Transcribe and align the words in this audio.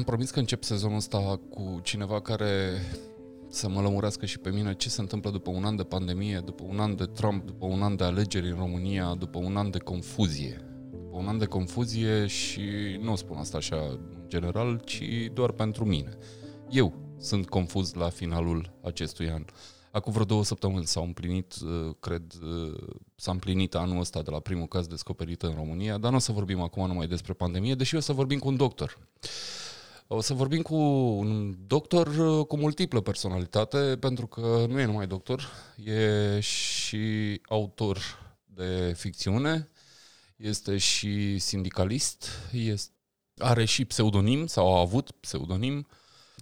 Am 0.00 0.06
promis 0.06 0.30
că 0.30 0.38
încep 0.38 0.62
sezonul 0.62 0.96
ăsta 0.96 1.40
cu 1.50 1.80
cineva 1.82 2.20
care 2.20 2.80
să 3.48 3.68
mă 3.68 3.80
lămurească 3.80 4.26
și 4.26 4.38
pe 4.38 4.50
mine 4.50 4.74
ce 4.74 4.88
se 4.88 5.00
întâmplă 5.00 5.30
după 5.30 5.50
un 5.50 5.64
an 5.64 5.76
de 5.76 5.82
pandemie, 5.82 6.42
după 6.44 6.64
un 6.68 6.80
an 6.80 6.96
de 6.96 7.04
Trump, 7.04 7.46
după 7.46 7.66
un 7.66 7.82
an 7.82 7.96
de 7.96 8.04
alegeri 8.04 8.50
în 8.50 8.56
România, 8.56 9.14
după 9.18 9.38
un 9.38 9.56
an 9.56 9.70
de 9.70 9.78
confuzie. 9.78 10.60
După 10.90 11.16
un 11.16 11.26
an 11.26 11.38
de 11.38 11.44
confuzie 11.44 12.26
și 12.26 12.62
nu 13.00 13.16
spun 13.16 13.36
asta 13.36 13.56
așa 13.56 13.76
în 13.76 13.98
general, 14.26 14.80
ci 14.84 15.02
doar 15.32 15.52
pentru 15.52 15.84
mine. 15.84 16.18
Eu 16.70 16.94
sunt 17.18 17.48
confuz 17.48 17.92
la 17.92 18.08
finalul 18.08 18.72
acestui 18.82 19.30
an. 19.30 19.44
Acum 19.90 20.12
vreo 20.12 20.24
două 20.24 20.44
săptămâni 20.44 20.86
s-au 20.86 21.04
împlinit, 21.04 21.54
uh, 21.64 21.94
cred, 22.00 22.22
uh, 22.42 22.96
s-a 23.14 23.30
împlinit 23.30 23.74
anul 23.74 24.00
ăsta 24.00 24.22
de 24.22 24.30
la 24.30 24.40
primul 24.40 24.66
caz 24.66 24.86
descoperit 24.86 25.42
în 25.42 25.52
România, 25.54 25.98
dar 25.98 26.10
nu 26.10 26.16
o 26.16 26.20
să 26.20 26.32
vorbim 26.32 26.60
acum 26.60 26.86
numai 26.86 27.06
despre 27.06 27.32
pandemie, 27.32 27.74
deși 27.74 27.96
o 27.96 28.00
să 28.00 28.12
vorbim 28.12 28.38
cu 28.38 28.48
un 28.48 28.56
doctor. 28.56 28.98
O 30.12 30.20
să 30.20 30.34
vorbim 30.34 30.62
cu 30.62 30.74
un 30.74 31.56
doctor 31.66 32.06
uh, 32.06 32.46
cu 32.46 32.56
multiplă 32.56 33.00
personalitate, 33.00 33.96
pentru 34.00 34.26
că 34.26 34.66
nu 34.68 34.80
e 34.80 34.84
numai 34.84 35.06
doctor, 35.06 35.48
e 35.84 36.40
și 36.40 37.40
autor 37.48 37.98
de 38.44 38.92
ficțiune, 38.96 39.68
este 40.36 40.78
și 40.78 41.38
sindicalist, 41.38 42.28
este, 42.52 42.92
are 43.38 43.64
și 43.64 43.84
pseudonim 43.84 44.46
sau 44.46 44.76
a 44.76 44.80
avut 44.80 45.10
pseudonim. 45.10 45.86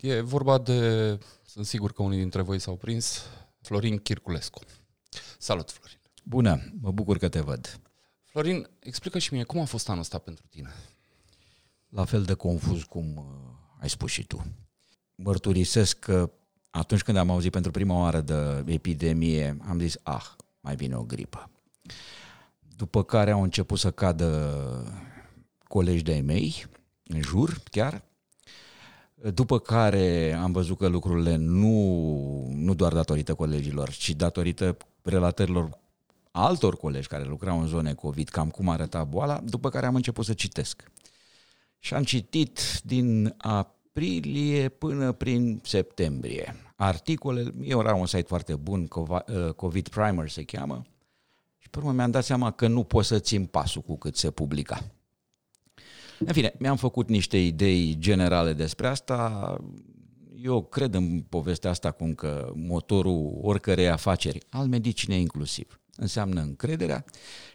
E 0.01 0.21
vorba 0.21 0.59
de, 0.59 1.19
sunt 1.47 1.67
sigur 1.67 1.93
că 1.93 2.03
unii 2.03 2.19
dintre 2.19 2.43
voi 2.43 2.59
s-au 2.59 2.77
prins, 2.77 3.23
Florin 3.61 3.99
Chirculescu. 3.99 4.61
Salut, 5.39 5.71
Florin! 5.71 6.01
Bună, 6.25 6.73
mă 6.81 6.91
bucur 6.91 7.19
că 7.19 7.29
te 7.29 7.41
văd. 7.41 7.81
Florin, 8.25 8.69
explică 8.79 9.19
și 9.19 9.35
mie, 9.35 9.43
cum 9.45 9.61
a 9.61 9.65
fost 9.65 9.89
anul 9.89 10.01
ăsta 10.01 10.19
pentru 10.19 10.45
tine? 10.51 10.73
La 11.89 12.05
fel 12.05 12.23
de 12.23 12.35
confuz 12.35 12.83
cum 12.83 13.17
uh, 13.17 13.58
ai 13.81 13.89
spus 13.89 14.11
și 14.11 14.27
tu. 14.27 14.47
Mărturisesc 15.15 15.99
că 15.99 16.31
atunci 16.71 17.03
când 17.03 17.17
am 17.17 17.31
auzit 17.31 17.53
pentru 17.53 17.71
prima 17.71 17.99
oară 17.99 18.21
de 18.21 18.65
epidemie, 18.67 19.57
am 19.69 19.79
zis, 19.81 19.97
ah, 20.03 20.27
mai 20.61 20.77
vine 20.77 20.97
o 20.97 21.03
gripă. 21.03 21.51
După 22.77 23.05
care 23.05 23.31
au 23.31 23.43
început 23.43 23.79
să 23.79 23.91
cadă 23.91 24.53
colegi 25.69 26.03
de-ai 26.03 26.21
mei, 26.21 26.67
în 27.05 27.21
jur 27.21 27.61
chiar, 27.71 28.03
după 29.15 29.59
care 29.59 30.33
am 30.33 30.53
văzut 30.53 30.79
că 30.79 30.87
lucrurile 30.87 31.37
nu, 31.37 31.73
nu 32.55 32.75
doar 32.75 32.93
datorită 32.93 33.35
colegilor, 33.35 33.91
ci 33.91 34.11
datorită 34.11 34.77
relatărilor 35.03 35.79
altor 36.31 36.77
colegi 36.77 37.09
care 37.09 37.25
lucrau 37.25 37.61
în 37.61 37.67
zone 37.67 37.95
COVID, 37.95 38.29
cam 38.29 38.51
cum 38.51 38.69
arăta 38.69 39.05
boala, 39.05 39.41
după 39.45 39.69
care 39.69 39.87
am 39.87 39.95
început 39.95 40.25
să 40.25 40.33
citesc. 40.33 40.91
Și 41.79 41.95
am 41.95 42.03
citit 42.03 42.81
din 42.85 43.35
aprilie 43.39 44.69
până 44.69 45.13
prin 45.13 45.61
septembrie 45.65 46.55
articole, 46.77 47.53
era 47.61 47.95
un 47.95 48.07
site 48.07 48.27
foarte 48.27 48.55
bun, 48.55 48.89
COVID 49.57 49.89
Primer 49.89 50.29
se 50.29 50.45
cheamă, 50.45 50.87
și 51.59 51.71
pe 51.71 51.79
urmă 51.79 51.93
mi-am 51.93 52.11
dat 52.11 52.25
seama 52.25 52.51
că 52.51 52.67
nu 52.67 52.85
pot 52.85 53.05
să 53.05 53.19
țin 53.19 53.47
pasul 53.47 53.83
cu 53.83 53.99
cât 53.99 54.17
se 54.17 54.31
publica. 54.31 54.85
În 56.19 56.33
fine, 56.33 56.55
mi-am 56.59 56.77
făcut 56.77 57.09
niște 57.09 57.39
idei 57.39 57.97
generale 57.99 58.53
despre 58.53 58.87
asta. 58.87 59.57
Eu 60.43 60.63
cred 60.63 60.95
în 60.95 61.21
povestea 61.21 61.71
asta 61.71 61.91
cum 61.91 62.15
că 62.15 62.53
motorul 62.55 63.39
oricărei 63.43 63.89
afaceri, 63.89 64.39
al 64.51 64.67
medicinei 64.67 65.21
inclusiv, 65.21 65.81
înseamnă 66.01 66.41
încrederea 66.41 67.05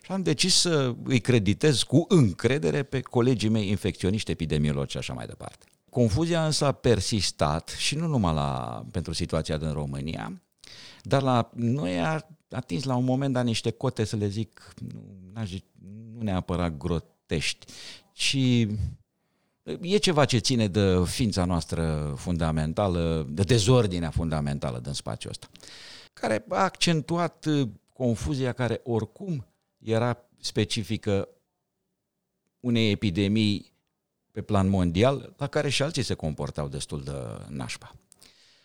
și 0.03 0.11
am 0.11 0.21
decis 0.21 0.55
să 0.55 0.95
îi 1.03 1.19
creditez 1.19 1.83
cu 1.83 2.05
încredere 2.07 2.83
pe 2.83 3.01
colegii 3.01 3.49
mei 3.49 3.69
infecționiști, 3.69 4.31
epidemiologi 4.31 4.91
și 4.91 4.97
așa 4.97 5.13
mai 5.13 5.25
departe. 5.25 5.65
Confuzia 5.89 6.45
însă 6.45 6.65
a 6.65 6.71
persistat 6.71 7.69
și 7.77 7.95
nu 7.95 8.07
numai 8.07 8.33
la, 8.33 8.83
pentru 8.91 9.13
situația 9.13 9.57
din 9.57 9.71
România, 9.71 10.41
dar 11.01 11.21
la 11.21 11.49
noi 11.53 11.99
a 11.99 12.27
atins 12.49 12.83
la 12.83 12.95
un 12.95 13.03
moment 13.03 13.33
dat 13.33 13.43
niște 13.43 13.71
cote, 13.71 14.03
să 14.03 14.15
le 14.15 14.27
zic, 14.27 14.73
nu, 15.33 15.43
nu 16.15 16.21
neapărat 16.21 16.77
grotești, 16.77 17.65
ci 18.11 18.37
e 19.81 19.97
ceva 19.97 20.25
ce 20.25 20.37
ține 20.37 20.67
de 20.67 21.03
ființa 21.05 21.45
noastră 21.45 22.13
fundamentală, 22.17 23.27
de 23.29 23.41
dezordinea 23.41 24.09
fundamentală 24.09 24.79
din 24.79 24.93
spațiul 24.93 25.31
ăsta, 25.31 25.47
care 26.13 26.45
a 26.49 26.63
accentuat 26.63 27.45
confuzia 27.93 28.53
care 28.53 28.81
oricum 28.83 29.47
era 29.77 30.17
specifică 30.39 31.29
unei 32.59 32.91
epidemii 32.91 33.73
pe 34.31 34.41
plan 34.41 34.67
mondial, 34.67 35.33
la 35.37 35.47
care 35.47 35.69
și 35.69 35.83
alții 35.83 36.03
se 36.03 36.13
comportau 36.13 36.67
destul 36.67 37.03
de 37.03 37.11
nașpa. 37.49 37.95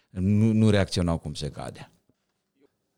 Nu, 0.09 0.53
nu 0.53 0.71
reacționau 0.71 1.19
cum 1.19 1.35
se 1.35 1.51
cade. 1.51 1.91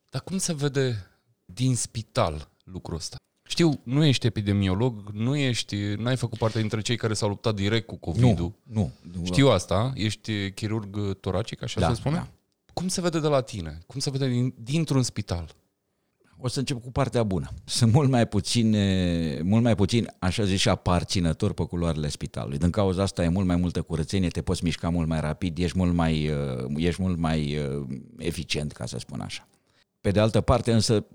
Dar 0.09 0.23
cum 0.23 0.39
se 0.39 0.55
vede 0.55 1.11
din 1.45 1.77
spital 1.77 2.51
lucrul 2.65 2.97
ăsta? 2.97 3.17
Știu, 3.49 3.81
nu 3.83 4.05
ești 4.05 4.27
epidemiolog, 4.27 5.09
nu 5.09 5.37
ești, 5.37 5.77
n-ai 5.77 6.17
făcut 6.17 6.39
parte 6.39 6.59
dintre 6.59 6.81
cei 6.81 6.97
care 6.97 7.15
s-au 7.15 7.29
luptat 7.29 7.55
direct 7.55 7.87
cu 7.87 7.97
COVID-ul. 7.97 8.53
Nu, 8.63 8.93
nu. 9.13 9.25
Știu 9.25 9.49
asta, 9.49 9.93
ești 9.95 10.53
chirurg 10.53 11.19
toracic, 11.21 11.63
așa 11.63 11.81
da, 11.81 11.89
se 11.89 11.95
spune? 11.95 12.17
Da. 12.17 12.29
Cum 12.73 12.89
se 12.89 13.01
vede 13.01 13.21
de 13.21 13.27
la 13.27 13.41
tine? 13.41 13.79
Cum 13.87 14.01
se 14.01 14.11
vede 14.11 14.29
din, 14.29 14.55
dintr-un 14.59 15.03
spital? 15.03 15.55
O 16.43 16.49
să 16.49 16.59
încep 16.59 16.83
cu 16.83 16.91
partea 16.93 17.23
bună. 17.23 17.49
Sunt 17.65 17.93
mult 17.93 18.11
mai 18.11 18.29
puțin, 18.29 18.77
mult 19.43 19.63
mai 19.63 19.75
puțin, 19.75 20.11
așa 20.19 20.45
zis, 20.45 20.61
și 20.61 20.69
aparținător 20.69 21.53
pe 21.53 21.65
culoarele 21.65 22.09
spitalului. 22.09 22.59
Din 22.59 22.71
cauza 22.71 23.03
asta 23.03 23.25
e 23.25 23.29
mult 23.29 23.47
mai 23.47 23.57
multă 23.57 23.83
curățenie, 23.83 24.29
te 24.29 24.43
poți 24.43 24.65
mișca 24.65 24.89
mult 24.89 25.09
mai 25.09 25.21
rapid, 25.21 25.59
ești 25.59 25.79
mult 25.79 25.95
mai, 25.95 26.31
ești 26.77 27.03
mult 27.03 27.19
mai 27.19 27.59
eficient, 28.19 28.73
ca 28.73 28.87
să 28.87 28.99
spun 28.99 29.21
așa. 29.21 29.49
Pe 30.01 30.11
de 30.11 30.21
altă 30.21 30.41
parte, 30.41 30.73
însă, 30.73 31.07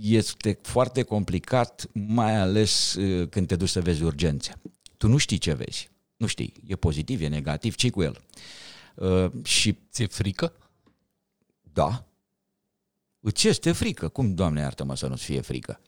este 0.00 0.58
foarte 0.62 1.02
complicat, 1.02 1.88
mai 1.92 2.36
ales 2.36 2.94
uh, 2.94 3.28
când 3.28 3.46
te 3.46 3.56
duci 3.56 3.68
să 3.68 3.80
vezi 3.80 4.02
urgențe. 4.02 4.60
Tu 4.96 5.08
nu 5.08 5.16
știi 5.16 5.38
ce 5.38 5.54
vezi. 5.54 5.90
Nu 6.16 6.26
știi. 6.26 6.52
E 6.66 6.76
pozitiv, 6.76 7.20
e 7.20 7.28
negativ, 7.28 7.74
ce 7.74 7.90
cu 7.90 8.02
el? 8.02 8.20
Uh, 8.94 9.30
și 9.44 9.78
ți-e 9.90 10.06
frică? 10.06 10.52
Da. 11.72 12.06
Îți 13.26 13.48
este 13.48 13.72
frică. 13.72 14.08
Cum, 14.08 14.34
Doamne 14.34 14.60
iartă-mă, 14.60 14.96
să 14.96 15.06
nu-ți 15.06 15.24
fie 15.24 15.40
frică? 15.40 15.80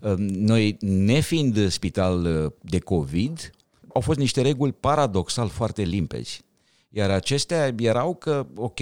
Uh, 0.00 0.14
noi, 0.18 0.76
nefiind 0.80 1.68
spital 1.68 2.24
uh, 2.24 2.52
de 2.60 2.78
COVID, 2.78 3.50
au 3.94 4.00
fost 4.00 4.18
niște 4.18 4.40
reguli 4.40 4.72
paradoxal 4.72 5.48
foarte 5.48 5.82
limpezi. 5.82 6.42
Iar 6.88 7.10
acestea 7.10 7.74
erau 7.78 8.14
că, 8.14 8.46
ok, 8.54 8.78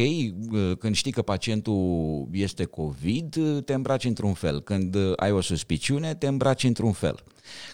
când 0.78 0.94
știi 0.94 1.12
că 1.12 1.22
pacientul 1.22 2.28
este 2.32 2.64
COVID, 2.64 3.36
te 3.64 3.74
îmbraci 3.74 4.04
într-un 4.04 4.34
fel. 4.34 4.62
Când 4.62 4.96
ai 5.16 5.32
o 5.32 5.40
suspiciune, 5.40 6.14
te 6.14 6.26
îmbraci 6.26 6.64
într-un 6.64 6.92
fel. 6.92 7.22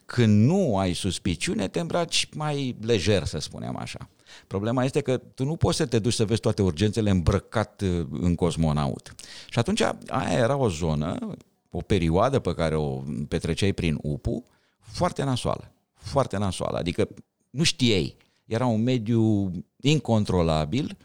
Când 0.06 0.44
nu 0.44 0.76
ai 0.76 0.92
suspiciune, 0.92 1.68
te 1.68 1.80
îmbraci 1.80 2.28
mai 2.34 2.76
lejer, 2.80 3.24
să 3.24 3.38
spunem 3.38 3.76
așa. 3.76 4.08
Problema 4.46 4.84
este 4.84 5.00
că 5.00 5.16
tu 5.16 5.44
nu 5.44 5.56
poți 5.56 5.76
să 5.76 5.86
te 5.86 5.98
duci 5.98 6.12
să 6.12 6.24
vezi 6.24 6.40
toate 6.40 6.62
urgențele 6.62 7.10
îmbrăcat 7.10 7.82
în 8.10 8.34
cosmonaut. 8.34 9.14
Și 9.48 9.58
atunci 9.58 9.80
aia 10.06 10.38
era 10.38 10.56
o 10.56 10.68
zonă, 10.68 11.36
o 11.70 11.80
perioadă 11.80 12.38
pe 12.38 12.54
care 12.54 12.74
o 12.74 13.02
petreceai 13.28 13.72
prin 13.72 13.98
UPU, 14.02 14.44
foarte 14.78 15.22
nasoală. 15.22 15.72
Foarte 15.94 16.36
nasoală. 16.36 16.78
Adică 16.78 17.08
nu 17.50 17.62
știai 17.62 18.16
era 18.44 18.66
un 18.66 18.82
mediu 18.82 19.50
incontrolabil, 19.80 20.96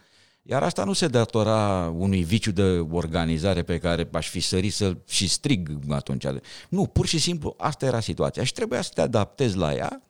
iar 0.42 0.64
asta 0.64 0.84
nu 0.84 0.94
se 0.94 1.08
datora 1.08 1.94
unui 1.98 2.24
viciu 2.24 2.52
de 2.52 2.86
organizare 2.92 3.64
pe 3.64 3.78
care 3.78 4.10
aș 4.12 4.30
fi 4.30 4.40
sărit 4.40 4.74
să 4.74 4.98
și 5.08 5.28
strig 5.28 5.80
atunci. 5.90 6.26
Nu, 6.70 6.86
pur 6.86 7.06
și 7.06 7.20
simplu 7.20 7.56
asta 7.58 7.86
era 7.86 8.00
situația 8.00 8.44
și 8.44 8.54
trebuia 8.54 8.82
să 8.82 8.92
te 8.94 9.02
adaptezi 9.02 9.58
la 9.58 9.74
ea 9.74 10.02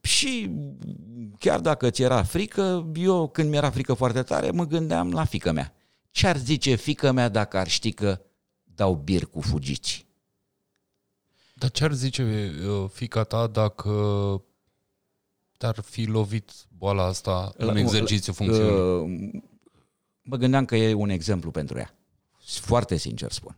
și 0.00 0.50
chiar 1.38 1.60
dacă 1.60 1.90
ți 1.90 2.02
era 2.02 2.22
frică, 2.22 2.90
eu 2.94 3.28
când 3.28 3.50
mi-era 3.50 3.70
frică 3.70 3.94
foarte 3.94 4.22
tare, 4.22 4.50
mă 4.50 4.66
gândeam 4.66 5.12
la 5.12 5.24
fică 5.24 5.52
mea. 5.52 5.74
Ce 6.10 6.26
ar 6.26 6.36
zice 6.36 6.74
fică 6.74 7.12
mea 7.12 7.28
dacă 7.28 7.58
ar 7.58 7.68
ști 7.68 7.92
că 7.92 8.20
dau 8.64 8.94
bir 8.94 9.26
cu 9.26 9.40
fugiți? 9.40 10.06
Dar 11.54 11.70
ce 11.70 11.84
ar 11.84 11.92
zice 11.92 12.52
uh, 12.66 12.90
fica 12.92 13.22
ta 13.22 13.46
dacă 13.46 13.92
te-ar 15.56 15.80
fi 15.80 16.04
lovit 16.04 16.50
boala 16.68 17.04
asta 17.04 17.52
în 17.56 17.76
exercițiu 17.76 18.32
funcțional? 18.32 19.02
Uh, 19.02 19.40
mă 20.22 20.36
gândeam 20.36 20.64
că 20.64 20.76
e 20.76 20.94
un 20.94 21.08
exemplu 21.08 21.50
pentru 21.50 21.78
ea. 21.78 21.94
Foarte 22.38 22.96
sincer 22.96 23.32
spun. 23.32 23.56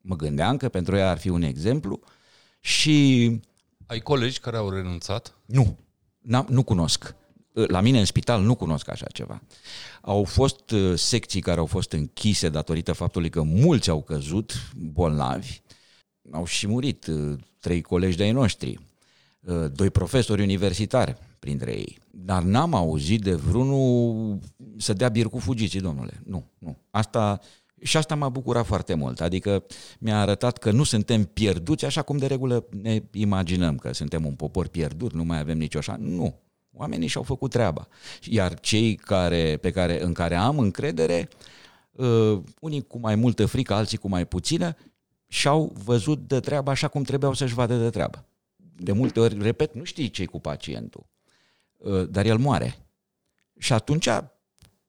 Mă 0.00 0.16
gândeam 0.16 0.56
că 0.56 0.68
pentru 0.68 0.96
ea 0.96 1.10
ar 1.10 1.18
fi 1.18 1.28
un 1.28 1.42
exemplu 1.42 2.00
și... 2.60 3.40
Ai 3.86 4.00
colegi 4.00 4.40
care 4.40 4.56
au 4.56 4.70
renunțat? 4.70 5.36
Nu, 5.46 5.78
nu 6.48 6.62
cunosc. 6.62 7.14
La 7.52 7.80
mine 7.80 7.98
în 7.98 8.04
spital 8.04 8.42
nu 8.42 8.54
cunosc 8.54 8.88
așa 8.88 9.06
ceva. 9.06 9.42
Au 10.00 10.24
fost 10.24 10.70
uh, 10.70 10.98
secții 10.98 11.40
care 11.40 11.58
au 11.58 11.66
fost 11.66 11.92
închise 11.92 12.48
datorită 12.48 12.92
faptului 12.92 13.30
că 13.30 13.42
mulți 13.42 13.90
au 13.90 14.02
căzut 14.02 14.52
bolnavi, 14.76 15.60
au 16.30 16.44
și 16.44 16.66
murit 16.66 17.06
uh, 17.06 17.38
trei 17.60 17.80
colegi 17.80 18.16
de-ai 18.16 18.32
noștri 18.32 18.78
uh, 19.40 19.64
doi 19.72 19.90
profesori 19.90 20.42
universitari 20.42 21.16
printre 21.38 21.72
ei. 21.72 21.98
Dar 22.10 22.42
n-am 22.42 22.74
auzit 22.74 23.20
de 23.20 23.34
vreunul 23.34 24.38
să 24.76 24.92
dea 24.92 25.08
bir 25.08 25.26
cu 25.26 25.38
fugiții, 25.38 25.80
domnule. 25.80 26.20
Nu, 26.24 26.44
nu. 26.58 26.76
Asta, 26.90 27.40
și 27.82 27.96
asta 27.96 28.14
m-a 28.14 28.28
bucurat 28.28 28.66
foarte 28.66 28.94
mult. 28.94 29.20
Adică 29.20 29.64
mi-a 29.98 30.20
arătat 30.20 30.58
că 30.58 30.70
nu 30.70 30.82
suntem 30.82 31.24
pierduți 31.24 31.84
așa 31.84 32.02
cum 32.02 32.16
de 32.16 32.26
regulă 32.26 32.66
ne 32.82 33.02
imaginăm 33.12 33.76
că 33.76 33.92
suntem 33.92 34.26
un 34.26 34.34
popor 34.34 34.68
pierdut, 34.68 35.12
nu 35.12 35.24
mai 35.24 35.38
avem 35.38 35.58
nicio 35.58 35.78
așa. 35.78 35.96
Nu. 35.98 36.40
Oamenii 36.74 37.08
și-au 37.08 37.22
făcut 37.22 37.50
treaba. 37.50 37.88
Iar 38.22 38.60
cei 38.60 38.94
care, 38.94 39.56
pe 39.56 39.70
care, 39.70 40.02
în 40.02 40.12
care 40.12 40.34
am 40.34 40.58
încredere, 40.58 41.28
uh, 41.90 42.40
unii 42.60 42.82
cu 42.86 42.98
mai 42.98 43.14
multă 43.14 43.46
frică, 43.46 43.74
alții 43.74 43.98
cu 43.98 44.08
mai 44.08 44.26
puțină, 44.26 44.76
și-au 45.26 45.72
văzut 45.84 46.28
de 46.28 46.40
treabă 46.40 46.70
așa 46.70 46.88
cum 46.88 47.02
trebuiau 47.02 47.34
să-și 47.34 47.54
vadă 47.54 47.76
de 47.76 47.90
treabă. 47.90 48.24
De 48.76 48.92
multe 48.92 49.20
ori, 49.20 49.42
repet, 49.42 49.74
nu 49.74 49.84
știi 49.84 50.10
ce 50.10 50.24
cu 50.24 50.40
pacientul, 50.40 51.06
uh, 51.76 52.08
dar 52.08 52.26
el 52.26 52.38
moare. 52.38 52.76
Și 53.58 53.72
atunci 53.72 54.08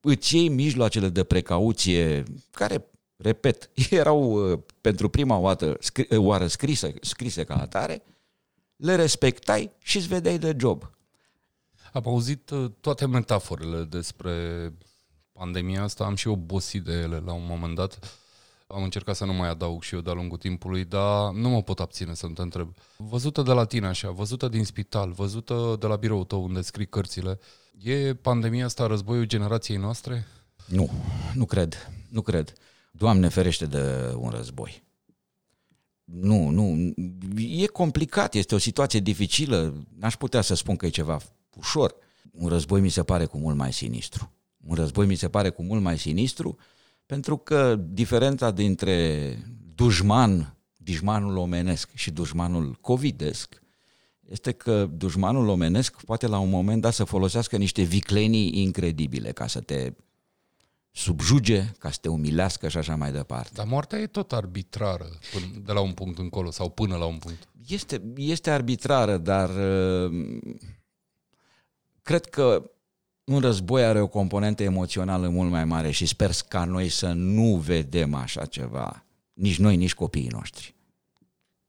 îți 0.05 0.35
iei 0.35 0.49
mijloacele 0.49 1.09
de 1.09 1.23
precauție 1.23 2.23
care, 2.51 2.85
repet, 3.15 3.69
erau 3.89 4.51
uh, 4.51 4.59
pentru 4.81 5.09
prima 5.09 5.37
oară, 5.37 5.77
scri, 5.79 6.07
uh, 6.09 6.17
oară 6.17 6.47
scrise, 6.47 6.93
scrise 7.01 7.43
ca 7.43 7.55
atare, 7.55 8.03
le 8.75 8.95
respectai 8.95 9.71
și 9.79 9.97
îți 9.97 10.07
vedeai 10.07 10.37
de 10.37 10.55
job. 10.59 10.91
Am 11.93 12.03
auzit 12.05 12.51
toate 12.79 13.05
metaforele 13.05 13.83
despre 13.83 14.33
pandemia 15.31 15.83
asta, 15.83 16.03
am 16.03 16.15
și 16.15 16.27
obosit 16.27 16.83
de 16.83 16.93
ele 16.93 17.21
la 17.25 17.33
un 17.33 17.45
moment 17.45 17.75
dat 17.75 17.99
am 18.73 18.83
încercat 18.83 19.15
să 19.15 19.25
nu 19.25 19.33
mai 19.33 19.49
adaug 19.49 19.81
și 19.81 19.95
eu 19.95 20.01
de-a 20.01 20.13
lungul 20.13 20.37
timpului, 20.37 20.85
dar 20.85 21.31
nu 21.31 21.49
mă 21.49 21.61
pot 21.61 21.79
abține 21.79 22.13
să 22.13 22.27
te 22.27 22.41
întreb. 22.41 22.75
Văzută 22.97 23.41
de 23.41 23.51
la 23.51 23.65
tine 23.65 23.87
așa, 23.87 24.09
văzută 24.09 24.47
din 24.47 24.65
spital, 24.65 25.11
văzută 25.11 25.75
de 25.79 25.87
la 25.87 25.95
biroul 25.95 26.23
tău 26.23 26.43
unde 26.43 26.61
scrii 26.61 26.87
cărțile, 26.87 27.39
e 27.81 28.13
pandemia 28.13 28.65
asta 28.65 28.87
războiul 28.87 29.25
generației 29.25 29.77
noastre? 29.77 30.27
Nu, 30.65 30.89
nu 31.33 31.45
cred, 31.45 31.91
nu 32.09 32.21
cred. 32.21 32.53
Doamne 32.91 33.27
ferește 33.27 33.65
de 33.65 34.13
un 34.15 34.29
război. 34.29 34.83
Nu, 36.03 36.49
nu, 36.49 36.93
e 37.37 37.65
complicat, 37.65 38.33
este 38.33 38.55
o 38.55 38.57
situație 38.57 38.99
dificilă, 38.99 39.85
n-aș 39.97 40.15
putea 40.15 40.41
să 40.41 40.55
spun 40.55 40.75
că 40.75 40.85
e 40.85 40.89
ceva 40.89 41.19
ușor. 41.55 41.95
Un 42.31 42.47
război 42.47 42.81
mi 42.81 42.89
se 42.89 43.03
pare 43.03 43.25
cu 43.25 43.37
mult 43.37 43.55
mai 43.55 43.73
sinistru. 43.73 44.31
Un 44.67 44.75
război 44.75 45.05
mi 45.05 45.15
se 45.15 45.29
pare 45.29 45.49
cu 45.49 45.63
mult 45.63 45.81
mai 45.81 45.97
sinistru 45.97 46.57
pentru 47.05 47.37
că 47.37 47.75
diferența 47.75 48.51
dintre 48.51 49.37
dușman, 49.75 50.57
dușmanul 50.77 51.37
omenesc 51.37 51.89
și 51.93 52.11
dușmanul 52.11 52.77
covidesc 52.81 53.62
este 54.29 54.51
că 54.51 54.85
dușmanul 54.85 55.47
omenesc 55.47 56.03
poate 56.03 56.27
la 56.27 56.39
un 56.39 56.49
moment 56.49 56.81
dat 56.81 56.93
să 56.93 57.03
folosească 57.03 57.57
niște 57.57 57.81
viclenii 57.81 58.61
incredibile 58.61 59.31
ca 59.31 59.47
să 59.47 59.59
te 59.59 59.93
subjuge, 60.91 61.71
ca 61.79 61.91
să 61.91 61.97
te 62.01 62.09
umilească 62.09 62.67
și 62.67 62.77
așa 62.77 62.95
mai 62.95 63.11
departe. 63.11 63.49
Dar 63.53 63.65
moartea 63.65 63.99
e 63.99 64.07
tot 64.07 64.33
arbitrară 64.33 65.09
până, 65.31 65.45
de 65.65 65.71
la 65.71 65.79
un 65.79 65.91
punct 65.91 66.17
încolo 66.17 66.51
sau 66.51 66.69
până 66.69 66.95
la 66.95 67.05
un 67.05 67.17
punct. 67.17 67.47
Este, 67.67 68.01
este 68.15 68.49
arbitrară, 68.49 69.17
dar 69.17 69.49
uh, 69.49 70.37
cred 72.01 72.25
că 72.25 72.71
un 73.23 73.39
război 73.39 73.83
are 73.83 74.01
o 74.01 74.07
componentă 74.07 74.63
emoțională 74.63 75.29
mult 75.29 75.49
mai 75.49 75.65
mare 75.65 75.91
și 75.91 76.05
sper 76.05 76.31
ca 76.47 76.65
noi 76.65 76.89
să 76.89 77.11
nu 77.11 77.55
vedem 77.55 78.13
așa 78.13 78.45
ceva, 78.45 79.05
nici 79.33 79.59
noi, 79.59 79.75
nici 79.75 79.93
copiii 79.93 80.27
noștri. 80.27 80.75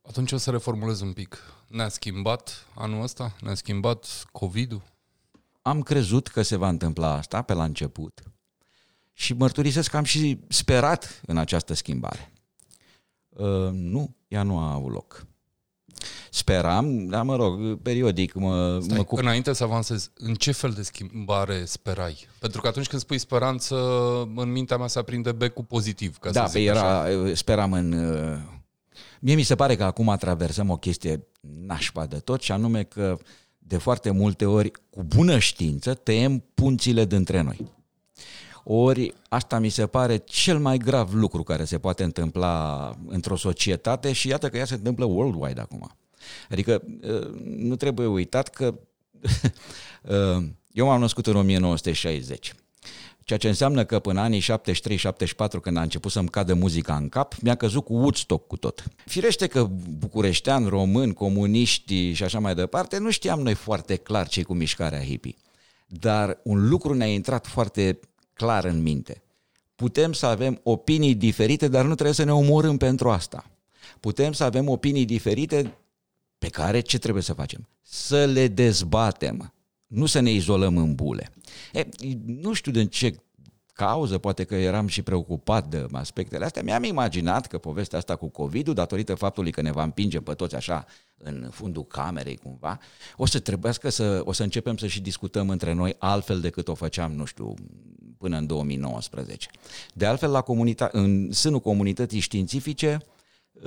Atunci 0.08 0.32
o 0.32 0.36
să 0.36 0.50
reformulez 0.50 1.00
un 1.00 1.12
pic. 1.12 1.38
Ne-a 1.66 1.88
schimbat 1.88 2.66
anul 2.74 3.02
ăsta? 3.02 3.36
Ne-a 3.40 3.54
schimbat 3.54 4.26
COVID-ul? 4.32 4.82
Am 5.62 5.82
crezut 5.82 6.28
că 6.28 6.42
se 6.42 6.56
va 6.56 6.68
întâmpla 6.68 7.12
asta 7.12 7.42
pe 7.42 7.52
la 7.52 7.64
început 7.64 8.22
și 9.12 9.32
mărturisesc 9.32 9.90
că 9.90 9.96
am 9.96 10.04
și 10.04 10.40
sperat 10.48 11.20
în 11.26 11.36
această 11.36 11.74
schimbare. 11.74 12.32
Uh, 13.28 13.70
nu, 13.70 14.16
ea 14.28 14.42
nu 14.42 14.58
a 14.58 14.72
avut 14.72 14.92
loc. 14.92 15.26
Speram, 16.30 17.06
dar 17.06 17.22
mă 17.22 17.36
rog, 17.36 17.80
periodic 17.82 18.34
mă... 18.34 18.78
Stai, 18.82 18.96
mă 18.96 19.04
cu... 19.04 19.16
Înainte 19.16 19.52
să 19.52 19.64
avansez, 19.64 20.10
în 20.14 20.34
ce 20.34 20.52
fel 20.52 20.70
de 20.70 20.82
schimbare 20.82 21.64
sperai? 21.64 22.28
Pentru 22.38 22.60
că 22.60 22.66
atunci 22.68 22.86
când 22.86 23.02
spui 23.02 23.18
speranță, 23.18 23.76
în 24.36 24.52
mintea 24.52 24.76
mea 24.76 24.86
se 24.86 24.98
aprinde 24.98 25.32
becul 25.32 25.64
pozitiv, 25.64 26.18
ca 26.18 26.30
da, 26.30 26.46
să 26.46 26.58
zic 26.58 26.66
era, 26.66 27.00
așa. 27.00 27.34
speram 27.34 27.72
în... 27.72 27.92
Uh, 29.24 29.30
mie 29.30 29.34
mi 29.34 29.42
se 29.42 29.54
pare 29.54 29.76
că 29.76 29.84
acum 29.84 30.16
traversăm 30.18 30.70
o 30.70 30.76
chestie 30.76 31.26
nașpa 31.40 32.06
de 32.06 32.18
tot 32.18 32.42
și 32.42 32.52
anume 32.52 32.82
că 32.82 33.18
de 33.58 33.76
foarte 33.76 34.10
multe 34.10 34.46
ori, 34.46 34.70
cu 34.90 35.02
bună 35.02 35.38
știință, 35.38 35.94
tăiem 35.94 36.44
punțile 36.54 37.04
dintre 37.04 37.40
noi. 37.40 37.72
Ori 38.64 39.14
asta 39.28 39.58
mi 39.58 39.68
se 39.68 39.86
pare 39.86 40.16
cel 40.16 40.58
mai 40.58 40.78
grav 40.78 41.14
lucru 41.14 41.42
care 41.42 41.64
se 41.64 41.78
poate 41.78 42.02
întâmpla 42.02 42.90
într-o 43.06 43.36
societate 43.36 44.12
și 44.12 44.28
iată 44.28 44.48
că 44.48 44.56
ea 44.56 44.64
se 44.64 44.74
întâmplă 44.74 45.04
worldwide 45.04 45.60
acum. 45.60 45.96
Adică 46.50 46.82
uh, 47.02 47.30
nu 47.44 47.76
trebuie 47.76 48.06
uitat 48.06 48.48
că 48.48 48.74
uh, 50.02 50.44
eu 50.72 50.86
m-am 50.86 51.00
născut 51.00 51.26
în 51.26 51.36
1960. 51.36 52.54
Ceea 53.24 53.38
ce 53.38 53.48
înseamnă 53.48 53.84
că 53.84 53.98
până 53.98 54.20
anii 54.20 54.42
73-74, 54.42 54.44
când 55.62 55.76
a 55.76 55.82
început 55.82 56.10
să-mi 56.10 56.28
cadă 56.28 56.54
muzica 56.54 56.96
în 56.96 57.08
cap, 57.08 57.34
mi-a 57.40 57.54
căzut 57.54 57.84
cu 57.84 57.94
Woodstock 57.94 58.46
cu 58.46 58.56
tot. 58.56 58.84
Firește 59.04 59.46
că 59.46 59.64
bucureștean, 59.98 60.66
român, 60.66 61.12
comuniști 61.12 62.12
și 62.12 62.22
așa 62.24 62.38
mai 62.38 62.54
departe, 62.54 62.98
nu 62.98 63.10
știam 63.10 63.40
noi 63.40 63.54
foarte 63.54 63.96
clar 63.96 64.28
ce 64.28 64.42
cu 64.42 64.54
mișcarea 64.54 65.04
hippie. 65.04 65.34
Dar 65.86 66.40
un 66.42 66.68
lucru 66.68 66.94
ne-a 66.94 67.12
intrat 67.12 67.46
foarte 67.46 67.98
clar 68.32 68.64
în 68.64 68.82
minte. 68.82 69.22
Putem 69.76 70.12
să 70.12 70.26
avem 70.26 70.60
opinii 70.62 71.14
diferite, 71.14 71.68
dar 71.68 71.84
nu 71.84 71.94
trebuie 71.94 72.14
să 72.14 72.24
ne 72.24 72.32
omorâm 72.32 72.76
pentru 72.76 73.10
asta. 73.10 73.50
Putem 74.00 74.32
să 74.32 74.44
avem 74.44 74.68
opinii 74.68 75.04
diferite 75.04 75.74
pe 76.38 76.48
care 76.48 76.80
ce 76.80 76.98
trebuie 76.98 77.22
să 77.22 77.32
facem? 77.32 77.68
Să 77.82 78.24
le 78.24 78.48
dezbatem, 78.48 79.53
nu 79.86 80.06
să 80.06 80.20
ne 80.20 80.30
izolăm 80.30 80.76
în 80.76 80.94
bule. 80.94 81.30
E, 81.72 81.88
nu 82.26 82.52
știu 82.52 82.72
din 82.72 82.88
ce 82.88 83.14
cauză, 83.74 84.18
poate 84.18 84.44
că 84.44 84.54
eram 84.54 84.86
și 84.86 85.02
preocupat 85.02 85.66
de 85.66 85.86
aspectele 85.92 86.44
astea, 86.44 86.62
mi-am 86.62 86.82
imaginat 86.82 87.46
că 87.46 87.58
povestea 87.58 87.98
asta 87.98 88.16
cu 88.16 88.28
COVID-ul, 88.28 88.74
datorită 88.74 89.14
faptului 89.14 89.50
că 89.50 89.62
ne 89.62 89.72
va 89.72 89.82
împinge 89.82 90.20
pe 90.20 90.34
toți 90.34 90.54
așa 90.54 90.86
în 91.18 91.48
fundul 91.50 91.84
camerei 91.84 92.36
cumva, 92.36 92.78
o 93.16 93.26
să 93.26 93.38
trebuiască 93.38 93.88
să, 93.88 94.22
o 94.24 94.32
să 94.32 94.42
începem 94.42 94.76
să 94.76 94.86
și 94.86 95.00
discutăm 95.00 95.48
între 95.50 95.72
noi 95.72 95.94
altfel 95.98 96.40
decât 96.40 96.68
o 96.68 96.74
făceam, 96.74 97.12
nu 97.12 97.24
știu, 97.24 97.54
până 98.18 98.36
în 98.36 98.46
2019. 98.46 99.48
De 99.94 100.06
altfel, 100.06 100.30
la 100.30 100.42
comunita- 100.42 100.90
în 100.90 101.32
sânul 101.32 101.60
comunității 101.60 102.20
științifice, 102.20 102.98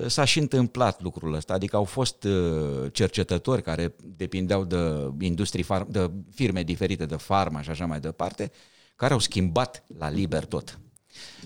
s-a 0.06 0.24
și 0.24 0.40
întâmplat 0.40 1.02
lucrul 1.02 1.34
ăsta, 1.34 1.54
adică 1.54 1.76
au 1.76 1.84
fost 1.84 2.24
uh, 2.24 2.92
cercetători 2.92 3.62
care 3.62 3.96
depindeau 4.04 4.64
de 4.64 5.10
industrii, 5.20 5.66
de 5.88 6.12
firme 6.34 6.64
diferite, 6.64 7.06
de 7.06 7.16
farma 7.16 7.62
și 7.62 7.70
așa 7.70 7.86
mai 7.86 8.00
departe, 8.00 8.52
care 8.96 9.14
au 9.14 9.20
schimbat 9.20 9.84
la 9.98 10.10
liber 10.10 10.46
tot. 10.46 10.80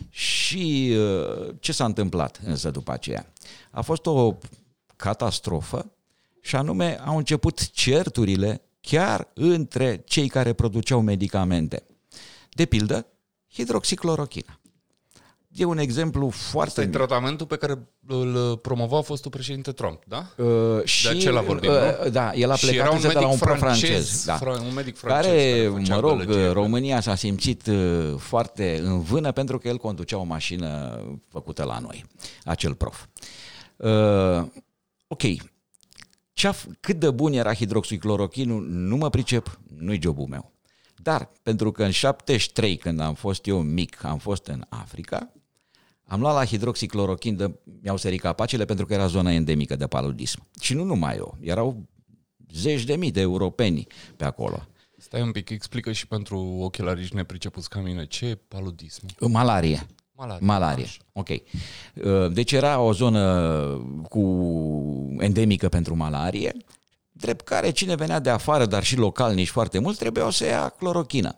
Și 0.10 0.96
uh, 0.96 1.55
ce 1.60 1.72
s-a 1.72 1.86
întâmplat 1.86 2.39
însă 2.46 2.72
după 2.72 2.91
aceea? 2.91 3.34
A 3.72 3.81
fost 3.81 4.05
o 4.05 4.38
catastrofă 4.96 5.91
și 6.41 6.55
anume 6.55 7.00
au 7.05 7.17
început 7.17 7.72
certurile 7.72 8.62
chiar 8.81 9.27
între 9.34 10.01
cei 10.05 10.27
care 10.27 10.53
produceau 10.53 11.01
medicamente. 11.01 11.84
De 12.50 12.65
pildă, 12.65 13.08
hidroxiclorochina. 13.53 14.61
E 15.53 15.65
un 15.65 15.77
exemplu 15.77 16.29
foarte... 16.29 16.70
Asta 16.70 16.81
e 16.81 16.88
tratamentul 16.88 17.46
pe 17.46 17.55
care 17.55 17.88
îl 18.08 18.58
promova 18.58 19.01
fostul 19.01 19.31
președinte 19.31 19.72
Trump, 19.72 20.03
da? 20.08 20.25
Uh, 20.38 20.84
și, 20.84 21.03
de 21.03 21.10
acela 21.10 21.41
vorbim, 21.41 21.70
uh, 21.70 21.75
nu? 22.03 22.10
Da, 22.10 22.34
el 22.34 22.51
a 22.51 22.55
plecat 22.55 23.01
de 23.01 23.12
la 23.13 23.27
un 23.27 23.38
pro-francez. 23.38 24.25
Da. 24.25 24.39
un 24.43 24.74
medic 24.75 24.98
francez 24.98 25.31
care, 25.31 25.63
care 25.63 25.70
mă 25.70 26.00
rog, 26.00 26.24
gălăgie, 26.24 26.48
România 26.48 27.01
s-a 27.01 27.15
simțit 27.15 27.67
uh, 27.67 28.13
foarte 28.17 28.79
în 28.84 29.01
vână 29.01 29.31
pentru 29.31 29.58
că 29.58 29.67
el 29.67 29.77
conducea 29.77 30.17
o 30.17 30.24
mașină 30.24 31.00
făcută 31.27 31.63
la 31.63 31.79
noi, 31.79 32.05
acel 32.43 32.74
prof. 32.74 33.05
Uh, 33.77 34.46
ok, 35.08 35.22
Ce-a, 36.34 36.55
cât 36.79 37.00
de 37.00 37.12
bun 37.12 37.34
era 37.34 37.53
hidroxiclorochinul, 37.53 38.67
nu 38.70 38.96
mă 38.96 39.10
pricep, 39.10 39.60
nu-i 39.77 40.00
jobul 40.01 40.25
meu. 40.25 40.51
Dar, 40.96 41.31
pentru 41.43 41.72
că 41.72 41.84
în 41.84 41.91
73, 41.91 42.77
când 42.77 43.00
am 43.00 43.13
fost 43.13 43.46
eu 43.46 43.62
mic, 43.62 44.03
am 44.03 44.17
fost 44.17 44.48
în 44.48 44.65
Africa, 44.70 45.31
am 46.12 46.20
luat 46.20 46.36
la 46.36 46.46
hidroxiclorochin, 46.46 47.36
de, 47.36 47.51
mi-au 47.82 47.98
sărit 47.98 48.22
capacele 48.22 48.65
pentru 48.65 48.86
că 48.86 48.94
era 48.94 49.08
zona 49.08 49.32
endemică 49.32 49.75
de 49.75 49.88
paludism. 49.88 50.48
Și 50.60 50.74
nu 50.74 50.84
numai 50.84 51.15
eu, 51.15 51.38
erau 51.39 51.89
zeci 52.53 52.84
de 52.84 52.96
mii 52.96 53.12
de 53.12 53.22
europeni 53.22 53.88
pe 54.15 54.25
acolo. 54.25 54.68
Stai 54.98 55.22
un 55.22 55.32
pic, 55.32 55.50
explică 55.50 55.91
și 55.91 56.08
pentru 56.08 56.38
ochelariști 56.39 57.15
nepricepuți 57.15 57.70
ca 57.70 57.80
mine, 57.80 58.06
ce 58.06 58.25
e 58.25 58.36
paludism? 58.36 59.06
Malarie. 59.20 59.88
Malarie. 60.15 60.46
Malarie. 60.46 60.88
Ok. 61.13 61.30
Uh, 61.30 62.32
deci 62.32 62.51
era 62.51 62.80
o 62.80 62.94
zonă 62.94 63.22
cu 64.10 64.22
endemică 65.20 65.70
pentru 65.70 65.96
malarie 65.96 66.53
drept 67.12 67.46
care 67.46 67.70
cine 67.70 67.96
venea 67.96 68.20
de 68.20 68.30
afară, 68.30 68.65
dar 68.65 68.84
și 68.84 68.96
local, 68.96 69.34
nici 69.34 69.50
foarte 69.50 69.80
mult, 69.80 69.98
trebuiau 69.98 70.30
să 70.30 70.46
ia 70.46 70.70
clorochină. 70.70 71.38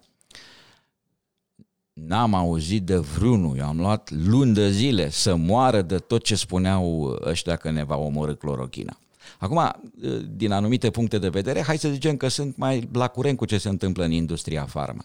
N-am 2.06 2.34
auzit 2.34 2.84
de 2.84 2.96
vreunul, 2.96 3.58
eu 3.58 3.66
am 3.66 3.78
luat 3.78 4.12
luni 4.12 4.54
de 4.54 4.72
zile 4.72 5.10
să 5.10 5.36
moară 5.36 5.82
de 5.82 5.98
tot 5.98 6.24
ce 6.24 6.36
spuneau 6.36 7.18
ăștia 7.26 7.56
că 7.56 7.72
ne 7.72 7.84
va 7.84 7.98
omorâ 7.98 8.36
clorochina. 8.36 8.98
Acum, 9.40 9.92
din 10.36 10.52
anumite 10.52 10.90
puncte 10.90 11.18
de 11.18 11.30
vedere, 11.30 11.62
hai 11.62 11.78
să 11.78 11.90
zicem 11.90 12.18
că 12.18 12.28
sunt 12.28 12.58
mai 12.58 12.90
la 12.92 13.08
curent 13.08 13.38
cu 13.38 13.46
ce 13.46 13.58
se 13.58 13.70
întâmplă 13.70 14.04
în 14.04 14.12
industria 14.12 14.66
farmă. 14.66 15.02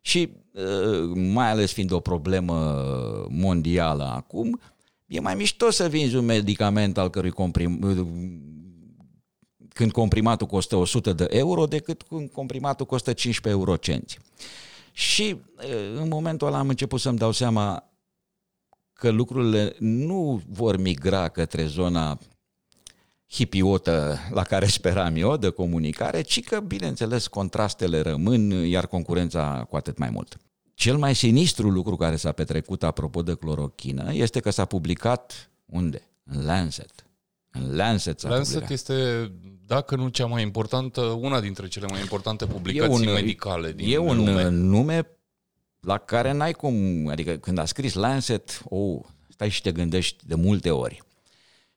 Și 0.00 0.32
mai 1.14 1.50
ales 1.50 1.72
fiind 1.72 1.90
o 1.92 2.00
problemă 2.00 2.84
mondială 3.28 4.12
acum, 4.16 4.60
e 5.06 5.20
mai 5.20 5.34
mișto 5.34 5.70
să 5.70 5.88
vinzi 5.88 6.16
un 6.16 6.24
medicament 6.24 6.98
al 6.98 7.10
cărui 7.10 7.30
comprim, 7.30 7.78
când 9.68 9.92
comprimatul 9.92 10.46
costă 10.46 10.76
100 10.76 11.12
de 11.12 11.26
euro 11.30 11.64
decât 11.64 12.02
când 12.02 12.30
comprimatul 12.30 12.86
costă 12.86 13.12
15 13.12 13.60
euro 13.60 13.76
cenți. 13.76 14.18
Și 14.92 15.40
în 15.94 16.08
momentul 16.08 16.46
ăla 16.46 16.58
am 16.58 16.68
început 16.68 17.00
să-mi 17.00 17.18
dau 17.18 17.32
seama 17.32 17.92
că 18.92 19.10
lucrurile 19.10 19.76
nu 19.78 20.42
vor 20.48 20.76
migra 20.76 21.28
către 21.28 21.66
zona 21.66 22.18
hipiotă 23.28 24.18
la 24.30 24.42
care 24.42 24.66
speram 24.66 25.16
eu 25.16 25.36
de 25.36 25.48
comunicare, 25.48 26.22
ci 26.22 26.44
că, 26.44 26.60
bineînțeles, 26.60 27.26
contrastele 27.26 28.00
rămân, 28.00 28.50
iar 28.50 28.86
concurența 28.86 29.66
cu 29.68 29.76
atât 29.76 29.98
mai 29.98 30.10
mult. 30.10 30.36
Cel 30.74 30.96
mai 30.96 31.14
sinistru 31.14 31.70
lucru 31.70 31.96
care 31.96 32.16
s-a 32.16 32.32
petrecut 32.32 32.82
apropo 32.82 33.22
de 33.22 33.34
clorochină 33.34 34.14
este 34.14 34.40
că 34.40 34.50
s-a 34.50 34.64
publicat 34.64 35.50
unde? 35.66 36.02
În 36.24 36.44
Lancet. 36.44 37.01
În 37.52 37.76
Lancet 37.76 38.20
s-a 38.20 38.28
Lancet 38.28 38.46
publicat. 38.46 38.70
este, 38.70 39.30
dacă 39.66 39.96
nu 39.96 40.08
cea 40.08 40.26
mai 40.26 40.42
importantă, 40.42 41.00
una 41.00 41.40
dintre 41.40 41.68
cele 41.68 41.86
mai 41.90 42.00
importante 42.00 42.46
publicații 42.46 43.06
e 43.06 43.08
un, 43.08 43.14
medicale 43.14 43.72
din 43.72 43.92
E 43.92 43.98
un 43.98 44.16
lume. 44.16 44.48
nume 44.48 45.08
la 45.80 45.98
care 45.98 46.32
n-ai 46.32 46.52
cum, 46.52 47.08
adică 47.08 47.36
când 47.36 47.58
a 47.58 47.64
scris 47.64 47.94
Lancet, 47.94 48.62
oh, 48.64 49.00
stai 49.28 49.48
și 49.48 49.62
te 49.62 49.72
gândești 49.72 50.26
de 50.26 50.34
multe 50.34 50.70
ori. 50.70 51.02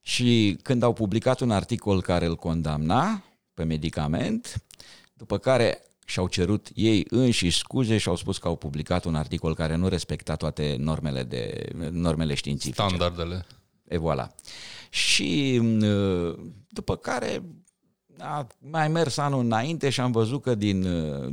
Și 0.01 0.57
când 0.61 0.83
au 0.83 0.93
publicat 0.93 1.39
un 1.39 1.51
articol 1.51 2.01
care 2.01 2.25
îl 2.25 2.35
condamna 2.35 3.23
pe 3.53 3.63
medicament, 3.63 4.63
după 5.13 5.37
care 5.37 5.81
și-au 6.05 6.27
cerut 6.27 6.67
ei 6.73 7.05
înși 7.09 7.49
scuze 7.49 7.97
și 7.97 8.07
au 8.07 8.15
spus 8.15 8.37
că 8.37 8.47
au 8.47 8.55
publicat 8.55 9.05
un 9.05 9.15
articol 9.15 9.55
care 9.55 9.75
nu 9.75 9.87
respecta 9.87 10.35
toate 10.35 10.75
normele, 10.79 11.23
de, 11.23 11.69
normele 11.91 12.33
științifice. 12.33 12.81
Standardele. 12.81 13.45
E 13.87 13.97
voilà. 13.97 14.27
Și 14.89 15.61
după 16.69 16.95
care 16.95 17.43
a 18.19 18.47
mai 18.59 18.87
mers 18.87 19.17
anul 19.17 19.43
înainte 19.43 19.89
și 19.89 19.99
am 19.99 20.11
văzut 20.11 20.41
că 20.41 20.55
din 20.55 20.87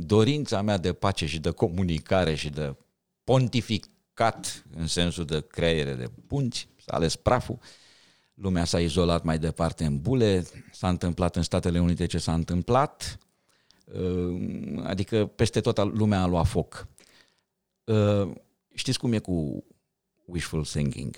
dorința 0.05 0.61
mea 0.61 0.77
de 0.77 0.93
pace 0.93 1.25
și 1.25 1.39
de 1.39 1.49
comunicare 1.49 2.35
și 2.35 2.49
de 2.49 2.75
pontificat 3.23 4.65
în 4.75 4.87
sensul 4.87 5.25
de 5.25 5.45
creere 5.47 5.93
de 5.93 6.11
punți, 6.27 6.67
s-a 6.85 6.95
ales 6.95 7.15
praful, 7.15 7.59
lumea 8.33 8.63
s-a 8.63 8.79
izolat 8.79 9.23
mai 9.23 9.39
departe 9.39 9.85
în 9.85 10.01
bule, 10.01 10.45
s-a 10.71 10.89
întâmplat 10.89 11.35
în 11.35 11.43
Statele 11.43 11.79
Unite 11.79 12.05
ce 12.05 12.17
s-a 12.17 12.33
întâmplat, 12.33 13.17
adică 14.83 15.25
peste 15.25 15.61
tot 15.61 15.77
lumea 15.77 16.21
a 16.21 16.27
luat 16.27 16.47
foc. 16.47 16.87
Știți 18.73 18.99
cum 18.99 19.13
e 19.13 19.19
cu 19.19 19.63
wishful 20.25 20.65
thinking? 20.65 21.15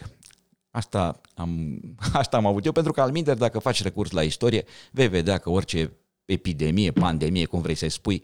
Asta 0.76 1.22
am, 1.36 1.80
asta 2.14 2.38
am 2.38 2.46
avut 2.46 2.66
eu, 2.66 2.72
pentru 2.72 2.92
că 2.92 3.02
al 3.02 3.12
minder, 3.12 3.38
dacă 3.38 3.60
faci 3.60 3.84
recurs 3.84 4.12
la 4.12 4.24
istorie, 4.24 4.66
vei 4.92 5.08
vedea 5.08 5.38
că 5.38 5.50
orice 5.50 5.98
epidemie, 6.26 6.92
pandemie, 6.92 7.46
cum 7.46 7.62
vrei 7.62 7.76
să-i 7.76 7.90
spui, 7.90 8.24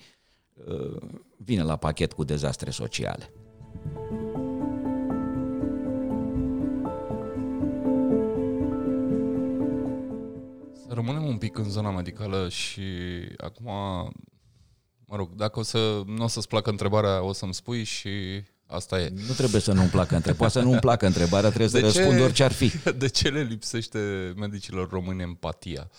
vine 1.37 1.63
la 1.63 1.75
pachet 1.75 2.13
cu 2.13 2.23
dezastre 2.23 2.69
sociale. 2.69 3.33
Să 10.73 10.87
rămânem 10.87 11.25
un 11.25 11.37
pic 11.37 11.57
în 11.57 11.69
zona 11.69 11.91
medicală 11.91 12.49
și 12.49 12.81
acum, 13.37 13.65
mă 15.05 15.15
rog, 15.15 15.35
dacă 15.35 15.59
o 15.59 15.63
să, 15.63 16.01
nu 16.05 16.23
o 16.23 16.27
să-ți 16.27 16.47
placă 16.47 16.69
întrebarea, 16.69 17.23
o 17.23 17.33
să-mi 17.33 17.53
spui 17.53 17.83
și 17.83 18.43
asta 18.71 18.99
e. 18.99 19.13
Nu 19.27 19.33
trebuie 19.33 19.61
să 19.61 19.71
nu-mi 19.71 19.89
placă 19.89 20.15
întrebarea, 20.15 20.47
poate 20.47 20.53
să 20.53 20.61
nu-mi 20.61 20.79
placă 20.79 21.05
întrebarea, 21.05 21.49
trebuie 21.49 21.67
de 21.67 21.79
să 21.79 21.91
ce, 21.91 21.99
răspund 21.99 22.21
orice 22.21 22.43
ar 22.43 22.51
fi. 22.51 22.71
De 22.97 23.07
ce 23.07 23.29
le 23.29 23.41
lipsește 23.41 24.33
medicilor 24.35 24.89
români 24.89 25.21
empatia? 25.21 25.89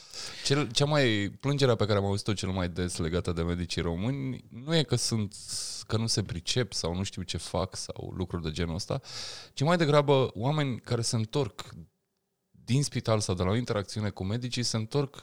Cel, 0.45 0.71
cea 0.71 0.85
mai, 0.85 1.33
plângerea 1.41 1.75
pe 1.75 1.87
care 1.87 1.99
am 1.99 2.05
auzit-o 2.05 2.33
cel 2.33 2.49
mai 2.49 2.69
des 2.69 2.97
legată 2.97 3.33
de 3.33 3.43
medicii 3.43 3.83
români 3.83 4.45
nu 4.65 4.77
e 4.77 4.83
că 4.83 4.97
sunt 4.97 5.35
că 5.87 5.97
nu 5.97 6.07
se 6.07 6.23
pricep 6.23 6.73
sau 6.73 6.95
nu 6.95 7.03
știu 7.03 7.23
ce 7.23 7.37
fac 7.37 7.77
sau 7.77 8.13
lucruri 8.17 8.43
de 8.43 8.51
genul 8.51 8.75
ăsta, 8.75 9.01
ci 9.53 9.63
mai 9.63 9.77
degrabă 9.77 10.31
oameni 10.35 10.81
care 10.81 11.03
se 11.03 11.17
întorc 11.17 11.75
din 12.65 12.83
spital 12.83 13.21
sau 13.21 13.35
de 13.35 13.43
la 13.43 13.51
o 13.51 13.57
interacțiune 13.57 14.09
cu 14.09 14.25
medicii 14.25 14.63
se 14.63 14.77
întorc 14.77 15.23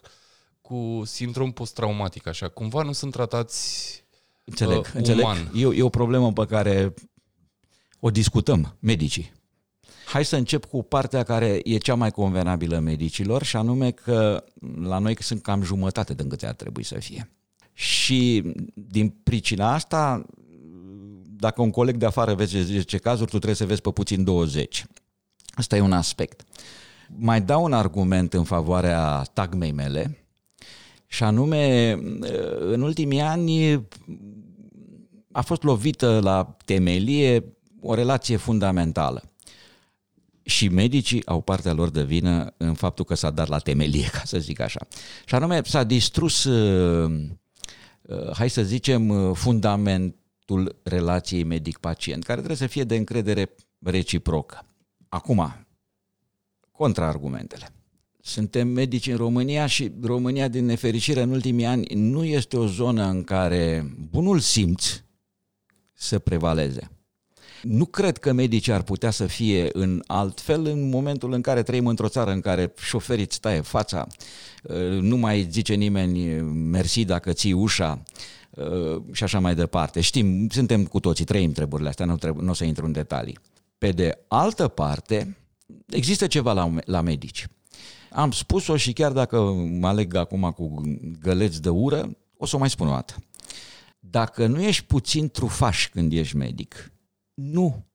cu 0.62 1.02
sindrom 1.06 1.52
post-traumatic, 1.52 2.28
așa. 2.28 2.48
Cumva 2.48 2.82
nu 2.82 2.92
sunt 2.92 3.12
tratați 3.12 4.04
Înțeleg, 4.46 4.80
uh, 4.80 4.92
înțeleg. 4.94 5.24
uman. 5.24 5.52
E, 5.54 5.68
e 5.76 5.84
o 5.84 5.90
problemă 5.90 6.34
pe 6.34 6.46
care 6.46 6.94
o 8.00 8.10
discutăm, 8.10 8.76
medicii. 8.80 9.32
Hai 10.06 10.26
să 10.26 10.36
încep 10.36 10.66
cu 10.66 10.84
partea 10.84 11.24
care 11.24 11.60
e 11.64 11.78
cea 11.78 11.96
mai 11.96 12.12
convenabilă 12.12 12.80
medicilor 12.80 13.44
și 13.44 13.56
anume 13.56 13.92
că 13.92 14.44
la 14.82 14.98
noi 14.98 15.24
sunt 15.24 15.42
cam 15.42 15.64
jumătate 15.64 16.14
din 16.14 16.28
câte 16.28 16.48
ar 16.48 16.54
trebui 16.54 16.84
să 16.84 17.00
fie. 17.00 17.32
Și 17.74 18.54
din 18.74 19.10
pricina 19.10 19.74
asta, 19.74 20.26
dacă 21.26 21.62
un 21.62 21.72
coleg 21.72 21.96
de 21.96 22.06
afară 22.06 22.34
vezi 22.34 22.58
10 22.58 22.98
cazuri, 22.98 23.30
tu 23.30 23.36
trebuie 23.36 23.56
să 23.56 23.66
vezi 23.66 23.82
pe 23.82 23.92
puțin 23.92 24.24
20. 24.24 24.86
Asta 25.50 25.76
e 25.76 25.82
un 25.82 25.94
aspect. 25.94 26.44
Mai 27.18 27.42
dau 27.42 27.64
un 27.64 27.74
argument 27.74 28.34
în 28.34 28.44
favoarea 28.44 29.22
tagmei 29.22 29.72
mele, 29.72 30.24
și 31.12 31.24
anume, 31.24 31.92
în 32.60 32.82
ultimii 32.82 33.22
ani 33.22 33.88
a 35.32 35.42
fost 35.42 35.64
lovită 35.64 36.20
la 36.24 36.58
temelie 36.66 37.44
o 37.82 37.94
relație 37.94 38.36
fundamentală. 38.36 39.24
Și 40.44 40.68
medicii 40.68 41.26
au 41.26 41.42
partea 41.42 41.74
lor 41.74 41.90
de 41.90 42.04
vină 42.04 42.54
în 42.58 42.74
faptul 42.74 43.06
că 43.06 43.16
s-a 43.16 43.30
dat 43.30 43.48
la 43.48 43.60
temelie, 43.60 44.08
ca 44.12 44.22
să 44.26 44.40
zic 44.40 44.60
așa. 44.60 44.88
Și 45.26 45.36
anume, 45.36 45.62
s-a 45.64 45.84
distrus, 45.84 46.48
hai 48.34 48.50
să 48.50 48.64
zicem, 48.64 49.34
fundamentul 49.34 50.80
relației 50.84 51.44
medic-pacient, 51.44 52.24
care 52.24 52.38
trebuie 52.38 52.58
să 52.58 52.68
fie 52.68 52.84
de 52.84 52.96
încredere 52.96 53.56
reciprocă. 53.80 54.66
Acum, 55.10 55.68
contraargumentele. 56.72 57.70
Suntem 58.22 58.68
medici 58.68 59.08
în 59.08 59.18
România 59.18 59.66
și 59.66 59.92
România, 60.02 60.48
din 60.48 60.66
nefericire, 60.66 61.22
în 61.22 61.30
ultimii 61.30 61.66
ani 61.66 61.86
nu 61.94 62.24
este 62.24 62.58
o 62.58 62.68
zonă 62.68 63.06
în 63.06 63.24
care 63.24 63.94
bunul 64.10 64.40
simț 64.40 65.02
să 65.94 66.20
prevaleze. 66.20 66.92
Nu 67.62 67.86
cred 67.86 68.18
că 68.18 68.32
medicii 68.32 68.74
ar 68.74 68.82
putea 68.82 69.10
să 69.10 69.26
fie 69.26 69.70
în 69.74 70.04
alt 70.08 70.42
fel 70.42 70.66
în 70.66 70.90
momentul 70.90 71.34
în 71.34 71.42
care 71.42 71.64
trăim 71.64 71.88
într-o 71.88 72.08
țară 72.08 72.32
în 72.32 72.42
care 72.42 72.74
șoferii 72.78 73.24
îți 73.24 73.40
taie 73.40 73.62
fața, 73.62 74.08
nu 75.00 75.18
mai 75.18 75.48
zice 75.52 75.74
nimeni 75.74 76.42
mersi 76.42 77.06
dacă 77.06 77.34
ții 77.34 77.54
ușa 77.54 78.04
și 79.12 79.24
așa 79.24 79.40
mai 79.40 79.56
departe. 79.56 80.02
Știm, 80.02 80.50
suntem 80.50 80.86
cu 80.86 81.00
toții, 81.00 81.26
trăim 81.26 81.52
treburile 81.52 81.90
astea, 81.90 82.06
nu, 82.06 82.18
trebuie, 82.18 82.44
nu 82.44 82.50
o 82.50 82.54
să 82.54 82.64
intru 82.64 82.86
în 82.86 82.92
detalii. 82.92 83.38
Pe 83.78 83.92
de 83.92 84.18
altă 84.28 84.68
parte, 84.68 85.38
există 85.90 86.28
ceva 86.28 86.54
la, 86.54 86.74
la 86.86 87.02
medici. 87.02 87.48
Am 88.12 88.32
spus-o 88.32 88.78
și 88.78 88.94
chiar 88.94 89.12
dacă 89.12 89.42
mă 89.80 89.88
aleg 89.88 90.16
acum 90.16 90.52
cu 90.52 90.82
găleți 91.22 91.62
de 91.62 91.70
ură, 91.70 92.18
o 92.38 92.46
să 92.46 92.56
o 92.56 92.60
mai 92.60 92.70
spun 92.70 92.88
o 92.88 92.92
dată. 92.92 93.16
Dacă 94.00 94.48
nu 94.48 94.62
ești 94.62 94.86
puțin 94.86 95.30
trufaș 95.30 95.90
când 95.90 96.14
ești 96.14 96.36
medic, 96.36 96.92
nu 97.42 97.86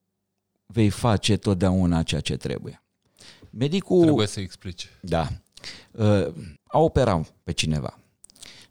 vei 0.67 0.91
face 0.91 1.37
totdeauna 1.37 2.03
ceea 2.03 2.21
ce 2.21 2.37
trebuie. 2.37 2.83
Medicul... 3.51 4.03
Trebuie 4.03 4.27
să 4.27 4.41
explici. 4.41 4.89
Da. 5.01 5.29
A 6.67 6.79
opera 6.79 7.27
pe 7.43 7.53
cineva. 7.53 7.99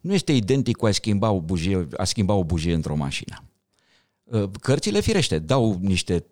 Nu 0.02 0.14
este 0.14 0.32
identic 0.32 0.76
cu 0.76 0.86
a 0.86 0.92
schimba 0.92 1.32
o 1.32 1.42
bujie, 1.42 1.88
a 1.98 2.04
schimba 2.04 2.34
o 2.34 2.44
bujie 2.44 2.74
într-o 2.74 2.96
mașină. 2.96 3.44
Cărțile, 4.62 5.00
firește, 5.00 5.40
dau 5.40 5.78
niște, 5.82 6.26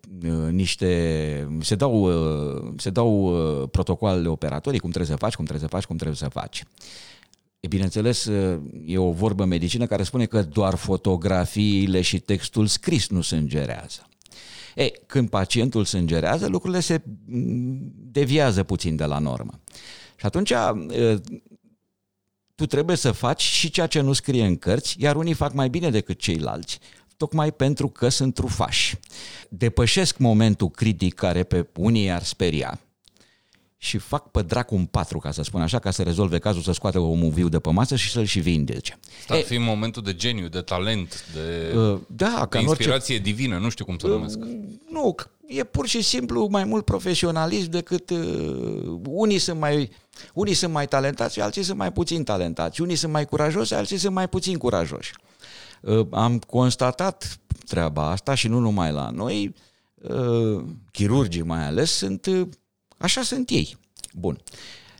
niște 0.50 1.48
se 1.60 1.74
dau, 1.74 2.10
se 2.76 2.90
dau 2.90 3.32
protocoalele 3.66 4.28
operatorii, 4.28 4.78
cum 4.78 4.90
trebuie 4.90 5.10
să 5.10 5.18
faci, 5.18 5.34
cum 5.34 5.44
trebuie 5.44 5.68
să 5.68 5.74
faci, 5.74 5.86
cum 5.86 5.96
trebuie 5.96 6.16
să 6.16 6.28
faci. 6.28 6.64
E 7.60 7.66
bineînțeles, 7.66 8.30
e 8.86 8.98
o 8.98 9.12
vorbă 9.12 9.44
medicină 9.44 9.86
care 9.86 10.02
spune 10.02 10.26
că 10.26 10.42
doar 10.42 10.74
fotografiile 10.74 12.00
și 12.00 12.18
textul 12.18 12.66
scris 12.66 13.08
nu 13.08 13.20
sângerează. 13.20 14.06
E, 14.74 14.90
când 15.06 15.28
pacientul 15.28 15.84
sângerează, 15.84 16.46
lucrurile 16.46 16.80
se 16.80 17.02
deviază 18.10 18.62
puțin 18.62 18.96
de 18.96 19.04
la 19.04 19.18
normă. 19.18 19.60
Și 20.16 20.26
atunci 20.26 20.52
tu 22.54 22.66
trebuie 22.66 22.96
să 22.96 23.12
faci 23.12 23.42
și 23.42 23.70
ceea 23.70 23.86
ce 23.86 24.00
nu 24.00 24.12
scrie 24.12 24.44
în 24.44 24.56
cărți, 24.56 24.96
iar 24.98 25.16
unii 25.16 25.34
fac 25.34 25.52
mai 25.52 25.68
bine 25.68 25.90
decât 25.90 26.18
ceilalți, 26.18 26.78
tocmai 27.16 27.52
pentru 27.52 27.88
că 27.88 28.08
sunt 28.08 28.34
trufași. 28.34 28.96
Depășesc 29.48 30.18
momentul 30.18 30.70
critic 30.70 31.14
care 31.14 31.42
pe 31.42 31.68
unii 31.76 32.10
ar 32.10 32.22
speria 32.22 32.80
și 33.84 33.98
fac 33.98 34.30
pe 34.30 34.42
dracu 34.42 34.74
un 34.74 34.84
patru, 34.84 35.18
ca 35.18 35.30
să 35.30 35.42
spun 35.42 35.60
așa, 35.60 35.78
ca 35.78 35.90
să 35.90 36.02
rezolve 36.02 36.38
cazul, 36.38 36.62
să 36.62 36.72
scoată 36.72 36.98
omul 36.98 37.30
viu 37.30 37.48
de 37.48 37.58
pe 37.58 37.70
masă 37.70 37.96
și 37.96 38.10
să-l 38.10 38.24
și 38.24 38.40
vindece. 38.40 38.98
Asta 39.20 39.34
ar 39.34 39.40
fi 39.42 39.58
momentul 39.58 40.02
de 40.02 40.14
geniu, 40.14 40.48
de 40.48 40.60
talent, 40.60 41.24
de, 41.32 41.76
Uh, 41.76 42.00
da, 42.06 42.26
de 42.40 42.46
ca 42.48 42.58
în 42.58 42.66
orice 42.66 42.68
inspirație 42.68 43.18
divină, 43.18 43.58
nu 43.58 43.68
știu 43.68 43.84
cum 43.84 43.98
să 43.98 44.06
numesc. 44.06 44.38
Nu, 44.90 45.14
e 45.46 45.64
pur 45.64 45.86
și 45.86 46.02
simplu 46.02 46.46
mai 46.50 46.64
mult 46.64 46.84
profesionalism 46.84 47.70
decât 47.70 48.10
uh, 48.10 48.98
unii 49.04 49.38
sunt 49.38 49.58
mai 49.58 49.90
unii 50.34 50.54
sunt 50.54 50.72
mai 50.72 50.86
talentați, 50.86 51.40
alții 51.40 51.62
sunt 51.62 51.78
mai 51.78 51.92
puțin 51.92 52.24
talentați. 52.24 52.80
Unii 52.80 52.96
sunt 52.96 53.12
mai 53.12 53.24
curajoși, 53.24 53.74
alții 53.74 53.96
sunt 53.96 54.14
mai 54.14 54.28
puțin 54.28 54.56
curajoși. 54.56 55.12
Uh, 55.80 56.06
am 56.10 56.38
constatat 56.38 57.38
treaba 57.66 58.10
asta 58.10 58.34
și 58.34 58.48
nu 58.48 58.58
numai 58.58 58.92
la 58.92 59.10
noi, 59.10 59.54
uh, 59.94 60.64
chirurgii 60.92 61.42
mai 61.42 61.66
ales 61.66 61.90
sunt 61.90 62.26
uh, 62.26 62.46
așa 63.02 63.22
sunt 63.22 63.50
ei. 63.50 63.76
Bun. 64.14 64.40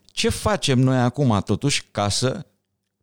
Ce 0.05 0.29
facem 0.29 0.79
noi 0.79 0.99
acum 0.99 1.41
totuși 1.45 1.85
ca 1.91 2.09
să 2.09 2.47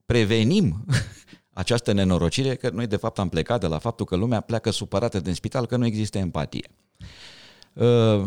prevenim 0.05 0.85
această 1.53 1.91
nenorocire 1.91 2.55
că 2.55 2.69
noi 2.69 2.87
de 2.87 2.95
fapt 2.95 3.19
am 3.19 3.29
plecat 3.29 3.59
de 3.59 3.67
la 3.67 3.77
faptul 3.77 4.05
că 4.05 4.15
lumea 4.15 4.41
pleacă 4.41 4.69
supărată 4.69 5.19
din 5.19 5.33
spital 5.33 5.65
că 5.65 5.77
nu 5.77 5.85
există 5.85 6.17
empatie. 6.17 6.69
Uh, 7.73 8.25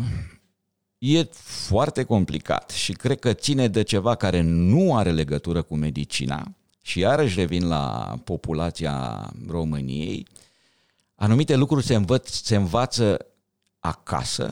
E 1.05 1.29
foarte 1.33 2.03
complicat 2.03 2.71
și 2.71 2.93
cred 2.93 3.19
că 3.19 3.33
ține 3.33 3.69
de 3.69 3.83
ceva 3.83 4.15
care 4.15 4.41
nu 4.41 4.97
are 4.97 5.11
legătură 5.11 5.63
cu 5.63 5.77
medicina 5.77 6.55
și 6.83 6.99
iarăși 6.99 7.39
revin 7.39 7.69
la 7.69 8.15
populația 8.25 9.27
României. 9.49 10.27
Anumite 11.15 11.57
lucruri 11.57 11.85
se, 11.85 11.95
învăț, 11.95 12.31
se 12.31 12.57
învață 12.57 13.27
acasă, 13.79 14.51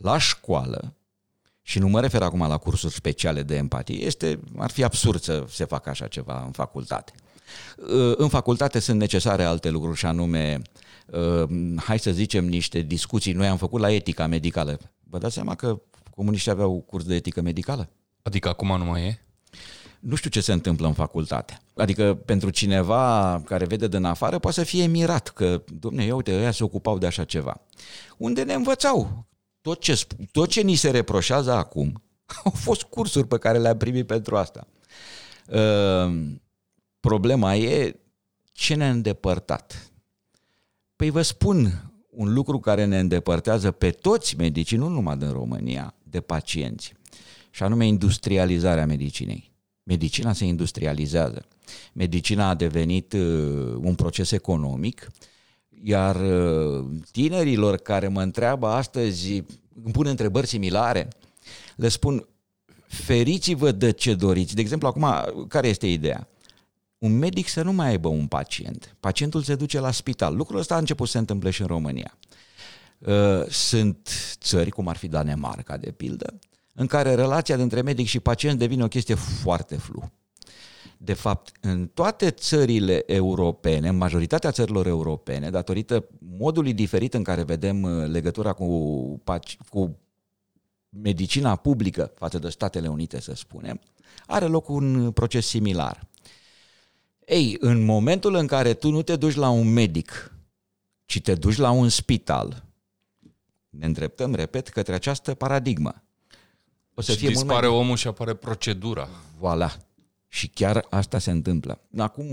la 0.00 0.18
școală, 0.18 0.94
și 1.62 1.78
nu 1.78 1.88
mă 1.88 2.00
refer 2.00 2.22
acum 2.22 2.40
la 2.40 2.56
cursuri 2.56 2.94
speciale 2.94 3.42
de 3.42 3.56
empatie, 3.56 4.04
este, 4.04 4.40
ar 4.56 4.70
fi 4.70 4.84
absurd 4.84 5.20
să 5.20 5.44
se 5.48 5.64
facă 5.64 5.90
așa 5.90 6.06
ceva 6.06 6.42
în 6.46 6.52
facultate. 6.52 7.12
În 8.16 8.28
facultate 8.28 8.78
sunt 8.78 8.98
necesare 8.98 9.44
alte 9.44 9.70
lucruri 9.70 9.98
și 9.98 10.06
anume, 10.06 10.62
hai 11.76 11.98
să 11.98 12.10
zicem, 12.10 12.44
niște 12.48 12.80
discuții. 12.80 13.32
Noi 13.32 13.46
am 13.46 13.56
făcut 13.56 13.80
la 13.80 13.92
etica 13.92 14.26
medicală. 14.26 14.78
Vă 15.00 15.18
dați 15.18 15.34
seama 15.34 15.54
că 15.54 15.80
comuniștii 16.10 16.50
aveau 16.50 16.80
curs 16.80 17.04
de 17.04 17.14
etică 17.14 17.40
medicală? 17.40 17.88
Adică 18.22 18.48
acum 18.48 18.78
nu 18.78 18.84
mai 18.84 19.02
e? 19.02 19.24
Nu 20.00 20.14
știu 20.14 20.30
ce 20.30 20.40
se 20.40 20.52
întâmplă 20.52 20.86
în 20.86 20.92
facultate. 20.92 21.60
Adică 21.74 22.14
pentru 22.14 22.50
cineva 22.50 23.42
care 23.44 23.64
vede 23.64 23.88
din 23.88 24.04
afară 24.04 24.38
poate 24.38 24.58
să 24.58 24.64
fie 24.64 24.86
mirat 24.86 25.28
că, 25.28 25.62
domne, 25.66 26.04
ia 26.04 26.14
uite, 26.14 26.36
ăia 26.36 26.50
se 26.50 26.64
ocupau 26.64 26.98
de 26.98 27.06
așa 27.06 27.24
ceva. 27.24 27.60
Unde 28.16 28.42
ne 28.42 28.54
învățau 28.54 29.26
tot 29.60 29.80
ce, 29.80 30.06
tot 30.32 30.48
ce 30.48 30.60
ni 30.60 30.74
se 30.74 30.90
reproșează 30.90 31.52
acum 31.52 32.02
au 32.44 32.50
fost 32.50 32.82
cursuri 32.82 33.26
pe 33.26 33.38
care 33.38 33.58
le-am 33.58 33.76
primit 33.76 34.06
pentru 34.06 34.36
asta. 34.36 34.66
Uh, 35.46 36.32
problema 37.00 37.56
e 37.56 38.00
ce 38.52 38.74
ne-a 38.74 38.90
îndepărtat. 38.90 39.90
Păi 40.96 41.10
vă 41.10 41.22
spun 41.22 41.90
un 42.10 42.32
lucru 42.32 42.58
care 42.58 42.84
ne 42.84 42.98
îndepărtează 42.98 43.70
pe 43.70 43.90
toți 43.90 44.36
medicii, 44.36 44.76
nu 44.76 44.88
numai 44.88 45.16
din 45.16 45.32
România, 45.32 45.94
de 46.02 46.20
pacienți, 46.20 46.92
și 47.50 47.62
anume 47.62 47.86
industrializarea 47.86 48.86
medicinei. 48.86 49.52
Medicina 49.82 50.32
se 50.32 50.44
industrializează. 50.44 51.46
Medicina 51.92 52.48
a 52.48 52.54
devenit 52.54 53.12
uh, 53.12 53.20
un 53.80 53.94
proces 53.94 54.30
economic, 54.30 55.10
iar 55.82 56.16
uh, 56.16 56.86
tinerilor 57.10 57.76
care 57.76 58.08
mă 58.08 58.22
întreabă 58.22 58.66
astăzi, 58.66 59.32
îmi 59.82 59.92
pun 59.92 60.06
întrebări 60.06 60.46
similare, 60.46 61.08
le 61.76 61.88
spun, 61.88 62.26
feriți-vă 62.86 63.72
de 63.72 63.90
ce 63.90 64.14
doriți. 64.14 64.54
De 64.54 64.60
exemplu, 64.60 64.88
acum, 64.88 65.06
care 65.48 65.68
este 65.68 65.86
ideea? 65.86 66.28
Un 66.98 67.18
medic 67.18 67.48
să 67.48 67.62
nu 67.62 67.72
mai 67.72 67.88
aibă 67.88 68.08
un 68.08 68.26
pacient. 68.26 68.96
Pacientul 69.00 69.42
se 69.42 69.54
duce 69.54 69.80
la 69.80 69.90
spital. 69.90 70.36
Lucrul 70.36 70.58
ăsta 70.58 70.74
a 70.74 70.78
început 70.78 71.06
să 71.06 71.12
se 71.12 71.18
întâmple 71.18 71.50
și 71.50 71.60
în 71.60 71.66
România. 71.66 72.18
Uh, 72.98 73.46
sunt 73.48 74.08
țări, 74.40 74.70
cum 74.70 74.88
ar 74.88 74.96
fi 74.96 75.08
Danemarca, 75.08 75.76
de 75.76 75.90
pildă, 75.90 76.38
în 76.74 76.86
care 76.86 77.14
relația 77.14 77.56
dintre 77.56 77.80
medic 77.80 78.06
și 78.06 78.20
pacient 78.20 78.58
devine 78.58 78.84
o 78.84 78.88
chestie 78.88 79.14
foarte 79.14 79.76
flu. 79.76 80.10
De 81.02 81.12
fapt, 81.12 81.52
în 81.60 81.86
toate 81.86 82.30
țările 82.30 83.02
europene, 83.12 83.88
în 83.88 83.96
majoritatea 83.96 84.50
țărilor 84.50 84.86
europene, 84.86 85.50
datorită 85.50 86.08
modului 86.18 86.72
diferit 86.72 87.14
în 87.14 87.22
care 87.22 87.42
vedem 87.42 87.82
uh, 87.82 88.06
legătura 88.08 88.52
cu, 88.52 89.22
cu 89.68 89.98
medicina 90.88 91.56
publică 91.56 92.12
față 92.14 92.38
de 92.38 92.48
Statele 92.48 92.88
Unite, 92.88 93.20
să 93.20 93.34
spunem, 93.34 93.80
are 94.26 94.46
loc 94.46 94.68
un 94.68 95.10
proces 95.12 95.46
similar. 95.46 96.08
Ei, 97.26 97.56
în 97.60 97.84
momentul 97.84 98.34
în 98.34 98.46
care 98.46 98.74
tu 98.74 98.90
nu 98.90 99.02
te 99.02 99.16
duci 99.16 99.34
la 99.34 99.48
un 99.48 99.72
medic, 99.72 100.34
ci 101.04 101.20
te 101.20 101.34
duci 101.34 101.56
la 101.56 101.70
un 101.70 101.88
spital, 101.88 102.64
ne 103.68 103.86
îndreptăm, 103.86 104.34
repet, 104.34 104.68
către 104.68 104.94
această 104.94 105.34
paradigmă. 105.34 106.02
O 106.94 107.00
să 107.00 107.12
și 107.12 107.18
fie 107.18 107.28
dispare 107.28 107.66
mult 107.66 107.72
mai... 107.72 107.84
omul 107.84 107.96
și 107.96 108.06
apare 108.06 108.34
procedura. 108.34 109.08
Voilà. 109.38 109.89
Și 110.32 110.48
chiar 110.48 110.86
asta 110.90 111.18
se 111.18 111.30
întâmplă. 111.30 111.80
Acum 111.96 112.26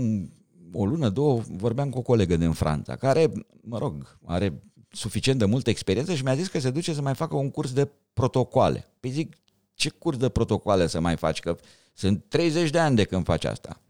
o 0.72 0.86
lună, 0.86 1.08
două, 1.08 1.42
vorbeam 1.48 1.90
cu 1.90 1.98
o 1.98 2.02
colegă 2.02 2.36
din 2.36 2.52
Franța, 2.52 2.96
care, 2.96 3.32
mă 3.60 3.78
rog, 3.78 4.18
are 4.24 4.62
suficient 4.90 5.38
de 5.38 5.44
multă 5.44 5.70
experiență 5.70 6.14
și 6.14 6.22
mi-a 6.22 6.34
zis 6.34 6.48
că 6.48 6.58
se 6.58 6.70
duce 6.70 6.94
să 6.94 7.02
mai 7.02 7.14
facă 7.14 7.36
un 7.36 7.50
curs 7.50 7.72
de 7.72 7.88
protocoale. 8.12 8.86
Păi 9.00 9.10
zic, 9.10 9.36
ce 9.74 9.88
curs 9.88 10.16
de 10.16 10.28
protocoale 10.28 10.86
să 10.86 11.00
mai 11.00 11.16
faci? 11.16 11.40
Că 11.40 11.56
sunt 11.92 12.24
30 12.28 12.70
de 12.70 12.78
ani 12.78 12.96
de 12.96 13.04
când 13.04 13.24
faci 13.24 13.44
asta. 13.44 13.80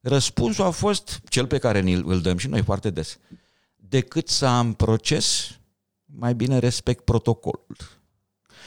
Răspunsul 0.00 0.64
a 0.64 0.70
fost 0.70 1.20
cel 1.28 1.46
pe 1.46 1.58
care 1.58 1.78
îl 2.04 2.20
dăm 2.20 2.36
și 2.36 2.48
noi 2.48 2.62
foarte 2.62 2.90
des. 2.90 3.18
Decât 3.76 4.28
să 4.28 4.46
am 4.46 4.72
proces, 4.72 5.58
mai 6.04 6.34
bine 6.34 6.58
respect 6.58 7.04
protocolul. 7.04 7.76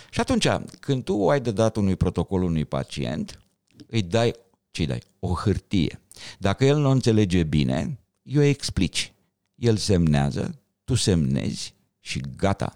Și 0.10 0.20
atunci, 0.20 0.48
când 0.80 1.04
tu 1.04 1.30
ai 1.30 1.42
de 1.42 1.52
dat 1.52 1.76
unui 1.76 1.96
protocol 1.96 2.44
unui 2.44 2.66
pacient, 2.66 3.42
îi 3.88 4.02
dai, 4.02 4.34
ce 4.72 4.86
dai? 4.86 5.02
O 5.20 5.34
hârtie. 5.34 6.02
Dacă 6.38 6.66
el 6.66 6.78
nu 6.78 6.90
înțelege 6.90 7.44
bine, 7.44 8.00
eu 8.24 8.44
explici. 8.44 9.14
El 9.56 9.78
semnează, 9.78 10.62
tu 10.84 10.96
semnezi 10.96 11.76
și 12.00 12.24
gata. 12.38 12.74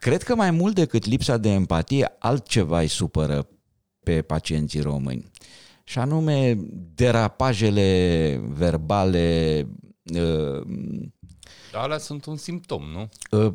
Cred 0.00 0.22
că 0.22 0.34
mai 0.34 0.50
mult 0.50 0.74
decât 0.74 1.04
lipsa 1.04 1.36
de 1.36 1.48
empatie, 1.48 2.16
altceva 2.18 2.80
îi 2.80 2.86
supără 2.86 3.48
pe 4.02 4.22
pacienții 4.22 4.80
români. 4.80 5.30
Și 5.84 5.98
anume 5.98 6.58
derapajele 6.94 8.40
verbale. 8.48 9.66
Uh, 10.14 10.62
alea 11.72 11.98
sunt 11.98 12.24
un 12.24 12.36
simptom, 12.36 12.82
nu? 12.84 13.08
Uh, 13.30 13.54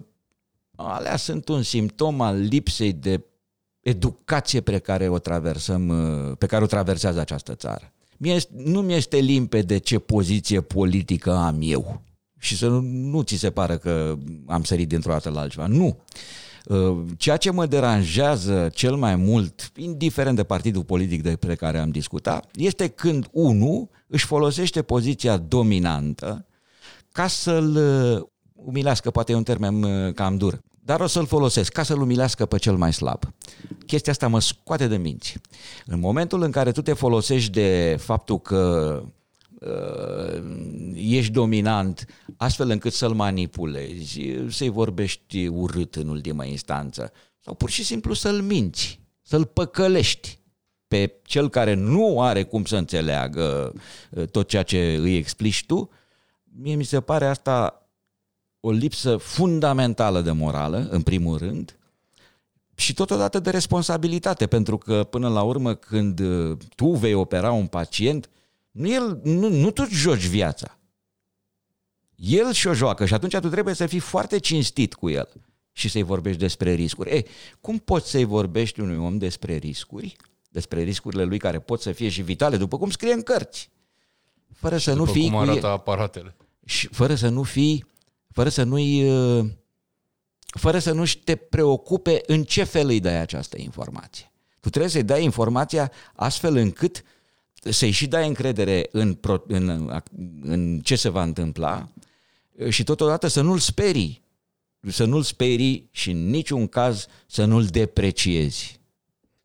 alea 0.76 1.16
sunt 1.16 1.48
un 1.48 1.62
simptom 1.62 2.22
al 2.22 2.40
lipsei 2.40 2.94
de 2.94 3.24
educație 3.86 4.62
pe 4.62 4.78
care 4.78 5.08
o 5.08 5.20
traversăm, 5.20 5.88
uh, 5.88 6.38
pe 6.38 6.46
care 6.46 6.64
o 6.64 6.68
traversează 6.68 7.20
această 7.20 7.56
țară. 7.56 7.92
Mie, 8.18 8.38
nu 8.56 8.82
mi 8.82 8.94
este 8.94 9.18
limpede 9.18 9.78
ce 9.78 10.00
poziție 10.00 10.62
politică 10.62 11.32
am 11.32 11.58
eu. 11.62 12.02
Și 12.40 12.58
să 12.58 12.68
nu, 12.68 12.80
nu 12.82 13.22
ți 13.22 13.36
se 13.36 13.50
pară 13.50 13.78
că 13.78 14.16
am 14.46 14.64
sărit 14.64 14.88
dintr-o 14.88 15.12
dată 15.12 15.30
la 15.30 15.40
altceva. 15.40 15.68
Nu. 15.68 15.98
Uh, 16.66 16.98
ceea 17.18 17.38
ce 17.38 17.52
mă 17.52 17.66
deranjează 17.66 18.70
cel 18.74 18.96
mai 18.96 19.16
mult, 19.16 19.72
indiferent 19.76 20.36
de 20.36 20.44
partidul 20.44 20.84
politic 20.84 21.22
de 21.22 21.36
pe 21.36 21.56
care 21.56 21.78
am 21.78 21.90
discutat, 21.90 22.50
este 22.54 22.88
când 22.88 23.28
unul 23.32 23.90
își 24.08 24.26
folosește 24.26 24.82
poziția 24.82 25.38
dominantă 25.38 26.46
ca 27.12 27.28
să-l 27.28 27.76
uh, 27.76 28.28
umilească, 28.54 29.12
poate 29.12 29.32
e 29.32 29.36
un 29.36 29.44
termen 29.44 29.84
uh, 29.84 30.14
cam 30.14 30.38
dur, 30.38 30.62
dar 30.86 31.00
o 31.00 31.08
să-l 31.08 31.26
folosesc 31.26 31.72
ca 31.72 31.84
să-l 31.84 32.02
umilească 32.02 32.46
pe 32.46 32.58
cel 32.58 32.76
mai 32.76 32.94
slab. 32.94 33.34
Chestia 33.86 34.12
asta 34.12 34.28
mă 34.28 34.40
scoate 34.40 34.88
de 34.88 34.98
minți. 34.98 35.38
În 35.86 36.00
momentul 36.00 36.42
în 36.42 36.52
care 36.52 36.72
tu 36.72 36.82
te 36.82 36.94
folosești 36.94 37.52
de 37.52 37.98
faptul 38.00 38.40
că 38.40 39.04
uh, 39.60 40.44
ești 40.94 41.32
dominant 41.32 42.06
astfel 42.38 42.70
încât 42.70 42.94
să-l 42.94 43.14
manipulezi, 43.14 44.22
să-i 44.50 44.70
vorbești 44.70 45.48
urât 45.48 45.96
în 45.96 46.08
ultima 46.08 46.44
instanță 46.44 47.12
sau 47.40 47.54
pur 47.54 47.70
și 47.70 47.84
simplu 47.84 48.14
să-l 48.14 48.42
minți, 48.42 49.00
să-l 49.22 49.46
păcălești 49.46 50.40
pe 50.88 51.14
cel 51.24 51.50
care 51.50 51.74
nu 51.74 52.22
are 52.22 52.44
cum 52.44 52.66
să 52.66 52.76
înțeleagă 52.76 53.74
uh, 54.12 54.28
tot 54.28 54.48
ceea 54.48 54.64
ce 54.64 54.96
îi 54.96 55.18
explici 55.18 55.66
tu, 55.66 55.90
mie 56.44 56.76
mi 56.76 56.84
se 56.84 57.02
pare 57.02 57.26
asta 57.26 57.85
o 58.66 58.72
lipsă 58.72 59.18
fundamentală 59.18 60.22
de 60.22 60.32
morală, 60.32 60.88
în 60.90 61.02
primul 61.02 61.38
rând, 61.38 61.78
și 62.76 62.94
totodată 62.94 63.40
de 63.40 63.50
responsabilitate, 63.50 64.48
pentru 64.48 64.78
că 64.78 65.04
până 65.04 65.30
la 65.30 65.42
urmă 65.42 65.74
când 65.74 66.20
uh, 66.20 66.58
tu 66.76 66.88
vei 66.88 67.14
opera 67.14 67.52
un 67.52 67.68
pacient, 67.68 68.30
nu, 68.72 68.90
el, 68.92 69.20
nu, 69.24 69.50
nu 69.50 69.72
tu 69.72 69.86
joci 69.90 70.26
viața. 70.26 70.78
El 72.16 72.52
și-o 72.52 72.74
joacă 72.74 73.06
și 73.06 73.14
atunci 73.14 73.38
tu 73.38 73.50
trebuie 73.50 73.74
să 73.74 73.86
fii 73.86 74.00
foarte 74.00 74.40
cinstit 74.40 74.94
cu 74.94 75.10
el 75.10 75.30
și 75.72 75.90
să-i 75.90 76.04
vorbești 76.04 76.40
despre 76.40 76.74
riscuri. 76.74 77.10
Ei, 77.10 77.26
cum 77.62 77.78
poți 77.78 78.10
să-i 78.10 78.24
vorbești 78.24 78.80
unui 78.80 78.98
om 78.98 79.18
despre 79.18 79.56
riscuri, 79.56 80.16
despre 80.50 80.82
riscurile 80.82 81.24
lui 81.24 81.38
care 81.38 81.60
pot 81.60 81.82
să 81.82 81.92
fie 81.92 82.10
și 82.10 82.22
vitale, 82.22 82.58
după 82.58 82.78
cum 82.78 82.90
scrie 82.90 83.14
în 83.14 83.22
cărți, 83.22 83.70
fără 84.54 84.78
și 84.78 84.84
să 84.84 84.94
nu 84.94 85.06
fii 85.06 85.30
cum 85.30 85.36
arată 85.36 85.68
aparatele. 85.68 86.36
Și 86.66 86.88
fără 86.88 87.16
să 87.16 87.30
nu 87.30 87.44
fii, 87.44 87.86
fără 88.36 88.50
să 88.50 88.64
nu-i 88.64 89.10
uh, 89.10 89.46
fără 90.46 90.80
să 90.80 90.92
nu 90.92 91.04
te 91.24 91.36
preocupe 91.36 92.22
în 92.26 92.44
ce 92.44 92.64
fel 92.64 92.88
îi 92.88 93.00
dai 93.00 93.20
această 93.20 93.62
informație. 93.62 94.32
Tu 94.60 94.70
trebuie 94.70 94.92
să-i 94.92 95.04
dai 95.04 95.24
informația 95.24 95.92
astfel 96.16 96.56
încât 96.56 97.04
să-i 97.54 97.92
și 97.92 98.08
dai 98.08 98.28
încredere 98.28 98.88
în, 98.92 99.20
în, 99.48 100.02
în 100.42 100.80
ce 100.80 100.96
se 100.96 101.10
va 101.10 101.24
întâmpla 101.24 101.90
și 102.70 102.84
totodată 102.84 103.28
să 103.28 103.42
nu-l 103.42 103.60
sperii. 103.60 104.24
Să 104.88 105.06
nu-l 105.06 105.24
sperii 105.24 105.90
și 105.92 106.12
în 106.12 106.30
niciun 106.30 106.68
caz 106.68 107.08
să 107.28 107.46
nu-l 107.46 107.66
depreciezi. 107.66 108.80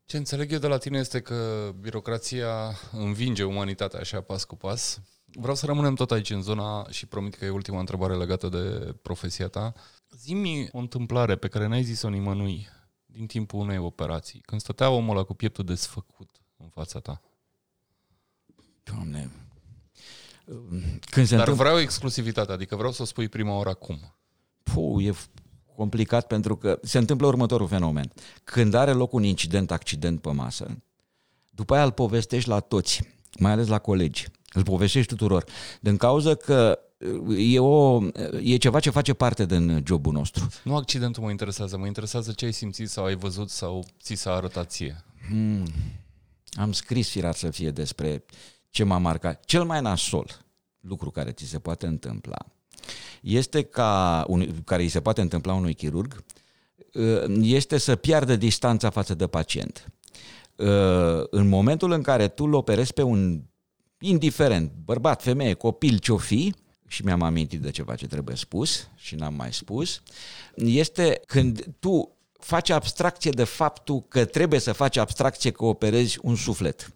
Ce 0.05 0.17
înțeleg 0.17 0.51
eu 0.51 0.59
de 0.59 0.67
la 0.67 0.77
tine 0.77 0.99
este 0.99 1.21
că 1.21 1.71
birocrația 1.79 2.79
învinge 2.91 3.43
umanitatea 3.43 3.99
așa 3.99 4.21
pas 4.21 4.43
cu 4.43 4.55
pas. 4.55 5.01
Vreau 5.33 5.55
să 5.55 5.65
rămânem 5.65 5.95
tot 5.95 6.11
aici 6.11 6.29
în 6.29 6.41
zona 6.41 6.87
și 6.89 7.05
promit 7.05 7.35
că 7.35 7.45
e 7.45 7.49
ultima 7.49 7.79
întrebare 7.79 8.15
legată 8.15 8.49
de 8.49 8.95
profesia 9.01 9.47
ta. 9.47 9.73
Zimi 10.09 10.69
o 10.71 10.77
întâmplare 10.77 11.35
pe 11.35 11.47
care 11.47 11.67
n-ai 11.67 11.83
zis-o 11.83 12.09
nimănui 12.09 12.67
din 13.05 13.25
timpul 13.25 13.59
unei 13.59 13.77
operații, 13.77 14.39
când 14.39 14.61
stătea 14.61 14.89
omul 14.89 15.15
ăla 15.15 15.25
cu 15.25 15.33
pieptul 15.33 15.65
desfăcut 15.65 16.29
în 16.57 16.69
fața 16.69 16.99
ta. 16.99 17.21
Doamne, 18.83 19.31
când 21.11 21.27
se 21.27 21.35
Dar 21.35 21.39
întâmpl- 21.39 21.61
vreau 21.61 21.79
exclusivitatea, 21.79 22.53
adică 22.53 22.75
vreau 22.75 22.91
să 22.91 23.01
o 23.01 23.05
spui 23.05 23.29
prima 23.29 23.55
oară 23.55 23.69
acum. 23.69 24.15
Puh, 24.63 25.05
e 25.05 25.13
complicat 25.75 26.27
pentru 26.27 26.57
că 26.57 26.79
se 26.83 26.97
întâmplă 26.97 27.27
următorul 27.27 27.67
fenomen. 27.67 28.11
Când 28.43 28.73
are 28.73 28.91
loc 28.91 29.13
un 29.13 29.23
incident, 29.23 29.71
accident 29.71 30.21
pe 30.21 30.31
masă, 30.31 30.81
după 31.49 31.73
aia 31.73 31.83
îl 31.83 31.91
povestești 31.91 32.49
la 32.49 32.59
toți, 32.59 33.01
mai 33.39 33.51
ales 33.51 33.67
la 33.67 33.79
colegi. 33.79 34.27
Îl 34.53 34.63
povestești 34.63 35.09
tuturor. 35.09 35.45
Din 35.79 35.97
cauza 35.97 36.35
că 36.35 36.79
e, 37.37 37.59
o, 37.59 38.03
e 38.41 38.57
ceva 38.57 38.79
ce 38.79 38.89
face 38.89 39.13
parte 39.13 39.45
din 39.45 39.83
jobul 39.87 40.13
nostru. 40.13 40.47
Nu 40.63 40.75
accidentul 40.75 41.23
mă 41.23 41.29
interesează, 41.29 41.77
mă 41.77 41.85
interesează 41.85 42.31
ce 42.31 42.45
ai 42.45 42.51
simțit 42.51 42.89
sau 42.89 43.05
ai 43.05 43.15
văzut 43.15 43.49
sau 43.49 43.85
ți 44.01 44.13
s-a 44.13 44.33
arătat 44.33 44.71
ție. 44.71 45.03
Hmm. 45.27 45.67
Am 46.51 46.71
scris 46.71 47.09
firat 47.09 47.35
să 47.35 47.49
fie 47.49 47.71
despre 47.71 48.25
ce 48.69 48.83
m-a 48.83 48.97
marcat. 48.97 49.45
Cel 49.45 49.63
mai 49.63 49.81
nasol 49.81 50.45
lucru 50.79 51.11
care 51.11 51.31
ți 51.31 51.45
se 51.45 51.59
poate 51.59 51.85
întâmpla 51.85 52.37
este 53.21 53.61
ca, 53.61 54.23
un, 54.27 54.61
care 54.65 54.81
îi 54.81 54.89
se 54.89 55.01
poate 55.01 55.21
întâmpla 55.21 55.53
unui 55.53 55.73
chirurg, 55.73 56.23
este 57.41 57.77
să 57.77 57.95
piardă 57.95 58.35
distanța 58.35 58.89
față 58.89 59.13
de 59.13 59.27
pacient. 59.27 59.91
În 61.29 61.47
momentul 61.47 61.91
în 61.91 62.01
care 62.01 62.27
tu 62.27 62.43
îl 62.43 62.53
operezi 62.53 62.93
pe 62.93 63.01
un 63.01 63.41
indiferent, 64.01 64.71
bărbat, 64.85 65.21
femeie, 65.21 65.53
copil, 65.53 65.97
ce-o 65.97 66.17
fi, 66.17 66.53
și 66.87 67.03
mi-am 67.05 67.21
amintit 67.21 67.61
de 67.61 67.71
ceva 67.71 67.95
ce 67.95 68.07
trebuie 68.07 68.35
spus 68.35 68.87
și 68.95 69.15
n-am 69.15 69.33
mai 69.33 69.53
spus, 69.53 70.01
este 70.55 71.21
când 71.25 71.65
tu 71.79 72.15
faci 72.39 72.69
abstracție 72.69 73.31
de 73.31 73.43
faptul 73.43 74.03
că 74.07 74.25
trebuie 74.25 74.59
să 74.59 74.71
faci 74.71 74.97
abstracție 74.97 75.51
că 75.51 75.65
operezi 75.65 76.17
un 76.21 76.35
suflet. 76.35 76.93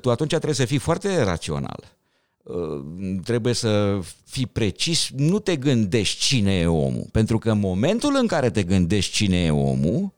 Tu 0.00 0.10
atunci 0.10 0.30
trebuie 0.30 0.54
să 0.54 0.64
fii 0.64 0.78
foarte 0.78 1.22
rațional. 1.22 1.96
Trebuie 3.24 3.52
să 3.52 4.00
fii 4.24 4.46
precis, 4.46 5.10
nu 5.14 5.38
te 5.38 5.56
gândești 5.56 6.20
cine 6.20 6.58
e 6.58 6.66
omul. 6.66 7.06
Pentru 7.12 7.38
că 7.38 7.50
în 7.50 7.58
momentul 7.58 8.16
în 8.20 8.26
care 8.26 8.50
te 8.50 8.62
gândești 8.62 9.12
cine 9.12 9.44
e 9.44 9.50
omul, 9.50 10.12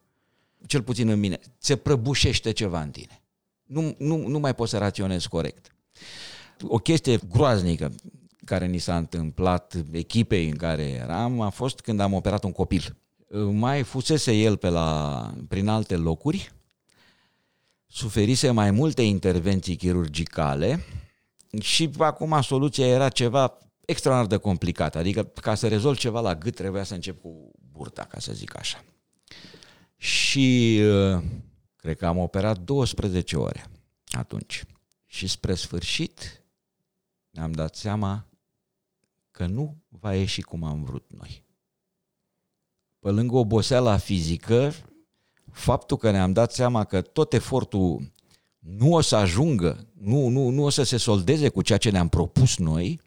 cel 0.67 0.83
puțin 0.83 1.09
în 1.09 1.19
mine, 1.19 1.39
se 1.59 1.77
prăbușește 1.77 2.51
ceva 2.51 2.83
în 2.83 2.91
tine. 2.91 3.23
Nu, 3.65 3.95
nu, 3.99 4.27
nu 4.27 4.39
mai 4.39 4.55
poți 4.55 4.71
să 4.71 4.79
raționezi 4.79 5.29
corect. 5.29 5.75
O 6.63 6.79
chestie 6.79 7.19
groaznică 7.29 7.93
care 8.45 8.67
ni 8.67 8.79
s-a 8.79 8.97
întâmplat 8.97 9.77
echipei 9.91 10.49
în 10.49 10.57
care 10.57 10.83
eram 10.83 11.41
a 11.41 11.49
fost 11.49 11.81
când 11.81 12.01
am 12.01 12.13
operat 12.13 12.45
un 12.45 12.53
copil. 12.53 12.97
Mai 13.51 13.83
fusese 13.83 14.33
el 14.33 14.57
pe 14.57 14.69
la, 14.69 15.35
prin 15.49 15.69
alte 15.69 15.97
locuri, 15.97 16.53
suferise 17.87 18.51
mai 18.51 18.71
multe 18.71 19.03
intervenții 19.03 19.77
chirurgicale 19.77 20.85
și 21.61 21.91
acum 21.99 22.41
soluția 22.41 22.87
era 22.87 23.09
ceva 23.09 23.59
extraordinar 23.85 24.39
de 24.39 24.43
complicat. 24.43 24.97
Adică 24.97 25.25
ca 25.25 25.55
să 25.55 25.69
rezolv 25.69 25.97
ceva 25.97 26.21
la 26.21 26.35
gât 26.35 26.55
trebuia 26.55 26.83
să 26.83 26.95
încep 26.95 27.21
cu 27.21 27.51
burta, 27.73 28.05
ca 28.05 28.19
să 28.19 28.33
zic 28.33 28.59
așa. 28.59 28.85
Și 29.97 30.81
uh, 30.83 31.23
cred 31.77 31.97
că 31.97 32.07
am 32.07 32.19
operat 32.19 32.59
12 32.59 33.37
ore 33.37 33.65
atunci. 34.09 34.65
Și 35.13 35.27
spre 35.27 35.55
sfârșit 35.55 36.45
ne-am 37.31 37.53
dat 37.53 37.77
seama 37.77 38.27
că 39.31 39.47
nu 39.47 39.77
va 39.89 40.15
ieși 40.15 40.41
cum 40.41 40.65
am 40.65 40.85
vrut 40.85 41.05
noi. 41.09 41.45
Pe 42.99 43.11
lângă 43.11 43.37
oboseala 43.37 43.97
fizică, 43.97 44.73
faptul 45.53 45.97
că 45.97 46.11
ne-am 46.11 46.33
dat 46.33 46.53
seama 46.53 46.85
că 46.85 47.01
tot 47.01 47.33
efortul 47.33 48.13
nu 48.59 48.93
o 48.93 49.01
să 49.01 49.17
ajungă, 49.17 49.87
nu, 49.93 50.29
nu, 50.29 50.49
nu 50.49 50.65
o 50.65 50.69
să 50.69 50.83
se 50.83 50.97
soldeze 50.97 51.49
cu 51.49 51.63
ceea 51.63 51.79
ce 51.79 51.91
ne-am 51.91 52.09
propus 52.09 52.57
noi, 52.57 53.01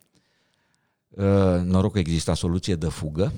uh, 1.09 1.61
noroc 1.63 1.91
că 1.91 1.99
exista 1.99 2.33
soluție 2.33 2.75
de 2.75 2.87
fugă, 2.87 3.33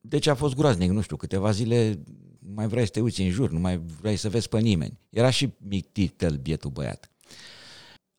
deci 0.00 0.26
a 0.26 0.34
fost 0.34 0.54
groaznic, 0.54 0.90
nu 0.90 1.00
știu, 1.00 1.16
câteva 1.16 1.50
zile 1.50 2.02
mai 2.38 2.68
vrei 2.68 2.84
să 2.84 2.90
te 2.90 3.00
uiți 3.00 3.22
în 3.22 3.30
jur, 3.30 3.50
nu 3.50 3.58
mai 3.58 3.78
vrei 3.78 4.16
să 4.16 4.28
vezi 4.28 4.48
pe 4.48 4.60
nimeni. 4.60 4.98
Era 5.10 5.30
și 5.30 5.52
mic 5.58 5.92
titel 5.92 6.36
bietul 6.36 6.70
băiat. 6.70 7.08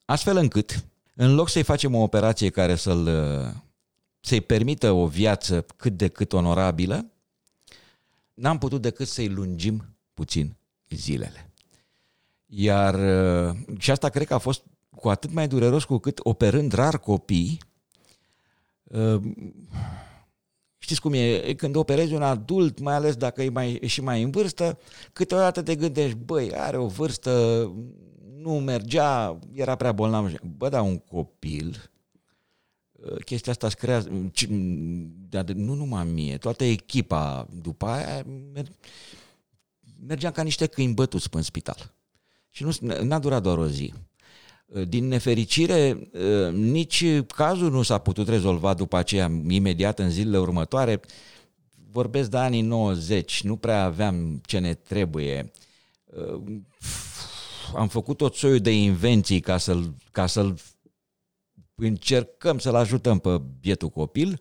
Astfel 0.05 0.37
încât, 0.37 0.85
în 1.15 1.35
loc 1.35 1.49
să-i 1.49 1.63
facem 1.63 1.95
o 1.95 2.01
operație 2.01 2.49
care 2.49 2.75
să-l, 2.75 3.09
să-i 4.19 4.41
permită 4.41 4.91
o 4.91 5.07
viață 5.07 5.65
cât 5.75 5.97
de 5.97 6.07
cât 6.07 6.33
onorabilă, 6.33 7.11
n-am 8.33 8.57
putut 8.57 8.81
decât 8.81 9.07
să-i 9.07 9.29
lungim 9.29 9.97
puțin 10.13 10.55
zilele. 10.89 11.51
Iar 12.45 12.95
și 13.77 13.91
asta 13.91 14.09
cred 14.09 14.27
că 14.27 14.33
a 14.33 14.37
fost 14.37 14.63
cu 14.95 15.09
atât 15.09 15.31
mai 15.31 15.47
dureros 15.47 15.83
cu 15.83 15.97
cât 15.97 16.19
operând 16.23 16.73
rar 16.73 16.99
copii, 16.99 17.59
Știți 20.77 21.01
cum 21.01 21.13
e, 21.13 21.53
când 21.53 21.75
operezi 21.75 22.13
un 22.13 22.21
adult, 22.21 22.79
mai 22.79 22.93
ales 22.93 23.15
dacă 23.15 23.43
e, 23.43 23.49
mai, 23.49 23.79
e 23.81 23.87
și 23.87 24.01
mai 24.01 24.21
în 24.21 24.31
vârstă, 24.31 24.79
câteodată 25.13 25.61
te 25.61 25.75
gândești, 25.75 26.17
băi, 26.17 26.53
are 26.55 26.77
o 26.77 26.87
vârstă, 26.87 27.31
nu 28.45 28.60
mergea, 28.60 29.39
era 29.53 29.75
prea 29.75 29.91
bolnav. 29.91 30.34
Bă, 30.58 30.69
da, 30.69 30.81
un 30.81 30.97
copil, 30.97 31.91
ă, 33.05 33.15
chestia 33.15 33.51
asta 33.51 33.67
îți 33.67 33.77
creează, 33.77 34.10
nu 35.53 35.73
numai 35.73 36.05
mie, 36.05 36.38
toată 36.38 36.63
echipa 36.63 37.47
după 37.62 37.86
aia 37.86 38.25
mergeam 40.08 40.31
ca 40.31 40.41
niște 40.41 40.65
câini 40.65 40.93
bătuți 40.93 41.29
pe 41.29 41.38
în 41.38 41.43
spital. 41.43 41.93
Și 42.49 42.63
nu, 42.63 42.71
n-a 43.03 43.19
durat 43.19 43.41
doar 43.41 43.58
o 43.58 43.67
zi. 43.67 43.93
Din 44.88 45.08
nefericire, 45.08 46.10
nici 46.51 47.05
cazul 47.27 47.71
nu 47.71 47.81
s-a 47.81 47.97
putut 47.97 48.27
rezolva 48.27 48.73
după 48.73 48.97
aceea, 48.97 49.31
imediat 49.47 49.99
în 49.99 50.10
zilele 50.10 50.39
următoare. 50.39 50.99
Vorbesc 51.91 52.29
de 52.29 52.38
anii 52.38 52.62
90, 52.62 53.43
nu 53.43 53.55
prea 53.55 53.84
aveam 53.84 54.41
ce 54.45 54.60
ne 54.60 54.73
trebuie. 54.73 55.51
Am 57.75 57.88
făcut 57.88 58.17
tot 58.17 58.35
soiul 58.35 58.59
de 58.59 58.71
invenții 58.71 59.39
ca 59.39 59.57
să-l, 59.57 59.95
ca 60.11 60.25
să-l 60.25 60.57
încercăm 61.75 62.59
să-l 62.59 62.75
ajutăm 62.75 63.19
pe 63.19 63.41
bietul 63.59 63.89
copil. 63.89 64.39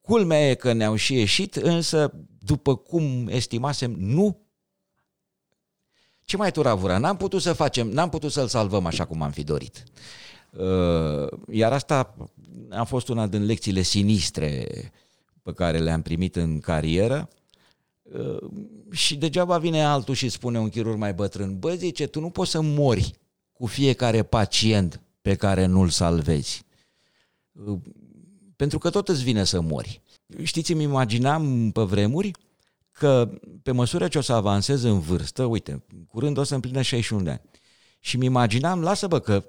Culmea 0.00 0.48
e 0.50 0.54
că 0.54 0.72
ne-au 0.72 0.94
și 0.94 1.14
ieșit, 1.14 1.54
însă, 1.54 2.12
după 2.38 2.76
cum 2.76 3.28
estimasem, 3.28 3.90
nu 3.90 4.44
ce 6.24 6.36
mai 6.36 6.50
turavura? 6.50 6.98
N-am 6.98 7.16
putut 7.16 7.42
să 7.42 7.52
facem, 7.52 7.88
n-am 7.88 8.08
putut 8.08 8.32
să-l 8.32 8.48
salvăm 8.48 8.86
așa 8.86 9.04
cum 9.04 9.22
am 9.22 9.30
fi 9.30 9.44
dorit. 9.44 9.84
Uh, 10.50 11.28
iar 11.50 11.72
asta 11.72 12.14
a 12.70 12.84
fost 12.84 13.08
una 13.08 13.26
din 13.26 13.44
lecțiile 13.44 13.82
sinistre 13.82 14.68
pe 15.42 15.52
care 15.52 15.78
le-am 15.78 16.02
primit 16.02 16.36
în 16.36 16.60
carieră. 16.60 17.28
Uh, 18.12 18.50
și 18.90 19.16
degeaba 19.16 19.58
vine 19.58 19.84
altul 19.84 20.14
și 20.14 20.28
spune 20.28 20.58
un 20.58 20.68
chirurg 20.68 20.98
mai 20.98 21.14
bătrân, 21.14 21.58
bă, 21.58 21.74
zice, 21.74 22.06
tu 22.06 22.20
nu 22.20 22.30
poți 22.30 22.50
să 22.50 22.60
mori 22.60 23.18
cu 23.52 23.66
fiecare 23.66 24.22
pacient 24.22 25.00
pe 25.22 25.34
care 25.34 25.66
nu-l 25.66 25.88
salvezi. 25.88 26.64
Uh, 27.52 27.78
pentru 28.56 28.78
că 28.78 28.90
tot 28.90 29.08
îți 29.08 29.22
vine 29.22 29.44
să 29.44 29.60
mori. 29.60 30.02
Știți, 30.42 30.72
îmi 30.72 30.82
imaginam 30.82 31.70
pe 31.70 31.82
vremuri 31.82 32.30
că 32.90 33.30
pe 33.62 33.70
măsură 33.70 34.08
ce 34.08 34.18
o 34.18 34.20
să 34.20 34.32
avansez 34.32 34.82
în 34.82 35.00
vârstă, 35.00 35.44
uite, 35.44 35.84
curând 36.08 36.38
o 36.38 36.42
să 36.42 36.54
împlinesc 36.54 36.88
61 36.88 37.24
de 37.24 37.30
ani, 37.30 37.40
și 38.00 38.16
mi 38.16 38.24
imaginam, 38.24 38.82
lasă 38.82 39.06
bă 39.06 39.18
că 39.18 39.44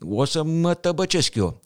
o 0.00 0.24
să 0.24 0.42
mă 0.42 0.74
tăbăcesc 0.74 1.34
eu, 1.34 1.60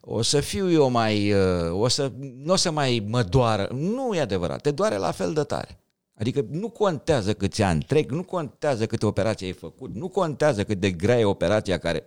o 0.00 0.22
să 0.22 0.40
fiu 0.40 0.70
eu 0.70 0.90
mai, 0.90 1.32
uh, 1.32 1.72
o 1.72 1.88
să, 1.88 2.12
nu 2.18 2.52
o 2.52 2.56
să 2.56 2.70
mai 2.70 3.04
mă 3.08 3.22
doară. 3.22 3.68
Nu 3.72 4.14
e 4.14 4.20
adevărat, 4.20 4.60
te 4.60 4.70
doare 4.70 4.96
la 4.96 5.10
fel 5.10 5.32
de 5.32 5.42
tare. 5.42 5.80
Adică 6.18 6.46
nu 6.50 6.70
contează 6.70 7.34
câți 7.34 7.62
ani 7.62 7.82
trec, 7.82 8.10
nu 8.10 8.22
contează 8.22 8.86
câte 8.86 9.06
operații 9.06 9.46
ai 9.46 9.52
făcut, 9.52 9.94
nu 9.94 10.08
contează 10.08 10.64
cât 10.64 10.80
de 10.80 10.90
grea 10.90 11.18
e 11.18 11.24
operația 11.24 11.78
care... 11.78 12.04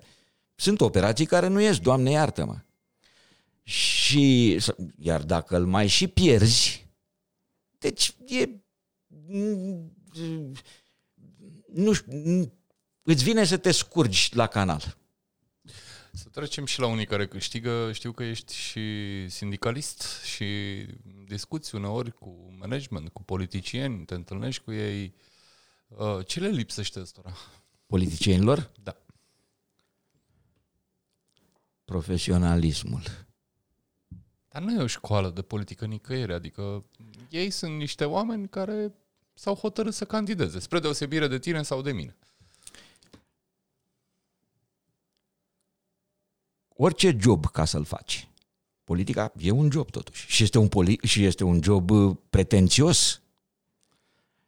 Sunt 0.56 0.82
operații 0.82 1.26
care 1.26 1.48
nu 1.48 1.62
ies, 1.62 1.80
Doamne 1.80 2.12
iartă-mă. 2.12 2.58
Și, 3.64 4.58
iar 4.98 5.24
dacă 5.24 5.58
îl 5.58 5.66
mai 5.66 5.88
și 5.88 6.08
pierzi, 6.08 6.88
deci 7.78 8.16
e... 8.28 8.50
Nu 11.74 11.94
știu, 11.94 12.52
îți 13.02 13.24
vine 13.24 13.44
să 13.44 13.58
te 13.58 13.72
scurgi 13.72 14.36
la 14.36 14.48
canal. 14.48 14.98
Să 16.32 16.40
trecem 16.40 16.66
și 16.66 16.80
la 16.80 16.88
unii 16.88 17.06
care 17.06 17.28
câștigă. 17.28 17.92
Știu 17.92 18.12
că 18.12 18.24
ești 18.24 18.56
și 18.56 18.80
sindicalist 19.30 20.22
și 20.24 20.46
discuți 21.26 21.76
uneori 21.76 22.12
cu 22.12 22.56
management, 22.60 23.10
cu 23.10 23.24
politicieni, 23.24 24.06
te 24.06 24.14
întâlnești 24.14 24.64
cu 24.64 24.72
ei. 24.72 25.16
Uh, 25.88 26.26
ce 26.26 26.40
le 26.40 26.48
lipsește 26.48 27.00
ăstora? 27.00 27.34
Politicienilor? 27.86 28.72
Da. 28.84 28.98
Profesionalismul. 31.86 33.04
Dar 34.50 34.62
nu 34.62 34.80
e 34.80 34.84
o 34.84 34.88
școală 34.88 35.30
de 35.30 35.42
politică 35.42 35.86
nicăieri, 35.86 36.34
adică 36.34 36.86
ei 37.30 37.50
sunt 37.50 37.78
niște 37.78 38.06
oameni 38.06 38.50
care 38.50 38.94
s-au 39.34 39.56
hotărât 39.56 39.94
să 39.94 40.06
candideze, 40.06 40.60
spre 40.60 40.80
deosebire 40.80 41.28
de 41.28 41.40
tine 41.40 41.64
sau 41.64 41.82
de 41.82 41.92
mine. 41.92 42.18
Orice 46.82 47.18
job 47.20 47.46
ca 47.52 47.66
să-l 47.66 47.84
faci. 47.84 48.28
Politica 48.84 49.32
e 49.38 49.52
un 49.52 49.72
job 49.72 49.90
totuși 49.90 50.26
și 50.28 50.44
este 50.44 50.58
un, 50.58 50.68
poli- 50.68 51.04
și 51.04 51.24
este 51.24 51.44
un 51.44 51.64
job 51.64 51.90
uh, 51.90 52.16
pretențios, 52.30 53.22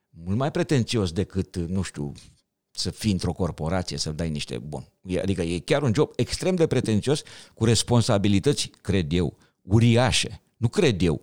mult 0.10 0.38
mai 0.38 0.52
pretențios 0.52 1.12
decât, 1.12 1.56
uh, 1.56 1.66
nu 1.68 1.82
știu, 1.82 2.12
să 2.72 2.90
fii 2.90 3.12
într-o 3.12 3.34
corporație, 3.34 3.98
să 3.98 4.12
dai 4.12 4.30
niște 4.30 4.58
bun. 4.58 4.88
Adică 5.22 5.42
e 5.42 5.60
chiar 5.60 5.84
un 5.84 5.94
job 5.94 6.12
extrem 6.16 6.56
de 6.56 6.68
pretențios 6.68 7.22
cu 7.54 7.66
responsabilități, 7.66 8.72
cred 8.82 9.12
eu, 9.12 9.38
uriașe. 9.62 10.42
Nu 10.58 10.68
cred 10.68 11.02
eu, 11.02 11.22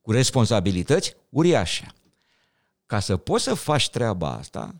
cu 0.00 0.12
responsabilități 0.12 1.16
uriașe. 1.28 1.92
Ca 2.86 3.00
să 3.00 3.16
poți 3.16 3.44
să 3.44 3.54
faci 3.54 3.90
treaba 3.90 4.32
asta, 4.32 4.74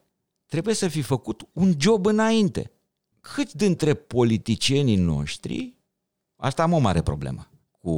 trebuie 0.47 0.75
să 0.75 0.89
fi 0.89 1.03
făcut 1.03 1.49
un 1.53 1.75
job 1.79 2.07
înainte 2.07 2.71
câți 3.21 3.57
dintre 3.57 3.95
politicienii 3.95 4.97
noștri, 4.97 5.75
asta 6.37 6.63
am 6.63 6.73
o 6.73 6.79
mare 6.79 7.03
problemă, 7.03 7.49
cu, 7.79 7.91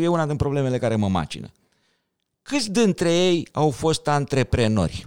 e 0.00 0.08
una 0.08 0.26
din 0.26 0.36
problemele 0.36 0.78
care 0.78 0.96
mă 0.96 1.08
macină, 1.08 1.52
câți 2.42 2.70
dintre 2.70 3.12
ei 3.12 3.48
au 3.52 3.70
fost 3.70 4.08
antreprenori? 4.08 5.06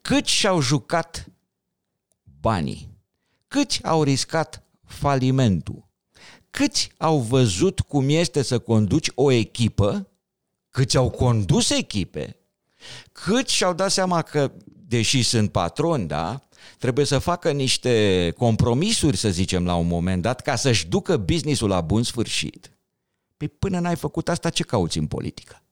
Câți 0.00 0.30
și-au 0.30 0.60
jucat 0.60 1.26
banii? 2.40 2.90
Câți 3.48 3.84
au 3.84 4.02
riscat 4.02 4.62
falimentul? 4.84 5.90
Câți 6.50 6.92
au 6.96 7.18
văzut 7.18 7.80
cum 7.80 8.08
este 8.08 8.42
să 8.42 8.58
conduci 8.58 9.10
o 9.14 9.30
echipă? 9.30 10.08
Câți 10.70 10.96
au 10.96 11.10
condus 11.10 11.70
echipe? 11.70 12.36
Câți 13.12 13.52
și-au 13.52 13.72
dat 13.72 13.90
seama 13.90 14.22
că, 14.22 14.52
deși 14.64 15.22
sunt 15.22 15.50
patroni, 15.50 16.06
da, 16.06 16.42
trebuie 16.78 17.04
să 17.04 17.18
facă 17.18 17.50
niște 17.50 18.34
compromisuri, 18.36 19.16
să 19.16 19.30
zicem, 19.30 19.64
la 19.64 19.74
un 19.74 19.86
moment 19.86 20.22
dat, 20.22 20.40
ca 20.40 20.56
să-și 20.56 20.86
ducă 20.86 21.16
businessul 21.16 21.68
la 21.68 21.80
bun 21.80 22.02
sfârșit. 22.02 22.70
Păi 23.36 23.48
până 23.48 23.78
n-ai 23.78 23.96
făcut 23.96 24.28
asta, 24.28 24.50
ce 24.50 24.62
cauți 24.62 24.98
în 24.98 25.06
politică? 25.06 25.62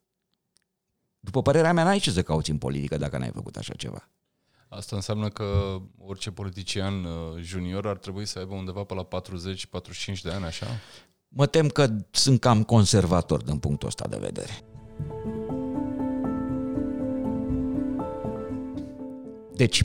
După 1.21 1.43
părerea 1.43 1.73
mea, 1.73 1.85
n-ai 1.85 1.99
ce 1.99 2.11
să 2.11 2.23
cauți 2.23 2.51
în 2.51 2.59
politică 2.59 2.97
dacă 2.97 3.19
n-ai 3.19 3.31
făcut 3.35 3.57
așa 3.57 3.75
ceva. 3.75 4.09
Asta 4.69 4.97
înseamnă 4.97 5.29
că 5.29 5.81
orice 5.99 6.31
politician 6.31 7.05
uh, 7.05 7.11
junior 7.41 7.87
ar 7.87 7.97
trebui 7.97 8.27
să 8.27 8.39
aibă 8.39 8.55
undeva 8.55 8.83
pe 8.83 8.95
la 8.95 9.09
40-45 10.19 10.21
de 10.23 10.31
ani, 10.31 10.45
așa? 10.45 10.67
Mă 11.29 11.47
tem 11.47 11.69
că 11.69 11.89
sunt 12.11 12.41
cam 12.41 12.63
conservator 12.63 13.43
din 13.43 13.59
punctul 13.59 13.89
ăsta 13.89 14.07
de 14.09 14.17
vedere. 14.17 14.65
Deci, 19.55 19.83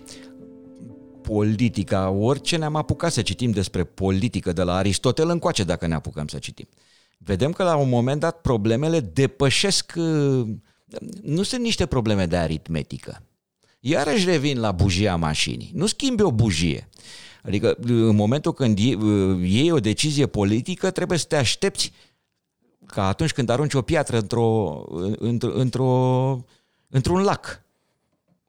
politica, 1.27 2.09
orice 2.09 2.57
ne-am 2.57 2.75
apucat 2.75 3.11
să 3.11 3.21
citim 3.21 3.51
despre 3.51 3.83
politică 3.83 4.53
de 4.53 4.63
la 4.63 4.75
Aristotel 4.75 5.29
încoace 5.29 5.63
dacă 5.63 5.87
ne 5.87 5.93
apucăm 5.93 6.27
să 6.27 6.37
citim. 6.37 6.67
Vedem 7.17 7.51
că 7.51 7.63
la 7.63 7.75
un 7.75 7.89
moment 7.89 8.19
dat 8.19 8.41
problemele 8.41 8.99
depășesc, 8.99 9.93
uh, 9.95 10.47
nu 11.23 11.43
sunt 11.43 11.61
niște 11.61 11.85
probleme 11.85 12.25
de 12.25 12.37
aritmetică. 12.37 13.21
Iarăși 13.79 14.25
revin 14.25 14.59
la 14.59 14.71
bujia 14.71 15.15
mașinii. 15.15 15.71
Nu 15.73 15.85
schimbi 15.85 16.21
o 16.21 16.31
bujie. 16.31 16.89
Adică 17.43 17.77
în 17.81 18.15
momentul 18.15 18.53
când 18.53 18.77
uh, 18.79 19.49
iei 19.49 19.71
o 19.71 19.79
decizie 19.79 20.27
politică, 20.27 20.91
trebuie 20.91 21.17
să 21.17 21.25
te 21.25 21.35
aștepți 21.35 21.91
ca 22.85 23.07
atunci 23.07 23.31
când 23.31 23.49
arunci 23.49 23.73
o 23.73 23.81
piatră 23.81 24.17
într-o, 24.17 24.83
într-o, 25.17 25.59
într-o, 25.59 26.45
într-un 26.89 27.21
lac 27.21 27.64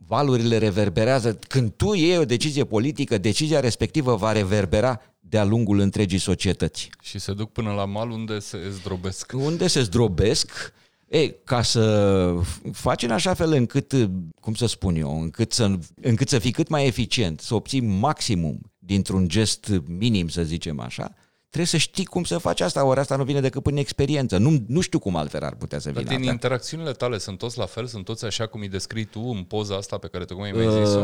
valurile 0.06 0.58
reverberează. 0.58 1.38
Când 1.48 1.72
tu 1.72 1.94
iei 1.94 2.18
o 2.18 2.24
decizie 2.24 2.64
politică, 2.64 3.18
decizia 3.18 3.60
respectivă 3.60 4.16
va 4.16 4.32
reverbera 4.32 5.00
de-a 5.20 5.44
lungul 5.44 5.78
întregii 5.78 6.18
societăți. 6.18 6.90
Și 7.02 7.18
se 7.18 7.32
duc 7.32 7.52
până 7.52 7.72
la 7.72 7.84
mal 7.84 8.10
unde 8.10 8.38
se 8.38 8.58
zdrobesc. 8.70 9.32
Unde 9.34 9.66
se 9.66 9.82
zdrobesc, 9.82 10.72
e, 11.08 11.28
ca 11.28 11.62
să 11.62 12.34
faci 12.72 13.02
în 13.02 13.10
așa 13.10 13.34
fel 13.34 13.52
încât, 13.52 13.92
cum 14.40 14.54
să 14.54 14.66
spun 14.66 14.96
eu, 14.96 15.20
încât 15.20 15.52
să, 15.52 15.78
încât 16.02 16.28
să 16.28 16.38
fii 16.38 16.50
cât 16.50 16.68
mai 16.68 16.86
eficient, 16.86 17.40
să 17.40 17.54
obții 17.54 17.80
maximum 17.80 18.60
dintr-un 18.78 19.28
gest 19.28 19.72
minim, 19.86 20.28
să 20.28 20.42
zicem 20.42 20.80
așa, 20.80 21.14
Trebuie 21.56 21.80
să 21.80 21.86
știi 21.88 22.04
cum 22.04 22.24
să 22.24 22.38
faci 22.38 22.60
asta, 22.60 22.84
ori 22.84 23.00
asta 23.00 23.16
nu 23.16 23.24
vine 23.24 23.40
decât 23.40 23.62
prin 23.62 23.76
experiență. 23.76 24.38
Nu, 24.38 24.64
nu 24.66 24.80
știu 24.80 24.98
cum 24.98 25.16
altfel 25.16 25.42
ar 25.42 25.54
putea 25.54 25.78
să 25.78 25.88
vină. 25.88 26.02
Dar 26.02 26.10
din 26.10 26.20
asta. 26.20 26.32
interacțiunile 26.32 26.92
tale 26.92 27.18
sunt 27.18 27.38
toți 27.38 27.58
la 27.58 27.66
fel? 27.66 27.86
Sunt 27.86 28.04
toți 28.04 28.24
așa 28.24 28.46
cum 28.46 28.60
îi 28.60 28.68
descrii 28.68 29.04
tu 29.04 29.20
în 29.20 29.42
poza 29.42 29.76
asta 29.76 29.98
pe 29.98 30.08
care 30.08 30.24
tocmai 30.24 30.52
mi-ai 30.52 30.66
uh, 30.66 30.84
zis-o? 30.84 31.00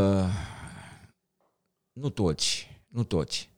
Nu 1.93 2.09
toți, 2.09 2.69
nu 2.89 3.05
toți. 3.05 3.51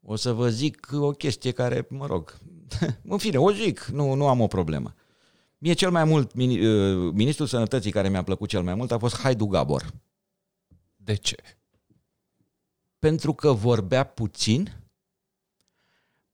O 0.00 0.16
să 0.16 0.32
vă 0.32 0.48
zic 0.48 0.88
o 0.92 1.10
chestie 1.10 1.50
care, 1.50 1.86
mă 1.90 2.06
rog, 2.06 2.38
în 3.12 3.18
fine, 3.18 3.38
o 3.38 3.52
zic, 3.52 3.84
nu, 3.84 4.14
nu 4.14 4.28
am 4.28 4.40
o 4.40 4.46
problemă. 4.46 4.94
Mie 5.58 5.72
cel 5.72 5.90
mai 5.90 6.04
mult, 6.04 6.32
uh, 6.34 7.12
ministrul 7.12 7.46
sănătății 7.46 7.90
care 7.90 8.08
mi-a 8.08 8.22
plăcut 8.22 8.48
cel 8.48 8.62
mai 8.62 8.74
mult 8.74 8.92
a 8.92 8.98
fost 8.98 9.16
Haidu 9.16 9.46
Gabor. 9.46 9.92
De 10.96 11.14
ce? 11.14 11.36
Pentru 12.98 13.32
că 13.34 13.52
vorbea 13.52 14.04
puțin, 14.04 14.87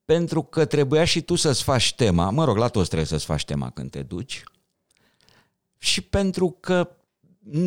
pentru 0.04 0.42
că 0.42 0.64
trebuia 0.64 1.04
și 1.04 1.20
tu 1.20 1.34
să-ți 1.34 1.62
faci 1.62 1.94
tema, 1.94 2.30
mă 2.30 2.44
rog, 2.44 2.56
la 2.56 2.68
toți 2.68 2.86
trebuie 2.86 3.08
să-ți 3.08 3.24
faci 3.24 3.44
tema 3.44 3.70
când 3.70 3.90
te 3.90 4.02
duci, 4.02 4.42
și 5.78 6.00
pentru 6.00 6.56
că, 6.60 6.90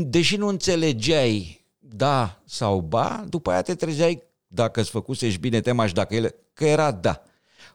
deși 0.05 0.35
nu 0.35 0.47
înțelegeai 0.47 1.65
da 1.79 2.41
sau 2.45 2.81
ba, 2.81 3.25
după 3.27 3.51
aia 3.51 3.61
te 3.61 3.75
trezeai 3.75 4.23
dacă 4.47 4.79
îți 4.79 4.89
făcusești 4.89 5.39
bine 5.39 5.61
tema 5.61 5.87
și 5.87 5.93
dacă 5.93 6.15
ele, 6.15 6.35
că 6.53 6.65
era 6.65 6.91
da. 6.91 7.23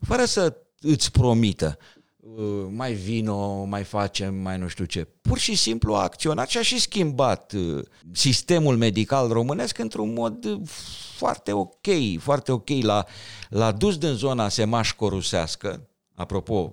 Fără 0.01 0.25
să 0.25 0.57
îți 0.81 1.11
promită, 1.11 1.79
uh, 1.79 2.02
mai 2.71 2.93
vino, 2.93 3.65
mai 3.65 3.85
facem, 3.85 4.35
mai 4.35 4.59
nu 4.59 4.69
știu 4.69 4.85
ce. 4.85 5.05
Pur 5.05 5.39
și 5.39 5.55
simplu 5.55 5.95
a 5.95 6.03
acționat 6.03 6.49
și 6.49 6.59
a 6.59 6.63
și 6.63 6.81
schimbat 6.81 7.53
uh, 7.53 7.85
sistemul 8.13 8.77
medical 8.77 9.29
românesc 9.29 9.79
într-un 9.79 10.13
mod 10.13 10.45
uh, 10.45 10.61
foarte 11.17 11.53
ok, 11.53 11.87
foarte 12.19 12.53
ok. 12.53 12.69
L-a, 12.83 13.07
l-a 13.49 13.73
dus 13.73 13.99
din 13.99 14.13
zona 14.13 14.49
semaș-corusească, 14.49 15.89
apropo, 16.15 16.73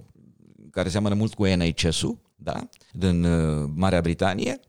care 0.71 0.89
seamănă 0.89 1.15
mult 1.15 1.33
cu 1.33 1.45
NHS-ul, 1.45 2.17
da? 2.35 2.69
din 2.91 3.23
uh, 3.23 3.69
Marea 3.75 4.01
Britanie, 4.01 4.59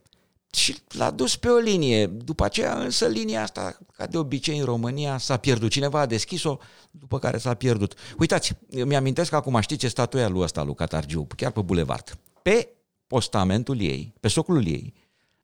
și 0.53 0.77
l-a 0.89 1.11
dus 1.11 1.37
pe 1.37 1.49
o 1.49 1.57
linie. 1.57 2.07
După 2.07 2.45
aceea, 2.45 2.79
însă, 2.79 3.07
linia 3.07 3.43
asta, 3.43 3.79
ca 4.01 4.07
de 4.07 4.19
obicei 4.19 4.59
în 4.59 4.65
România, 4.65 5.19
s-a 5.19 5.37
pierdut. 5.37 5.71
Cineva 5.71 6.01
a 6.01 6.07
deschis-o, 6.07 6.59
după 6.91 7.19
care 7.19 7.39
s-a 7.39 7.55
pierdut. 7.55 7.95
Uitați, 8.19 8.57
mi-amintesc 8.71 9.31
că 9.31 9.37
acum 9.37 9.61
știți 9.61 9.81
ce 9.81 9.89
statuia 9.89 10.29
lui 10.29 10.41
ăsta, 10.41 10.63
lui 10.63 10.75
Catargiu, 10.75 11.27
chiar 11.37 11.51
pe 11.51 11.61
bulevard. 11.61 12.19
Pe 12.43 12.69
postamentul 13.07 13.81
ei, 13.81 14.15
pe 14.21 14.29
socul 14.29 14.67
ei, 14.67 14.95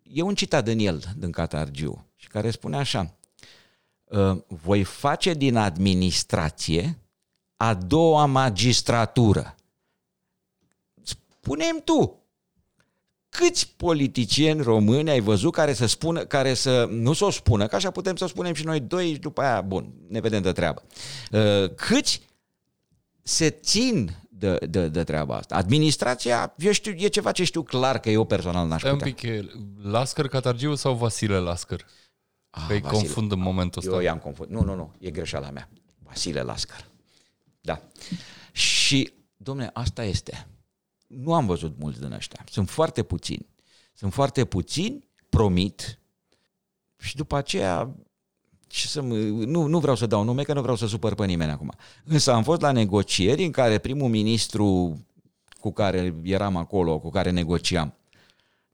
e 0.02 0.22
un 0.22 0.34
citat 0.34 0.64
din 0.64 0.78
el, 0.86 1.02
din 1.16 1.30
Catargiu, 1.30 2.06
și 2.14 2.28
care 2.28 2.50
spune 2.50 2.76
așa, 2.76 3.16
Ă, 4.10 4.44
voi 4.48 4.84
face 4.84 5.34
din 5.34 5.56
administrație 5.56 6.98
a 7.56 7.74
doua 7.74 8.24
magistratură. 8.24 9.54
Spune-mi 11.02 11.82
tu, 11.84 12.22
câți 13.38 13.72
politicieni 13.76 14.62
români 14.62 15.10
ai 15.10 15.20
văzut 15.20 15.52
care 15.52 15.72
să 15.72 15.86
spună, 15.86 16.24
care 16.24 16.54
să 16.54 16.88
nu 16.90 17.12
să 17.12 17.24
o 17.24 17.30
spună, 17.30 17.66
că 17.66 17.76
așa 17.76 17.90
putem 17.90 18.16
să 18.16 18.24
o 18.24 18.26
spunem 18.26 18.54
și 18.54 18.64
noi 18.64 18.80
doi 18.80 19.12
și 19.12 19.18
după 19.18 19.40
aia, 19.42 19.60
bun, 19.60 19.92
ne 20.08 20.20
vedem 20.20 20.42
de 20.42 20.52
treabă. 20.52 20.82
Uh, 21.30 21.74
câți 21.74 22.20
se 23.22 23.50
țin 23.50 24.16
de, 24.28 24.56
de, 24.68 24.88
de 24.88 25.04
treaba 25.04 25.36
asta. 25.36 25.54
Administrația, 25.56 26.54
eu 26.58 26.72
știu, 26.72 26.92
e 26.96 27.08
ceva 27.08 27.32
ce 27.32 27.44
știu 27.44 27.62
clar 27.62 27.98
că 27.98 28.10
eu 28.10 28.24
personal 28.24 28.68
n-aș 28.68 28.78
Stai 28.80 28.92
un 28.92 28.98
putea. 28.98 29.12
pic, 29.14 29.22
e 29.22 29.44
Lascăr 29.82 30.28
Catargiu 30.28 30.74
sau 30.74 30.94
Vasile 30.94 31.38
Lascăr? 31.38 31.84
Ah, 32.50 32.62
Că 32.66 32.72
îi 32.72 32.80
Vasile. 32.80 33.00
confund 33.00 33.32
în 33.32 33.38
momentul 33.40 33.82
ăsta. 33.84 33.94
Eu 33.94 34.00
i-am 34.02 34.18
confund. 34.18 34.50
Nu, 34.50 34.62
nu, 34.62 34.74
nu, 34.74 34.92
e 34.98 35.10
greșeala 35.10 35.50
mea. 35.50 35.68
Vasile 35.98 36.40
Lascar. 36.40 36.84
Da. 37.60 37.80
Și, 38.52 39.12
domne, 39.36 39.70
asta 39.72 40.04
este. 40.04 40.46
Nu 41.06 41.34
am 41.34 41.46
văzut 41.46 41.78
mulți 41.78 42.00
din 42.00 42.12
ăștia. 42.12 42.44
Sunt 42.50 42.70
foarte 42.70 43.02
puțini. 43.02 43.46
Sunt 43.94 44.12
foarte 44.12 44.44
puțini, 44.44 45.08
promit, 45.28 45.98
și 46.98 47.16
după 47.16 47.36
aceea 47.36 47.96
ce 48.66 48.86
să 48.86 49.02
mă, 49.02 49.14
nu, 49.14 49.66
nu 49.66 49.80
vreau 49.80 49.96
să 49.96 50.06
dau 50.06 50.22
nume, 50.22 50.42
că 50.42 50.52
nu 50.52 50.60
vreau 50.60 50.76
să 50.76 50.86
supăr 50.86 51.14
pe 51.14 51.26
nimeni 51.26 51.50
acum. 51.50 51.72
Însă 52.04 52.32
am 52.32 52.42
fost 52.42 52.60
la 52.60 52.72
negocieri 52.72 53.44
în 53.44 53.50
care 53.50 53.78
primul 53.78 54.08
ministru 54.08 54.98
cu 55.60 55.72
care 55.72 56.14
eram 56.22 56.56
acolo, 56.56 56.98
cu 56.98 57.10
care 57.10 57.30
negociam, 57.30 57.94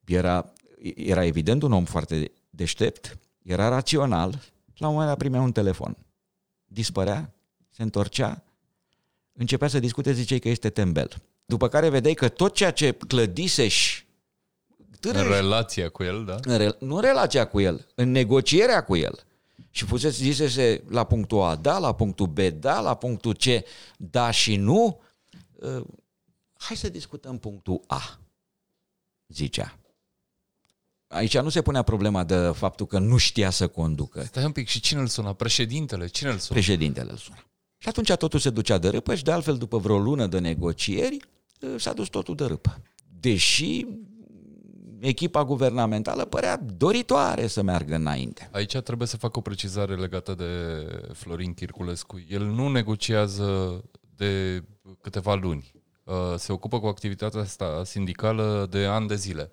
era, 0.05 0.53
era 0.95 1.25
evident 1.25 1.63
un 1.63 1.73
om 1.73 1.85
foarte 1.85 2.33
deștept, 2.51 3.19
era 3.43 3.69
rațional, 3.69 4.41
la 4.77 4.87
un 4.87 4.93
moment 4.93 5.11
dat 5.11 5.19
primea 5.19 5.41
un 5.41 5.53
telefon. 5.53 5.97
Dispărea, 6.65 7.35
se 7.71 7.83
întorcea, 7.83 8.43
începea 9.33 9.69
să 9.69 9.79
discute, 9.79 10.13
zicei 10.13 10.39
că 10.39 10.49
este 10.49 10.71
tembel. 10.71 11.23
După 11.45 11.69
care 11.69 11.89
vedeai 11.89 12.15
că 12.15 12.29
tot 12.29 12.55
ceea 12.55 12.71
ce 12.71 12.93
clădiseși 12.93 14.07
În 15.01 15.13
relația 15.29 15.89
cu 15.89 16.03
el, 16.03 16.25
da? 16.25 16.37
în 16.43 16.57
rel- 16.57 16.77
nu 16.81 16.95
în 16.95 17.01
relația 17.01 17.47
cu 17.47 17.61
el, 17.61 17.87
în 17.95 18.11
negocierea 18.11 18.85
cu 18.85 18.97
el. 18.97 19.25
Și 19.71 19.85
fusese, 19.85 20.23
zisese 20.23 20.83
la 20.89 21.05
punctul 21.05 21.41
A 21.43 21.57
da, 21.57 21.79
la 21.79 21.95
punctul 21.95 22.27
B 22.27 22.39
da, 22.41 22.81
la 22.81 22.95
punctul 22.95 23.35
C 23.35 23.45
da 23.97 24.31
și 24.31 24.57
nu. 24.57 25.01
Uh, 25.53 25.85
Hai 26.55 26.77
să 26.77 26.89
discutăm 26.89 27.39
punctul 27.39 27.81
A, 27.87 28.19
zicea. 29.29 29.79
Aici 31.09 31.39
nu 31.39 31.49
se 31.49 31.63
punea 31.63 31.83
problema 31.83 32.25
de 32.25 32.37
faptul 32.55 32.87
că 32.87 32.99
nu 32.99 33.17
știa 33.17 33.51
să 33.51 33.69
conducă. 33.69 34.23
Stai 34.25 34.45
un 34.45 34.53
pic, 34.53 34.69
și 34.69 34.81
cine 34.81 35.01
îl 35.01 35.07
suna? 35.07 35.33
Președintele? 35.33 36.07
Cine 36.07 36.31
îl 36.31 36.39
suna? 36.39 36.59
Președintele 36.59 37.11
îl 37.11 37.17
suna. 37.17 37.45
Și 37.83 37.89
atunci 37.89 38.13
totul 38.13 38.39
se 38.39 38.51
ducea 38.51 38.79
de 38.79 38.89
râpă 38.89 39.15
și 39.15 39.23
de 39.23 39.31
altfel 39.31 39.57
după 39.57 39.79
vreo 39.79 39.99
lună 39.99 40.27
de 40.27 40.39
negocieri 40.39 41.17
uh, 41.61 41.75
s-a 41.77 41.93
dus 41.93 42.09
totul 42.09 42.35
de 42.35 42.45
râpă. 42.45 42.83
Deși 43.21 43.87
echipa 45.01 45.45
guvernamentală 45.45 46.25
părea 46.25 46.61
doritoare 46.77 47.47
să 47.47 47.63
meargă 47.63 47.95
înainte. 47.95 48.49
Aici 48.53 48.77
trebuie 48.77 49.09
să 49.09 49.17
fac 49.17 49.37
o 49.37 49.41
precizare 49.41 49.95
legată 49.95 50.35
de 50.35 50.47
Florin 51.13 51.55
Chirculescu. 51.55 52.25
El 52.29 52.45
nu 52.45 52.69
negociază 52.69 53.81
de 54.17 54.63
câteva 55.01 55.35
luni. 55.35 55.73
Uh, 56.05 56.15
Se 56.37 56.53
ocupă 56.53 56.81
cu 56.81 56.87
activitatea 56.87 57.41
asta 57.41 57.83
sindicală 57.85 58.67
de 58.71 58.85
ani 58.85 59.09
de 59.09 59.17
zile. 59.17 59.51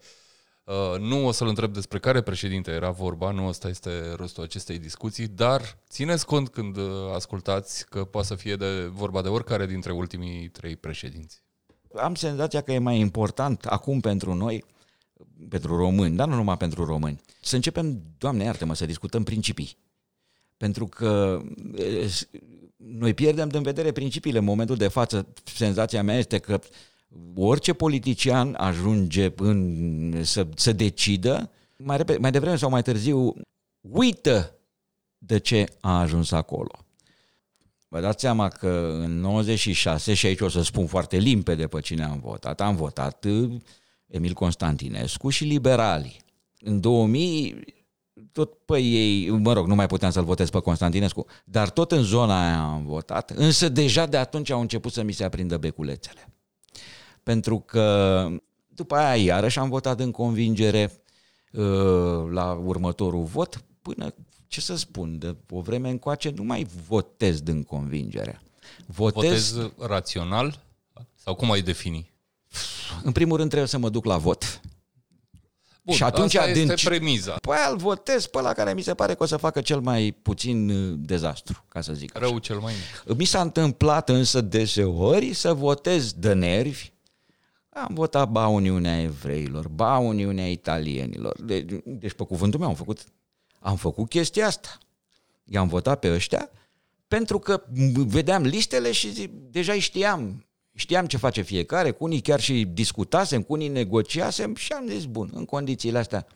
Uh, 0.70 1.00
Nu 1.00 1.26
o 1.26 1.32
să-l 1.32 1.48
întreb 1.48 1.74
despre 1.74 2.00
care 2.00 2.22
președinte 2.22 2.72
era 2.72 2.90
vorba, 2.90 3.32
nu 3.32 3.48
ăsta 3.48 3.68
este 3.68 4.14
rostul 4.16 4.44
acestei 4.44 4.80
discuții, 4.80 5.28
dar 5.28 5.78
țineți 5.90 6.26
cont 6.26 6.50
când 6.50 6.78
uh, 6.78 6.84
ascultați 7.14 7.86
că 7.90 8.04
poate 8.06 8.28
să 8.28 8.36
fie 8.36 8.56
de 8.56 8.86
vorba 8.92 9.22
de 9.22 9.28
oricare 9.28 9.66
dintre 9.66 9.92
ultimii 9.92 10.48
trei 10.50 10.76
președinți. 10.76 11.42
Am 11.96 12.16
senzația 12.16 12.62
că 12.62 12.72
e 12.72 12.78
mai 12.80 13.00
important 13.00 13.66
acum 13.66 14.00
pentru 14.00 14.34
noi, 14.34 14.64
pentru 15.50 15.76
români, 15.78 16.16
dar 16.16 16.28
nu 16.28 16.36
numai 16.36 16.58
pentru 16.58 16.86
români, 16.86 17.22
să 17.42 17.56
începem, 17.56 18.02
Doamne 18.18 18.44
iartă-mă, 18.44 18.74
să 18.76 18.86
discutăm 18.86 19.24
principii. 19.24 19.78
Pentru 20.58 20.88
că 20.88 21.42
e, 21.76 22.08
s- 22.08 22.28
noi 22.76 23.14
pierdem 23.14 23.50
din 23.50 23.62
vedere 23.62 23.92
principiile 23.92 24.38
în 24.38 24.44
momentul 24.44 24.76
de 24.76 24.88
față. 24.88 25.28
Senzația 25.44 26.04
mea 26.04 26.18
este 26.18 26.38
că 26.38 26.60
orice 27.36 27.74
politician 27.74 28.56
ajunge 28.58 29.32
în, 29.36 30.24
să, 30.24 30.48
să 30.56 30.72
decidă, 30.72 31.52
mai, 31.78 31.98
repede, 31.98 32.18
mai 32.18 32.32
devreme 32.32 32.56
sau 32.56 32.70
mai 32.70 32.82
târziu, 32.82 33.34
uită 33.82 34.54
de 35.18 35.38
ce 35.38 35.66
a 35.82 36.00
ajuns 36.00 36.32
acolo. 36.32 36.72
Vă 37.88 38.00
dați 38.00 38.22
seama 38.22 38.48
că 38.48 39.00
în 39.04 39.20
96, 39.20 40.14
și 40.14 40.26
aici 40.26 40.40
o 40.40 40.50
să 40.50 40.62
spun 40.62 40.88
foarte 40.88 41.18
limpede 41.18 41.68
pe 41.68 41.80
cine 41.80 42.04
am 42.04 42.20
votat, 42.20 42.62
am 42.62 42.76
votat 42.76 43.26
uh, 43.26 43.52
Emil 44.08 44.34
Constantinescu 44.34 45.30
și 45.30 45.44
liberalii. 45.44 46.22
În 46.60 46.80
2000, 46.80 47.64
tot 48.32 48.54
pe 48.54 48.80
ei, 48.80 49.30
mă 49.30 49.54
rog, 49.54 49.68
nu 49.68 49.76
mai 49.76 49.88
puteam 49.88 50.12
să-l 50.12 50.24
votez 50.24 50.50
pe 50.50 50.60
Constantinescu, 50.60 51.26
dar 51.46 51.70
tot 51.70 51.92
în 51.92 52.04
zona 52.04 52.46
aia 52.48 52.62
am 52.62 52.86
votat, 52.86 53.30
însă 53.30 53.70
deja 53.70 54.06
de 54.06 54.18
atunci 54.18 54.50
au 54.50 54.62
început 54.62 54.92
să 54.92 55.04
mi 55.04 55.12
se 55.12 55.24
aprindă 55.24 55.58
beculețele. 55.58 56.39
Pentru 57.30 57.60
că 57.60 58.28
după 58.68 58.96
aia 58.96 59.24
iarăși 59.24 59.60
am 59.60 59.70
votat 59.70 60.00
în 60.00 60.12
convingere 60.12 61.02
uh, 61.52 61.64
la 62.32 62.52
următorul 62.66 63.24
vot, 63.24 63.64
până, 63.82 64.14
ce 64.48 64.62
să 64.62 64.76
spun, 64.76 65.18
de 65.18 65.36
o 65.50 65.62
vreme 65.62 65.90
încoace 65.90 66.30
nu 66.30 66.44
mai 66.44 66.68
votez 66.88 67.42
din 67.42 67.64
convingere. 67.64 68.42
Votez, 68.86 69.52
Votez 69.54 69.72
rațional? 69.80 70.60
Sau 71.16 71.36
cum 71.36 71.52
ai 71.52 71.62
defini? 71.62 72.12
în 73.04 73.12
primul 73.12 73.38
rând 73.38 73.50
trebuie 73.50 73.70
să 73.70 73.78
mă 73.78 73.90
duc 73.90 74.06
la 74.06 74.18
vot. 74.18 74.62
Bun, 75.82 75.96
Și 75.96 76.04
atunci 76.04 76.36
asta 76.36 76.52
din 76.52 76.62
este 76.62 76.74
ce- 76.74 76.88
premiza. 76.88 77.34
Păi 77.42 77.58
îl 77.72 77.78
votez 77.78 78.26
pe 78.26 78.42
la 78.42 78.54
care 78.54 78.74
mi 78.74 78.82
se 78.82 78.94
pare 78.94 79.14
că 79.16 79.24
o 79.24 79.26
să 79.26 79.38
facă 79.38 79.62
cel 79.62 79.80
mai 79.80 80.18
puțin 80.22 80.70
uh, 80.70 80.94
dezastru, 80.98 81.66
ca 81.68 81.82
să 81.82 81.94
zic 81.94 82.16
așa. 82.16 82.26
Rău 82.26 82.38
cel 82.38 82.60
mai 82.60 82.74
mic. 83.06 83.18
Mi 83.18 83.26
s-a 83.26 83.42
întâmplat 83.42 84.10
însă 84.10 84.42
deseori 84.42 85.34
să 85.34 85.54
votez 85.54 86.14
de 86.14 86.34
nervi. 86.34 86.92
Am 87.88 87.94
votat 87.94 88.30
ba 88.30 88.48
Uniunea 88.48 89.02
Evreilor, 89.02 89.68
ba 89.68 89.98
Uniunea 89.98 90.50
Italienilor. 90.50 91.42
De, 91.42 91.82
deci 91.86 92.14
pe 92.14 92.24
cuvântul 92.24 92.60
meu 92.60 92.70
am 92.70 92.76
făcut, 92.76 93.04
am 93.60 93.76
făcut 93.76 94.10
chestia 94.10 94.46
asta. 94.48 94.78
I-am 95.46 95.68
votat 95.68 96.00
pe 96.00 96.14
ăștia 96.14 96.50
pentru 97.10 97.40
că 97.40 97.64
m- 97.64 98.06
vedeam 98.08 98.44
listele 98.44 98.92
și 98.92 99.12
zi, 99.12 99.30
deja 99.50 99.74
îi 99.74 99.80
știam. 99.80 100.44
Știam 100.74 101.06
ce 101.06 101.18
face 101.18 101.42
fiecare, 101.42 101.92
cu 101.92 102.04
unii 102.04 102.22
chiar 102.22 102.40
și 102.40 102.66
discutasem, 102.66 103.42
cu 103.42 103.54
unii 103.54 103.68
negociasem 103.68 104.56
și 104.56 104.74
am 104.74 104.88
zis, 104.88 105.06
bun, 105.06 105.30
în 105.34 105.46
condițiile 105.46 105.98
astea, 105.98 106.28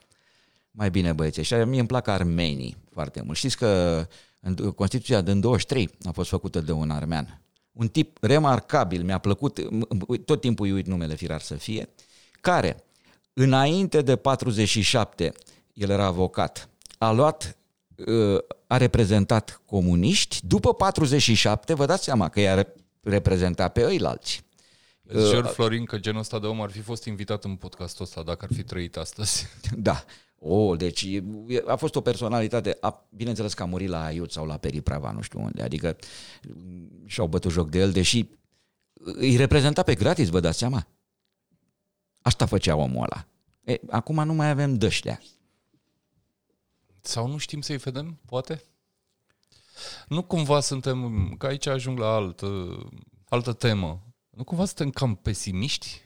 mai 0.71 0.89
bine 0.89 1.13
băieți. 1.13 1.41
Și 1.41 1.53
mie 1.53 1.79
îmi 1.79 1.87
plac 1.87 2.07
armenii 2.07 2.77
foarte 2.91 3.21
mult. 3.21 3.37
Știți 3.37 3.57
că 3.57 4.05
în 4.39 4.55
Constituția 4.55 5.21
din 5.21 5.39
23 5.39 5.89
a 6.03 6.11
fost 6.11 6.29
făcută 6.29 6.61
de 6.61 6.71
un 6.71 6.89
armean. 6.89 7.41
Un 7.73 7.87
tip 7.87 8.17
remarcabil, 8.21 9.03
mi-a 9.03 9.17
plăcut, 9.17 9.61
m- 9.61 10.25
tot 10.25 10.41
timpul 10.41 10.65
îi 10.65 10.71
uit 10.71 10.85
numele 10.87 11.15
firar 11.15 11.41
să 11.41 11.55
fie, 11.55 11.89
care 12.41 12.83
înainte 13.33 14.01
de 14.01 14.15
47, 14.15 15.31
el 15.73 15.89
era 15.89 16.05
avocat, 16.05 16.69
a 16.97 17.11
luat, 17.11 17.57
uh, 18.07 18.37
a 18.67 18.77
reprezentat 18.77 19.61
comuniști, 19.65 20.39
după 20.47 20.73
47, 20.73 21.73
vă 21.73 21.85
dați 21.85 22.03
seama 22.03 22.29
că 22.29 22.39
i-a 22.39 22.67
reprezentat 23.01 23.73
pe 23.73 23.85
ăilalți. 23.85 24.43
Îți 25.05 25.29
cer, 25.29 25.45
Florin, 25.45 25.85
că 25.85 25.97
genul 25.97 26.19
ăsta 26.19 26.39
de 26.39 26.47
om 26.47 26.61
ar 26.61 26.71
fi 26.71 26.79
fost 26.79 27.05
invitat 27.05 27.43
în 27.43 27.55
podcastul 27.55 28.05
ăsta 28.05 28.23
dacă 28.23 28.45
ar 28.49 28.55
fi 28.55 28.63
trăit 28.63 28.97
astăzi. 28.97 29.47
Da. 29.77 30.03
O, 30.45 30.75
deci 30.75 31.01
e- 31.01 31.23
e- 31.47 31.63
a 31.67 31.75
fost 31.75 31.95
o 31.95 32.01
personalitate, 32.01 32.77
a, 32.81 33.07
bineînțeles 33.09 33.53
că 33.53 33.63
a 33.63 33.65
murit 33.65 33.89
la 33.89 34.03
Aiut 34.03 34.31
sau 34.31 34.45
la 34.45 34.57
Periprava, 34.57 35.11
nu 35.11 35.21
știu 35.21 35.41
unde, 35.41 35.61
adică 35.61 35.97
m, 36.55 37.07
și-au 37.07 37.27
bătut 37.27 37.51
joc 37.51 37.69
de 37.69 37.79
el, 37.79 37.91
deși 37.91 38.27
îi 38.93 39.35
reprezenta 39.35 39.83
pe 39.83 39.95
gratis, 39.95 40.29
vă 40.29 40.39
dați 40.39 40.57
seama? 40.57 40.87
Asta 42.21 42.45
făcea 42.45 42.75
omul 42.75 43.03
ăla. 43.03 43.27
E, 43.63 43.79
acum 43.89 44.23
nu 44.23 44.33
mai 44.33 44.49
avem 44.49 44.77
dăștea. 44.77 45.21
Sau 47.01 47.27
nu 47.27 47.37
știm 47.37 47.61
să-i 47.61 47.77
vedem, 47.77 48.19
poate? 48.25 48.63
Nu 50.07 50.23
cumva 50.23 50.59
suntem, 50.59 51.29
că 51.37 51.45
aici 51.45 51.65
ajung 51.65 51.97
la 51.97 52.07
altă, 52.07 52.79
altă 53.29 53.53
temă, 53.53 54.01
nu 54.29 54.43
cumva 54.43 54.65
suntem 54.65 54.89
cam 54.89 55.15
pesimiști? 55.15 56.01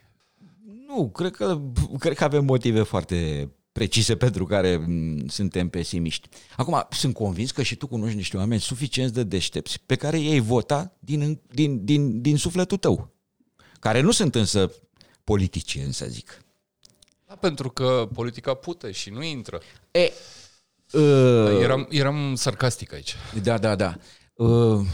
Nu, 0.88 1.10
cred 1.10 1.36
că, 1.36 1.62
cred 2.00 2.16
că 2.16 2.24
avem 2.24 2.46
motive 2.46 2.84
foarte 2.84 3.50
precise 3.78 4.16
pentru 4.16 4.46
care 4.46 4.76
m, 4.76 5.28
suntem 5.28 5.70
pesimiști. 5.70 6.30
Acum, 6.56 6.88
sunt 6.92 7.14
convins 7.14 7.52
că 7.52 7.64
și 7.64 7.76
tu 7.76 7.88
cunoști 7.88 8.16
niște 8.16 8.38
oameni 8.38 8.62
suficient 8.62 9.12
de 9.12 9.24
deștepți 9.24 9.80
pe 9.86 9.96
care 9.96 10.20
ei 10.20 10.40
vota 10.40 10.96
din, 11.00 11.42
din, 11.54 11.86
din, 11.86 12.22
din 12.22 12.38
sufletul 12.38 12.78
tău, 12.78 13.14
care 13.80 14.02
nu 14.02 14.12
sunt 14.12 14.36
însă 14.36 14.72
politicieni, 15.24 15.94
să 15.94 16.06
zic. 16.10 16.42
Da, 17.28 17.36
pentru 17.36 17.70
că 17.70 18.10
politica 18.14 18.54
pute 18.54 18.92
și 18.92 19.10
nu 19.10 19.24
intră. 19.24 19.62
E, 19.92 20.12
uh, 20.92 21.62
Eram, 21.62 21.88
eram 21.90 22.36
sarcastic 22.36 22.94
aici. 22.94 23.16
Da, 23.44 23.58
da, 23.58 23.76
da. 23.76 23.98
Uh, 24.34 24.86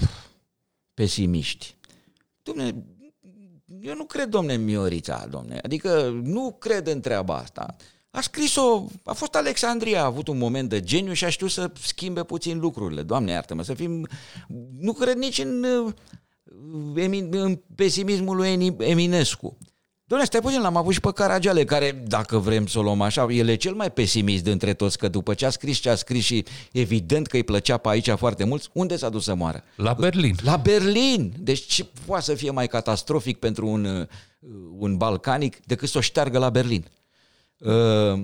pesimiști. 0.94 1.76
Dumne, 2.42 2.76
Eu 3.82 3.96
nu 3.96 4.06
cred, 4.06 4.30
domne, 4.30 4.58
Miorița, 4.58 5.28
domne. 5.30 5.60
Adică 5.64 6.22
nu 6.24 6.56
cred 6.60 6.88
în 6.88 7.02
treaba 7.02 7.38
asta. 7.38 7.76
A 8.16 8.22
scris-o, 8.22 8.86
a 9.04 9.14
fost 9.14 9.36
Alexandria, 9.36 10.02
a 10.02 10.06
avut 10.06 10.28
un 10.28 10.38
moment 10.38 10.70
de 10.70 10.82
geniu 10.82 11.14
și 11.14 11.26
a 11.26 11.30
știut 11.30 11.52
să 11.52 11.72
schimbe 11.82 12.24
puțin 12.24 12.60
lucrurile. 12.60 13.02
Doamne, 13.02 13.32
iartă-mă, 13.32 13.64
să 13.64 13.74
fim... 13.74 14.08
Nu 14.80 14.94
cred 14.94 15.16
nici 15.16 15.40
în, 15.40 15.66
în 17.32 17.60
pesimismul 17.76 18.36
lui 18.36 18.76
Eminescu. 18.78 19.58
Doamne, 20.06 20.26
stai 20.26 20.42
puțin, 20.42 20.62
l-am 20.62 20.76
avut 20.76 20.94
și 20.94 21.00
pe 21.00 21.12
Caragiale, 21.12 21.64
care, 21.64 22.04
dacă 22.08 22.38
vrem 22.38 22.68
să 22.68 22.80
o 22.80 22.82
luăm 22.82 23.02
așa, 23.02 23.28
el 23.30 23.48
e 23.48 23.56
cel 23.56 23.74
mai 23.74 23.92
pesimist 23.92 24.44
dintre 24.44 24.74
toți, 24.74 24.98
că 24.98 25.08
după 25.08 25.34
ce 25.34 25.46
a 25.46 25.50
scris 25.50 25.78
ce 25.78 25.90
a 25.90 25.96
scris 25.96 26.24
și 26.24 26.46
evident 26.72 27.28
că 27.28 27.36
îi 27.36 27.44
plăcea 27.44 27.78
pe 27.78 27.90
aici 27.90 28.10
foarte 28.10 28.44
mult, 28.44 28.70
unde 28.74 28.96
s-a 28.96 29.10
dus 29.10 29.24
să 29.24 29.36
moară? 29.36 29.64
La 29.76 29.94
Berlin. 29.94 30.36
La 30.44 30.58
Berlin! 30.58 31.34
Deci 31.40 31.66
ce 31.66 31.86
poate 32.06 32.24
să 32.24 32.34
fie 32.34 32.52
mai 32.52 32.68
catastrofic 32.68 33.38
pentru 33.38 33.68
un, 33.68 34.08
un 34.78 34.98
balcanic 34.98 35.66
decât 35.66 35.90
să 35.90 35.98
o 35.98 36.02
șteargă 36.02 36.38
la 36.38 36.50
Berlin? 36.50 36.86
Uh, 37.58 38.24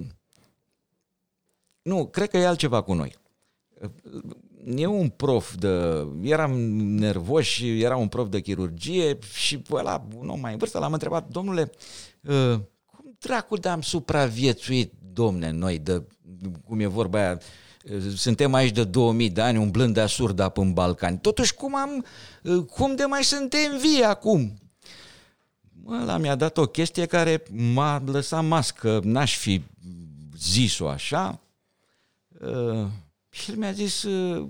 nu, 1.81 2.05
cred 2.05 2.29
că 2.29 2.37
e 2.37 2.47
altceva 2.47 2.81
cu 2.81 2.93
noi. 2.93 3.15
Uh, 3.81 3.89
e 4.75 4.85
un 4.85 5.09
prof 5.09 5.55
de... 5.55 6.05
Eram 6.21 6.51
nervos 6.79 7.45
și 7.45 7.81
era 7.81 7.95
un 7.95 8.07
prof 8.07 8.29
de 8.29 8.39
chirurgie 8.39 9.17
și 9.33 9.61
ăla, 9.71 10.07
un 10.17 10.29
om 10.29 10.39
mai 10.39 10.51
în 10.51 10.57
vârstă, 10.57 10.79
l-am 10.79 10.93
întrebat, 10.93 11.27
domnule, 11.27 11.71
uh, 12.21 12.59
cum 12.85 13.15
dracu 13.19 13.57
de-am 13.57 13.81
supraviețuit, 13.81 14.93
domne, 15.13 15.51
noi, 15.51 15.79
de, 15.79 16.03
cum 16.65 16.79
e 16.79 16.85
vorba 16.85 17.19
aia, 17.19 17.39
uh, 17.91 18.01
suntem 18.15 18.53
aici 18.53 18.75
de 18.75 18.83
2000 18.83 19.29
de 19.29 19.41
ani, 19.41 19.57
umblând 19.57 19.93
de 19.93 20.01
asurda 20.01 20.51
în 20.55 20.73
Balcani. 20.73 21.19
Totuși, 21.19 21.53
cum 21.53 21.75
am, 21.75 22.05
uh, 22.43 22.63
cum 22.63 22.95
de 22.95 23.03
mai 23.03 23.23
suntem 23.23 23.77
vii 23.77 24.03
acum? 24.03 24.53
Ăla 25.87 26.17
mi-a 26.17 26.35
dat 26.35 26.57
o 26.57 26.65
chestie 26.65 27.05
care 27.05 27.43
m-a 27.51 28.03
lăsat 28.05 28.45
mască, 28.45 28.99
n-aș 29.03 29.37
fi 29.37 29.63
zis-o 30.37 30.89
așa. 30.89 31.39
Uh, 32.39 32.87
și 33.29 33.51
el 33.51 33.57
mi-a 33.57 33.71
zis 33.71 34.03
uh, 34.03 34.47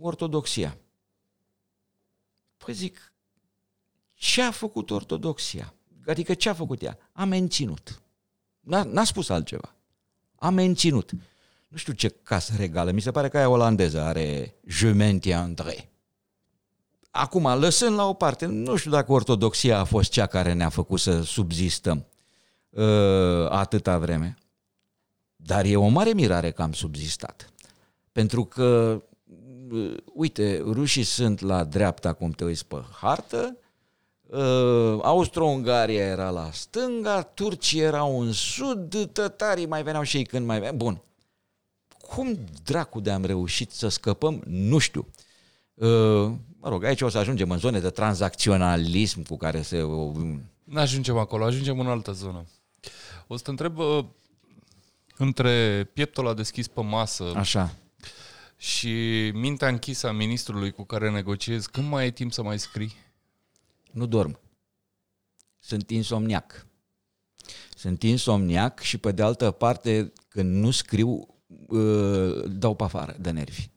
ortodoxia. 0.00 0.76
Păi 2.56 2.74
zic, 2.74 3.12
ce 4.14 4.42
a 4.42 4.50
făcut 4.50 4.90
ortodoxia? 4.90 5.74
Adică 6.06 6.34
ce 6.34 6.48
a 6.48 6.54
făcut 6.54 6.82
ea? 6.82 6.98
A 7.12 7.24
menținut. 7.24 8.02
N-a, 8.60 8.82
n-a 8.82 9.04
spus 9.04 9.28
altceva. 9.28 9.74
A 10.34 10.50
menținut. 10.50 11.10
Nu 11.68 11.76
știu 11.76 11.92
ce 11.92 12.08
casă 12.08 12.54
regală, 12.56 12.90
mi 12.90 13.00
se 13.00 13.10
pare 13.10 13.28
că 13.28 13.36
aia 13.36 13.48
olandeză 13.48 14.00
are 14.00 14.54
Jumentia 14.66 15.40
André. 15.40 15.88
Acum, 17.18 17.58
lăsând 17.58 17.96
la 17.96 18.08
o 18.08 18.12
parte, 18.12 18.46
nu 18.46 18.76
știu 18.76 18.90
dacă 18.90 19.12
ortodoxia 19.12 19.78
a 19.78 19.84
fost 19.84 20.10
cea 20.10 20.26
care 20.26 20.52
ne-a 20.52 20.68
făcut 20.68 21.00
să 21.00 21.22
subzistăm 21.22 22.06
uh, 22.70 23.48
atâta 23.48 23.98
vreme. 23.98 24.36
Dar 25.36 25.64
e 25.64 25.76
o 25.76 25.88
mare 25.88 26.12
mirare 26.12 26.50
că 26.50 26.62
am 26.62 26.72
subzistat. 26.72 27.52
Pentru 28.12 28.44
că, 28.44 29.02
uh, 29.70 29.96
uite, 30.14 30.62
rușii 30.64 31.02
sunt 31.02 31.40
la 31.40 31.64
dreapta, 31.64 32.12
cum 32.12 32.30
te 32.30 32.44
uiți 32.44 32.66
pe 32.66 32.82
hartă, 33.00 33.56
uh, 34.26 34.98
Austro-Ungaria 35.02 36.04
era 36.04 36.30
la 36.30 36.50
stânga, 36.52 37.22
turcii 37.22 37.80
erau 37.80 38.20
în 38.20 38.32
sud, 38.32 39.10
tătarii 39.12 39.66
mai 39.66 39.82
veneau 39.82 40.02
și 40.02 40.16
ei 40.16 40.24
când 40.24 40.46
mai 40.46 40.58
veneau. 40.58 40.76
Bun. 40.76 41.02
Cum 42.08 42.38
dracu 42.64 43.00
de 43.00 43.10
am 43.10 43.24
reușit 43.24 43.70
să 43.70 43.88
scăpăm? 43.88 44.42
Nu 44.46 44.78
știu. 44.78 45.08
Uh, 45.74 46.32
mă 46.60 46.68
rog, 46.68 46.84
aici 46.84 47.00
o 47.00 47.08
să 47.08 47.18
ajungem 47.18 47.50
în 47.50 47.58
zone 47.58 47.80
de 47.80 47.90
tranzacționalism 47.90 49.22
cu 49.22 49.36
care 49.36 49.62
se... 49.62 49.80
Nu 50.64 50.80
ajungem 50.80 51.16
acolo, 51.16 51.44
ajungem 51.44 51.80
în 51.80 51.86
altă 51.86 52.12
zonă. 52.12 52.44
O 53.26 53.36
să 53.36 53.42
te 53.42 53.50
întreb 53.50 53.78
uh, 53.78 54.04
între 55.16 55.84
pieptul 55.92 56.28
a 56.28 56.34
deschis 56.34 56.68
pe 56.68 56.80
masă 56.80 57.32
Așa. 57.36 57.74
și 58.56 58.90
mintea 59.34 59.68
închisă 59.68 60.08
a 60.08 60.12
ministrului 60.12 60.70
cu 60.70 60.84
care 60.84 61.10
negociezi, 61.10 61.70
când 61.70 61.88
mai 61.88 62.02
ai 62.02 62.12
timp 62.12 62.32
să 62.32 62.42
mai 62.42 62.58
scrii? 62.58 62.94
Nu 63.90 64.06
dorm. 64.06 64.38
Sunt 65.58 65.90
insomniac. 65.90 66.66
Sunt 67.74 68.02
insomniac 68.02 68.80
și 68.80 68.98
pe 68.98 69.12
de 69.12 69.22
altă 69.22 69.50
parte, 69.50 70.12
când 70.28 70.54
nu 70.54 70.70
scriu, 70.70 71.38
uh, 71.66 72.44
dau 72.46 72.74
pe 72.74 72.84
afară 72.84 73.16
de 73.20 73.30
nervi. 73.30 73.68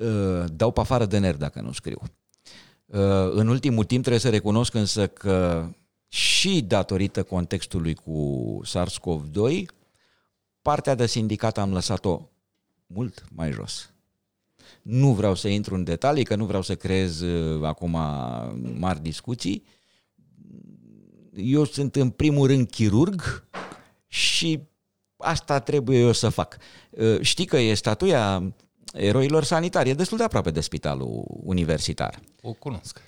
Uh, 0.00 0.44
dau 0.52 0.70
pe 0.70 0.80
afară 0.80 1.06
de 1.06 1.18
nervi 1.18 1.38
dacă 1.38 1.60
nu 1.60 1.72
scriu. 1.72 2.00
Uh, 2.86 3.30
în 3.32 3.48
ultimul 3.48 3.84
timp 3.84 4.00
trebuie 4.00 4.22
să 4.22 4.30
recunosc 4.30 4.74
însă 4.74 5.06
că 5.06 5.68
și 6.08 6.62
datorită 6.62 7.22
contextului 7.22 7.94
cu 7.94 8.60
SARS-CoV-2, 8.64 9.64
partea 10.62 10.94
de 10.94 11.06
sindicat 11.06 11.58
am 11.58 11.72
lăsat-o 11.72 12.28
mult 12.86 13.24
mai 13.34 13.52
jos. 13.52 13.92
Nu 14.82 15.12
vreau 15.12 15.34
să 15.34 15.48
intru 15.48 15.74
în 15.74 15.84
detalii, 15.84 16.24
că 16.24 16.36
nu 16.36 16.44
vreau 16.44 16.62
să 16.62 16.74
creez 16.74 17.20
uh, 17.20 17.64
acum 17.64 17.90
mari 18.78 19.02
discuții. 19.02 19.64
Eu 21.34 21.64
sunt 21.64 21.96
în 21.96 22.10
primul 22.10 22.46
rând 22.46 22.70
chirurg 22.70 23.48
și 24.06 24.60
asta 25.16 25.58
trebuie 25.58 25.98
eu 25.98 26.12
să 26.12 26.28
fac. 26.28 26.56
Știi 27.20 27.46
că 27.46 27.56
e 27.56 27.74
statuia 27.74 28.52
eroilor 28.92 29.44
sanitari. 29.44 29.88
E 29.88 29.94
destul 29.94 30.18
de 30.18 30.24
aproape 30.24 30.50
de 30.50 30.60
spitalul 30.60 31.24
universitar. 31.44 32.20
O 32.42 32.52
cunosc. 32.52 33.00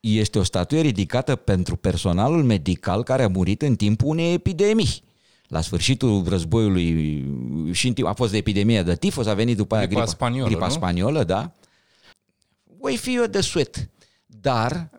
Este 0.00 0.38
o 0.38 0.42
statuie 0.42 0.80
ridicată 0.80 1.36
pentru 1.36 1.76
personalul 1.76 2.44
medical 2.44 3.02
care 3.02 3.22
a 3.22 3.28
murit 3.28 3.62
în 3.62 3.76
timpul 3.76 4.08
unei 4.08 4.32
epidemii. 4.32 5.04
La 5.48 5.60
sfârșitul 5.60 6.24
războiului 6.28 7.24
și 7.72 7.86
în 7.86 7.92
timp, 7.92 8.06
a 8.06 8.12
fost 8.12 8.30
de 8.30 8.36
epidemie 8.36 8.82
de 8.82 8.96
tifos, 8.96 9.26
a 9.26 9.34
venit 9.34 9.56
după 9.56 9.74
aia 9.74 9.86
gripa, 9.86 10.00
gripa 10.00 10.16
spaniolă, 10.16 10.48
gripa 10.48 10.66
nu? 10.66 10.72
spaniolă, 10.72 11.24
da. 11.24 11.52
Voi 12.78 12.96
fi 12.96 13.14
eu 13.14 13.26
de 13.26 13.40
suet, 13.40 13.90
dar 14.26 14.90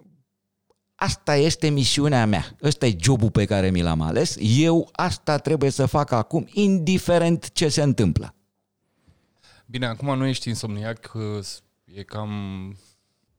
asta 0.95 1.35
este 1.35 1.69
misiunea 1.69 2.25
mea. 2.25 2.55
Ăsta 2.63 2.85
e 2.85 2.95
jobul 2.99 3.31
pe 3.31 3.45
care 3.45 3.69
mi 3.69 3.81
l-am 3.81 4.01
ales. 4.01 4.35
Eu 4.39 4.89
asta 4.91 5.37
trebuie 5.37 5.69
să 5.69 5.85
fac 5.85 6.11
acum, 6.11 6.47
indiferent 6.53 7.51
ce 7.51 7.69
se 7.69 7.81
întâmplă. 7.81 8.35
Bine, 9.69 9.85
acum 9.85 10.17
nu 10.17 10.25
ești 10.25 10.47
insomniac, 10.47 11.11
e 11.83 12.03
cam 12.03 12.75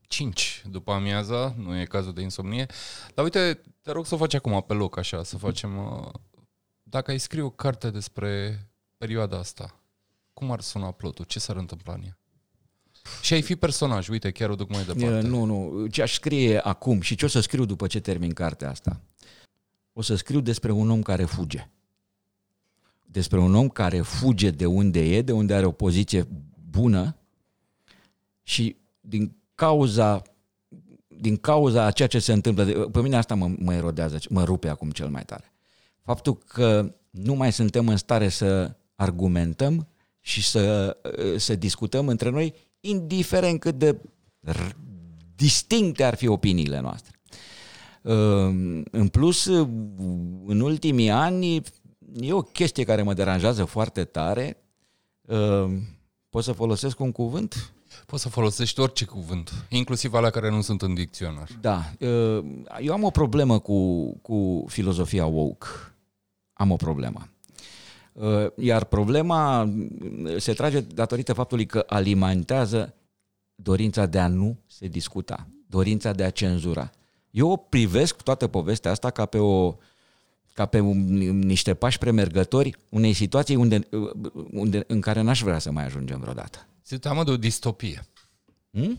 5 0.00 0.62
după 0.70 0.92
amiaza, 0.92 1.54
nu 1.58 1.78
e 1.78 1.84
cazul 1.84 2.12
de 2.12 2.20
insomnie. 2.20 2.66
Dar 3.14 3.24
uite, 3.24 3.60
te 3.82 3.90
rog 3.92 4.06
să 4.06 4.14
o 4.14 4.18
faci 4.18 4.34
acum 4.34 4.64
pe 4.66 4.72
loc, 4.72 4.96
așa, 4.96 5.22
să 5.22 5.36
facem... 5.38 5.76
uh, 5.78 6.08
Dacă 6.82 7.10
ai 7.10 7.18
scrie 7.18 7.42
o 7.42 7.50
carte 7.50 7.90
despre 7.90 8.58
perioada 8.96 9.38
asta, 9.38 9.80
cum 10.32 10.50
ar 10.50 10.60
suna 10.60 10.90
plotul? 10.90 11.24
Ce 11.24 11.38
s-ar 11.38 11.56
întâmpla 11.56 11.92
în 11.92 12.02
ea? 12.04 12.18
Și 13.22 13.34
ai 13.34 13.42
fi 13.42 13.56
personaj, 13.56 14.08
uite, 14.08 14.30
chiar 14.30 14.50
o 14.50 14.54
duc 14.54 14.68
mai 14.68 14.84
departe. 14.84 15.28
Nu, 15.28 15.44
nu. 15.44 15.86
Ce 15.86 16.02
aș 16.02 16.12
scrie 16.12 16.58
acum 16.58 17.00
și 17.00 17.14
ce 17.14 17.24
o 17.24 17.28
să 17.28 17.40
scriu 17.40 17.64
după 17.64 17.86
ce 17.86 18.00
termin 18.00 18.32
cartea 18.32 18.70
asta? 18.70 19.00
O 19.92 20.02
să 20.02 20.14
scriu 20.14 20.40
despre 20.40 20.70
un 20.72 20.90
om 20.90 21.02
care 21.02 21.24
fuge. 21.24 21.68
Despre 23.10 23.38
un 23.38 23.54
om 23.54 23.68
care 23.68 24.00
fuge 24.00 24.50
de 24.50 24.66
unde 24.66 25.16
e, 25.16 25.22
de 25.22 25.32
unde 25.32 25.54
are 25.54 25.66
o 25.66 25.70
poziție 25.70 26.28
bună 26.70 27.16
și 28.42 28.76
din 29.00 29.36
cauza 29.54 30.22
din 31.20 31.36
cauza 31.36 31.84
a 31.84 31.90
ceea 31.90 32.08
ce 32.08 32.18
se 32.18 32.32
întâmplă, 32.32 32.64
pe 32.64 33.00
mine 33.00 33.16
asta 33.16 33.34
mă, 33.34 33.50
mă 33.58 33.74
erodează, 33.74 34.18
mă 34.28 34.44
rupe 34.44 34.68
acum 34.68 34.90
cel 34.90 35.08
mai 35.08 35.24
tare. 35.24 35.52
Faptul 36.02 36.38
că 36.38 36.94
nu 37.10 37.34
mai 37.34 37.52
suntem 37.52 37.88
în 37.88 37.96
stare 37.96 38.28
să 38.28 38.76
argumentăm 38.94 39.88
și 40.20 40.42
să, 40.44 40.96
să 41.36 41.54
discutăm 41.54 42.08
între 42.08 42.30
noi, 42.30 42.54
indiferent 42.80 43.60
cât 43.60 43.78
de 43.78 44.00
r- 44.48 44.76
distincte 45.36 46.04
ar 46.04 46.14
fi 46.14 46.26
opiniile 46.26 46.80
noastre. 46.80 47.12
În 48.90 49.08
plus, 49.10 49.44
în 50.46 50.60
ultimii 50.60 51.10
ani, 51.10 51.62
e 52.20 52.32
o 52.32 52.42
chestie 52.42 52.84
care 52.84 53.02
mă 53.02 53.14
deranjează 53.14 53.64
foarte 53.64 54.04
tare. 54.04 54.56
Pot 56.28 56.42
să 56.42 56.52
folosesc 56.52 57.00
un 57.00 57.12
cuvânt? 57.12 57.72
Poți 58.06 58.22
să 58.22 58.28
folosești 58.28 58.80
orice 58.80 59.04
cuvânt, 59.04 59.66
inclusiv 59.68 60.14
alea 60.14 60.30
care 60.30 60.50
nu 60.50 60.60
sunt 60.60 60.82
în 60.82 60.94
dicționar. 60.94 61.48
Da. 61.60 61.92
Eu 62.80 62.92
am 62.92 63.02
o 63.02 63.10
problemă 63.10 63.58
cu, 63.58 64.08
cu 64.18 64.64
filozofia 64.68 65.26
woke. 65.26 65.66
Am 66.52 66.70
o 66.70 66.76
problemă. 66.76 67.28
Iar 68.56 68.84
problema 68.84 69.72
se 70.36 70.52
trage 70.52 70.80
datorită 70.80 71.32
faptului 71.32 71.66
că 71.66 71.84
alimentează 71.86 72.94
dorința 73.54 74.06
de 74.06 74.18
a 74.18 74.28
nu 74.28 74.58
se 74.66 74.86
discuta, 74.86 75.48
dorința 75.66 76.12
de 76.12 76.24
a 76.24 76.30
cenzura. 76.30 76.90
Eu 77.30 77.50
o 77.50 77.56
privesc 77.56 78.22
toată 78.22 78.46
povestea 78.46 78.90
asta 78.90 79.10
ca 79.10 79.26
pe 79.26 79.38
o 79.38 79.76
ca 80.58 80.66
pe 80.66 80.80
un, 80.80 81.04
niște 81.38 81.74
pași 81.74 81.98
premergători 81.98 82.76
unei 82.88 83.12
situații 83.12 83.54
unde, 83.54 83.88
unde, 84.50 84.84
în 84.86 85.00
care 85.00 85.20
n-aș 85.20 85.42
vrea 85.42 85.58
să 85.58 85.70
mai 85.70 85.84
ajungem 85.84 86.20
vreodată. 86.20 86.66
Ți-e 86.84 86.98
teamă 86.98 87.24
de 87.24 87.30
o 87.30 87.36
distopie. 87.36 88.06
Hmm? 88.70 88.98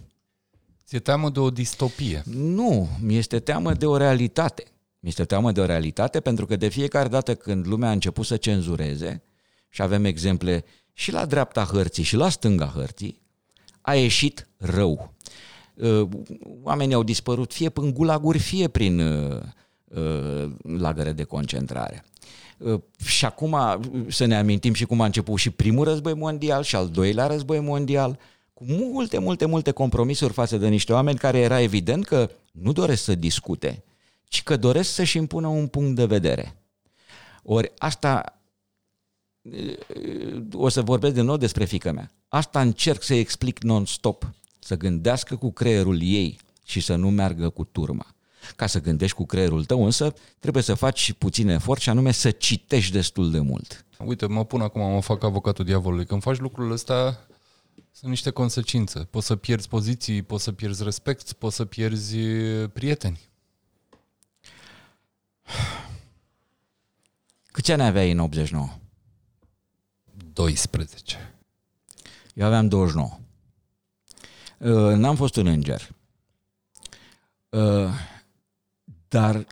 Ți-e 0.86 1.00
teamă 1.00 1.30
de 1.30 1.40
o 1.40 1.50
distopie? 1.50 2.24
Nu, 2.26 2.90
mi 3.02 3.16
este 3.16 3.40
teamă 3.40 3.74
de 3.74 3.86
o 3.86 3.98
realitate. 3.98 4.64
Mi 5.00 5.10
este 5.10 5.26
teamă 5.26 5.52
de 5.52 5.62
o 5.62 5.66
realitate 5.66 6.20
pentru 6.20 6.46
că 6.46 6.56
de 6.56 6.68
fiecare 6.68 7.08
dată 7.08 7.36
când 7.36 7.68
lumea 7.68 7.90
a 7.90 7.92
început 7.92 8.26
să 8.26 8.38
cenzureze, 8.38 9.22
și 9.70 9.82
avem 9.82 10.06
exemple 10.06 10.66
și 10.94 11.12
la 11.12 11.26
dreapta 11.26 11.64
hărții 11.64 12.04
și 12.04 12.16
la 12.16 12.30
stânga 12.30 12.72
hărții, 12.76 13.22
a 13.82 13.96
ieșit 13.96 14.48
rău. 14.58 15.14
Uh, 15.74 16.08
oamenii 16.64 16.96
au 16.96 17.04
dispărut 17.04 17.54
fie 17.54 17.72
în 17.74 17.94
gulaguri, 17.94 18.40
fie 18.40 18.68
prin 18.68 19.00
uh, 19.00 19.36
uh, 19.36 19.42
lagăre 20.62 21.12
de 21.12 21.24
concentrare. 21.24 22.06
Și 23.06 23.26
acum 23.26 23.58
să 24.08 24.26
ne 24.26 24.38
amintim 24.38 24.74
și 24.74 24.86
cum 24.86 25.02
a 25.02 25.06
început 25.06 25.40
și 25.40 25.50
primul 25.50 25.84
război 25.84 26.14
mondial 26.14 26.64
și 26.64 26.76
al 26.76 26.90
doilea 26.90 27.28
război 27.28 27.60
mondial, 27.60 28.20
cu 28.54 28.64
multe, 28.68 29.18
multe, 29.18 29.46
multe 29.46 29.72
compromisuri 29.72 30.34
față 30.34 30.58
de 30.58 30.68
niște 30.68 30.94
oameni 30.94 31.18
care 31.18 31.38
era 31.38 31.62
evident 31.62 32.06
că 32.06 32.30
nu 32.52 32.72
doresc 32.72 33.04
să 33.04 33.16
discute, 33.16 33.84
ci 34.24 34.44
că 34.44 34.58
doresc 34.58 34.90
să-și 34.90 35.18
impună 35.18 35.48
un 35.48 35.68
punct 35.68 35.96
de 35.96 36.06
vedere. 36.06 36.56
Ori 37.44 37.72
asta 37.78 38.40
o 40.54 40.70
să 40.70 40.82
vorbesc 40.82 41.14
din 41.14 41.26
nou 41.26 41.38
despre 41.38 41.66
fică 41.66 41.92
mea. 41.92 42.12
Asta 42.28 42.62
încerc 42.62 43.02
să 43.02 43.14
explic 43.14 43.64
non-stop, 43.64 44.32
să 44.60 44.78
gândească 44.78 45.36
cu 45.36 45.52
creierul 45.52 46.02
ei 46.02 46.40
și 46.66 46.80
să 46.80 46.96
nu 46.96 47.10
meargă 47.10 47.50
cu 47.50 47.64
turma. 47.64 48.16
Ca 48.56 48.68
să 48.68 48.82
gândești 48.82 49.16
cu 49.16 49.26
creierul 49.26 49.66
tău, 49.66 49.86
însă, 49.86 50.14
trebuie 50.40 50.64
să 50.64 50.74
faci 50.74 51.14
puțin 51.14 51.48
efort 51.48 51.82
și 51.82 51.90
anume 51.90 52.12
să 52.12 52.32
citești 52.32 52.92
destul 52.92 53.32
de 53.32 53.40
mult. 53.40 53.86
Uite, 54.06 54.26
mă 54.26 54.46
pun 54.46 54.62
acum, 54.62 54.82
mă 54.82 55.02
fac 55.02 55.24
avocatul 55.24 55.66
diavolului. 55.66 56.06
Când 56.06 56.22
faci 56.22 56.38
lucrul 56.38 56.72
ăsta, 56.72 57.28
sunt 57.92 58.10
niște 58.10 58.30
consecințe. 58.30 59.00
Poți 59.00 59.26
să 59.26 59.36
pierzi 59.36 59.68
poziții, 59.68 60.22
poți 60.22 60.44
să 60.44 60.52
pierzi 60.52 60.84
respect, 60.84 61.34
poți 61.34 61.56
să 61.56 61.66
pierzi 61.66 62.18
prieteni. 62.74 63.20
Câți 67.52 67.72
ani 67.72 67.82
aveai 67.82 68.12
în 68.12 68.20
89? 68.20 68.70
12. 70.34 71.36
Eu 72.34 72.46
aveam 72.46 72.68
29. 72.68 73.20
Uh, 74.58 74.96
n-am 74.96 75.16
fost 75.16 75.36
un 75.36 75.48
înger. 75.48 75.90
Uh, 79.12 79.20
dar 79.20 79.48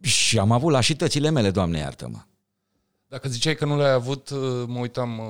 și 0.00 0.38
am 0.38 0.50
avut 0.50 0.72
lașitățile 0.72 1.30
mele, 1.30 1.50
Doamne 1.50 1.78
iartă-mă. 1.78 2.18
Dacă 3.08 3.28
ziceai 3.28 3.54
că 3.54 3.64
nu 3.64 3.76
le-ai 3.76 3.92
avut, 3.92 4.30
uh, 4.30 4.38
mă 4.66 4.78
uitam 4.78 5.20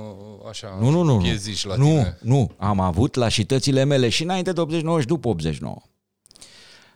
așa, 0.48 0.76
nu, 0.80 0.90
nu, 0.90 1.02
nu, 1.02 1.22
la 1.62 1.76
nu, 1.76 1.84
tine. 1.84 2.18
Nu, 2.22 2.50
am 2.56 2.80
avut 2.80 3.14
lașitățile 3.14 3.84
mele 3.84 4.08
și 4.08 4.22
înainte 4.22 4.52
de 4.52 4.60
89 4.60 5.00
și 5.00 5.06
după 5.06 5.28
89. 5.28 5.76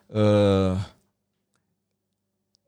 Uh, 0.07 0.77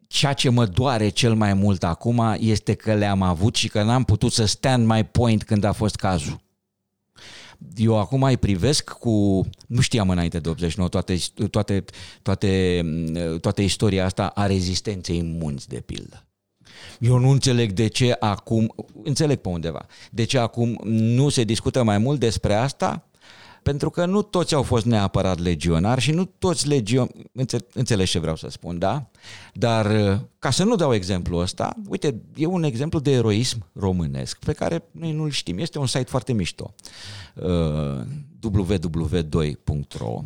ceea 0.07 0.33
ce 0.33 0.49
mă 0.49 0.67
doare 0.67 1.09
cel 1.09 1.35
mai 1.35 1.55
mult 1.55 1.85
acum 1.85 2.37
este 2.39 2.75
că 2.75 2.95
le-am 2.95 3.23
avut 3.23 3.55
și 3.55 3.69
că 3.69 3.83
n-am 3.83 4.05
putut 4.05 4.33
să 4.33 4.45
stand 4.45 4.87
my 4.87 5.05
point 5.05 5.45
când 5.45 5.65
a 5.65 5.73
fost 5.73 5.97
cazul. 5.97 6.41
Eu 7.77 7.99
acum 7.99 8.23
îi 8.23 8.37
privesc 8.37 8.91
cu... 8.91 9.47
Nu 9.67 9.81
știam 9.81 10.11
înainte 10.11 10.39
de 10.39 10.49
89 10.49 10.89
toate, 10.89 11.19
toate, 11.51 11.85
toate, 12.23 12.83
toată 13.41 13.63
istoria 13.63 14.05
asta 14.05 14.27
a 14.27 14.47
rezistenței 14.47 15.23
munți, 15.23 15.69
de 15.69 15.81
pildă. 15.81 16.27
Eu 17.01 17.19
nu 17.19 17.29
înțeleg 17.29 17.73
de 17.73 17.87
ce 17.87 18.17
acum, 18.21 18.75
înțeleg 19.03 19.39
pe 19.39 19.49
undeva, 19.49 19.87
de 20.11 20.25
ce 20.25 20.39
acum 20.39 20.81
nu 20.85 21.29
se 21.29 21.45
discută 21.45 21.83
mai 21.83 21.99
mult 21.99 22.21
despre 22.21 22.55
asta 22.55 23.06
pentru 23.67 23.91
că 23.91 24.05
nu 24.05 24.23
toți 24.23 24.55
au 24.55 24.63
fost 24.63 24.85
neapărat 24.85 25.39
legionari 25.39 26.01
și 26.01 26.13
nu 26.13 26.25
toți 26.25 26.69
legion... 26.69 27.09
Înțe- 27.33 27.67
înțelegi 27.73 28.11
ce 28.11 28.19
vreau 28.19 28.37
să 28.37 28.49
spun, 28.49 28.79
da? 28.79 29.11
Dar 29.55 30.11
uh, 30.11 30.19
ca 30.39 30.51
să 30.51 30.65
nu 30.65 30.77
dau 30.77 30.95
exemplu 30.95 31.37
ăsta, 31.37 31.77
uite, 31.89 32.23
e 32.37 32.47
un 32.47 32.63
exemplu 32.63 32.99
de 32.99 33.11
eroism 33.11 33.67
românesc 33.73 34.45
pe 34.45 34.53
care 34.53 34.85
noi 34.91 35.13
nu-l 35.13 35.31
știm. 35.31 35.59
Este 35.59 35.79
un 35.79 35.87
site 35.87 36.05
foarte 36.05 36.33
mișto, 36.33 36.75
uh, 37.35 38.01
www.2.ro, 38.43 40.23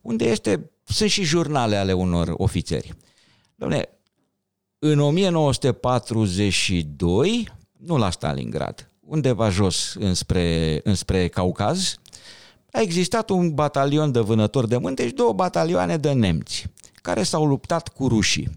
unde 0.00 0.24
este, 0.24 0.70
sunt 0.84 1.10
și 1.10 1.22
jurnale 1.22 1.76
ale 1.76 1.92
unor 1.92 2.34
ofițeri. 2.36 2.94
Doamne, 3.54 3.88
în 4.78 4.98
1942, 4.98 7.48
nu 7.78 7.96
la 7.96 8.10
Stalingrad, 8.10 8.90
undeva 9.00 9.48
jos 9.48 9.94
înspre, 9.98 10.80
înspre 10.82 11.28
Caucaz, 11.28 11.98
a 12.72 12.80
existat 12.80 13.30
un 13.30 13.54
batalion 13.54 14.12
de 14.12 14.20
vânători 14.20 14.68
de 14.68 14.76
mânte 14.76 15.06
și 15.06 15.14
două 15.14 15.32
batalioane 15.32 15.96
de 15.96 16.12
nemți 16.12 16.66
care 16.94 17.22
s-au 17.22 17.46
luptat 17.46 17.88
cu 17.88 18.08
rușii. 18.08 18.50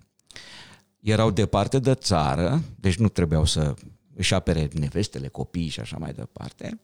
Erau 0.99 1.31
departe 1.31 1.79
de 1.79 1.93
țară, 1.93 2.61
deci 2.79 2.95
nu 2.95 3.09
trebuiau 3.09 3.45
să 3.45 3.73
își 4.15 4.33
apere 4.33 4.69
nevestele, 4.73 5.27
copiii 5.27 5.69
și 5.69 5.79
așa 5.79 5.97
mai 5.99 6.13
departe. 6.13 6.79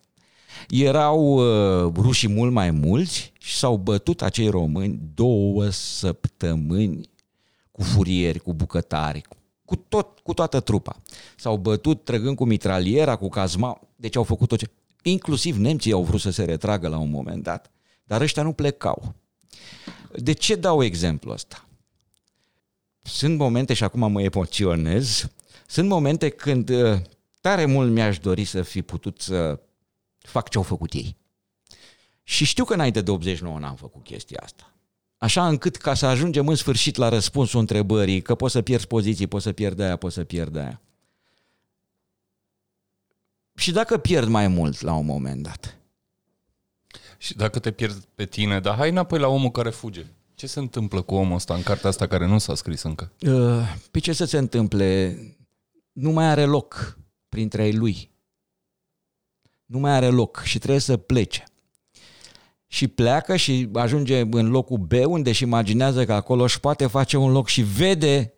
Erau 0.69 1.19
uh, 1.85 1.93
rușii 1.95 2.29
mult 2.29 2.51
mai 2.51 2.71
mulți 2.71 3.33
și 3.39 3.55
s-au 3.55 3.77
bătut 3.77 4.21
acei 4.21 4.47
români 4.49 4.99
două 5.13 5.69
săptămâni 5.69 7.09
cu 7.71 7.81
furieri, 7.81 8.39
cu 8.39 8.53
bucătari, 8.53 9.21
cu, 9.65 9.75
tot, 9.75 10.19
cu 10.19 10.33
toată 10.33 10.59
trupa. 10.59 11.01
S-au 11.37 11.57
bătut 11.57 12.03
trăgând 12.03 12.35
cu 12.35 12.45
mitraliera, 12.45 13.15
cu 13.15 13.29
cazma, 13.29 13.81
deci 13.95 14.15
au 14.15 14.23
făcut 14.23 14.47
tot 14.47 14.57
ce... 14.59 14.69
Inclusiv 15.07 15.57
nemții 15.57 15.91
au 15.91 16.03
vrut 16.03 16.19
să 16.19 16.29
se 16.29 16.43
retragă 16.43 16.87
la 16.87 16.97
un 16.97 17.09
moment 17.09 17.43
dat, 17.43 17.71
dar 18.03 18.21
ăștia 18.21 18.43
nu 18.43 18.53
plecau. 18.53 19.15
De 20.15 20.31
ce 20.33 20.55
dau 20.55 20.83
exemplu 20.83 21.31
ăsta? 21.31 21.67
Sunt 23.01 23.37
momente, 23.37 23.73
și 23.73 23.83
acum 23.83 24.11
mă 24.11 24.21
emoționez, 24.21 25.27
sunt 25.67 25.87
momente 25.87 26.29
când 26.29 26.69
uh, 26.69 26.99
tare 27.41 27.65
mult 27.65 27.91
mi-aș 27.91 28.19
dori 28.19 28.43
să 28.43 28.61
fi 28.61 28.81
putut 28.81 29.21
să 29.21 29.59
fac 30.17 30.49
ce 30.49 30.57
au 30.57 30.63
făcut 30.63 30.93
ei. 30.93 31.17
Și 32.23 32.45
știu 32.45 32.63
că 32.63 32.73
înainte 32.73 33.01
de 33.01 33.11
89 33.11 33.59
n-am 33.59 33.75
făcut 33.75 34.03
chestia 34.03 34.39
asta. 34.43 34.73
Așa 35.17 35.47
încât 35.47 35.75
ca 35.75 35.93
să 35.93 36.05
ajungem 36.05 36.47
în 36.47 36.55
sfârșit 36.55 36.95
la 36.95 37.09
răspunsul 37.09 37.59
întrebării, 37.59 38.21
că 38.21 38.35
poți 38.35 38.53
să 38.53 38.61
pierzi 38.61 38.87
poziții, 38.87 39.27
poți 39.27 39.43
să 39.43 39.51
pierzi 39.51 39.81
aia, 39.81 39.95
poți 39.95 40.13
să 40.13 40.23
pierzi 40.23 40.57
aia. 40.57 40.81
Și 43.55 43.71
dacă 43.71 43.97
pierd 43.97 44.27
mai 44.27 44.47
mult 44.47 44.81
la 44.81 44.93
un 44.93 45.05
moment 45.05 45.43
dat? 45.43 45.77
Și 47.17 47.35
dacă 47.35 47.59
te 47.59 47.71
pierzi 47.71 48.07
pe 48.15 48.25
tine, 48.25 48.59
dar 48.59 48.75
hai 48.75 48.89
înapoi 48.89 49.19
la 49.19 49.27
omul 49.27 49.51
care 49.51 49.69
fuge. 49.69 50.05
Ce 50.33 50.47
se 50.47 50.59
întâmplă 50.59 51.01
cu 51.01 51.15
omul 51.15 51.35
ăsta 51.35 51.53
în 51.53 51.63
cartea 51.63 51.89
asta 51.89 52.07
care 52.07 52.27
nu 52.27 52.37
s-a 52.37 52.55
scris 52.55 52.81
încă? 52.81 53.11
Uh, 53.19 53.75
pe 53.91 53.99
ce 53.99 54.13
să 54.13 54.25
se 54.25 54.37
întâmple? 54.37 55.17
Nu 55.91 56.11
mai 56.11 56.25
are 56.25 56.45
loc 56.45 56.97
printre 57.29 57.65
ei 57.65 57.73
lui. 57.73 58.11
Nu 59.65 59.79
mai 59.79 59.91
are 59.91 60.07
loc 60.07 60.41
și 60.43 60.57
trebuie 60.57 60.79
să 60.79 60.97
plece. 60.97 61.43
Și 62.67 62.87
pleacă 62.87 63.35
și 63.35 63.69
ajunge 63.73 64.19
în 64.19 64.49
locul 64.49 64.77
B 64.77 64.91
unde 65.05 65.29
își 65.29 65.43
imaginează 65.43 66.05
că 66.05 66.13
acolo 66.13 66.43
își 66.43 66.59
poate 66.59 66.87
face 66.87 67.17
un 67.17 67.31
loc 67.31 67.47
și 67.47 67.61
vede 67.61 68.33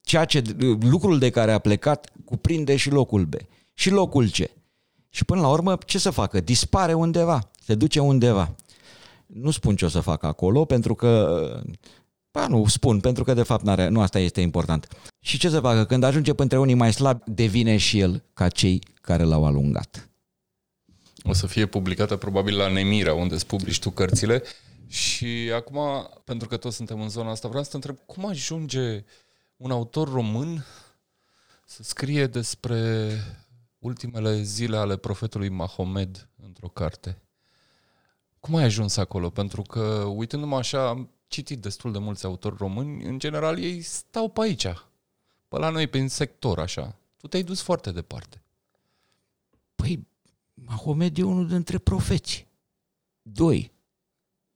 ceea 0.00 0.24
ce 0.24 0.42
lucrul 0.80 1.18
de 1.18 1.30
care 1.30 1.52
a 1.52 1.58
plecat 1.58 2.12
cuprinde 2.24 2.76
și 2.76 2.90
locul 2.90 3.24
B 3.24 3.34
și 3.82 3.90
locul 3.90 4.28
C. 4.28 4.36
Și 5.08 5.24
până 5.24 5.40
la 5.40 5.48
urmă, 5.48 5.78
ce 5.86 5.98
să 5.98 6.10
facă? 6.10 6.40
Dispare 6.40 6.92
undeva, 6.92 7.50
se 7.64 7.74
duce 7.74 8.00
undeva. 8.00 8.54
Nu 9.26 9.50
spun 9.50 9.76
ce 9.76 9.84
o 9.84 9.88
să 9.88 10.00
fac 10.00 10.22
acolo, 10.22 10.64
pentru 10.64 10.94
că... 10.94 11.62
Ba, 12.30 12.46
nu 12.46 12.66
spun, 12.66 13.00
pentru 13.00 13.24
că 13.24 13.34
de 13.34 13.42
fapt 13.42 13.64
n-are, 13.64 13.88
nu 13.88 14.00
asta 14.00 14.18
este 14.18 14.40
important. 14.40 14.88
Și 15.20 15.38
ce 15.38 15.48
să 15.48 15.60
facă? 15.60 15.84
Când 15.84 16.02
ajunge 16.02 16.32
între 16.36 16.58
unii 16.58 16.74
mai 16.74 16.92
slabi, 16.92 17.22
devine 17.26 17.76
și 17.76 17.98
el 17.98 18.22
ca 18.34 18.48
cei 18.48 18.82
care 19.00 19.22
l-au 19.22 19.44
alungat. 19.44 20.08
O 21.22 21.32
să 21.32 21.46
fie 21.46 21.66
publicată 21.66 22.16
probabil 22.16 22.56
la 22.56 22.68
Nemira, 22.68 23.14
unde 23.14 23.34
îți 23.34 23.46
publici 23.46 23.78
tu 23.78 23.90
cărțile. 23.90 24.42
Și 24.86 25.50
acum, 25.54 25.78
pentru 26.24 26.48
că 26.48 26.56
toți 26.56 26.76
suntem 26.76 27.00
în 27.00 27.08
zona 27.08 27.30
asta, 27.30 27.48
vreau 27.48 27.62
să 27.62 27.70
te 27.70 27.76
întreb 27.76 27.96
cum 28.06 28.26
ajunge 28.26 29.04
un 29.56 29.70
autor 29.70 30.12
român 30.12 30.66
să 31.66 31.82
scrie 31.82 32.26
despre 32.26 33.10
ultimele 33.82 34.42
zile 34.42 34.76
ale 34.76 34.96
profetului 34.96 35.48
Mahomed 35.48 36.28
într-o 36.46 36.68
carte. 36.68 37.22
Cum 38.40 38.54
ai 38.54 38.64
ajuns 38.64 38.96
acolo? 38.96 39.30
Pentru 39.30 39.62
că, 39.62 39.80
uitându-mă 40.14 40.56
așa, 40.56 40.88
am 40.88 41.10
citit 41.26 41.60
destul 41.60 41.92
de 41.92 41.98
mulți 41.98 42.24
autori 42.24 42.56
români, 42.58 43.04
în 43.04 43.18
general 43.18 43.58
ei 43.58 43.80
stau 43.80 44.28
pe 44.28 44.40
aici, 44.40 44.66
pe 45.48 45.58
la 45.58 45.68
noi, 45.68 45.86
prin 45.86 46.08
sector, 46.08 46.58
așa. 46.58 46.96
Tu 47.16 47.26
te-ai 47.26 47.42
dus 47.42 47.60
foarte 47.60 47.90
departe. 47.90 48.42
Păi, 49.74 50.06
Mahomed 50.54 51.18
e 51.18 51.22
unul 51.22 51.48
dintre 51.48 51.78
profeți. 51.78 52.46
Doi, 53.22 53.72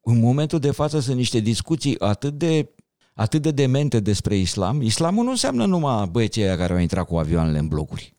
în 0.01 0.21
momentul 0.21 0.59
de 0.59 0.71
față 0.71 1.01
sunt 1.01 1.17
niște 1.17 1.39
discuții 1.39 2.01
atât 2.01 2.39
de 2.39 2.71
atât 3.15 3.43
de 3.43 3.51
demente 3.51 4.01
despre 4.01 4.37
islam. 4.37 4.83
Islamul 4.83 5.25
nu 5.25 5.31
înseamnă 5.31 5.67
numai 5.67 6.07
băieții 6.07 6.43
care 6.43 6.73
au 6.73 6.79
intrat 6.79 7.07
cu 7.07 7.19
avioanele 7.19 7.59
în 7.59 7.69
blocuri. 7.69 8.16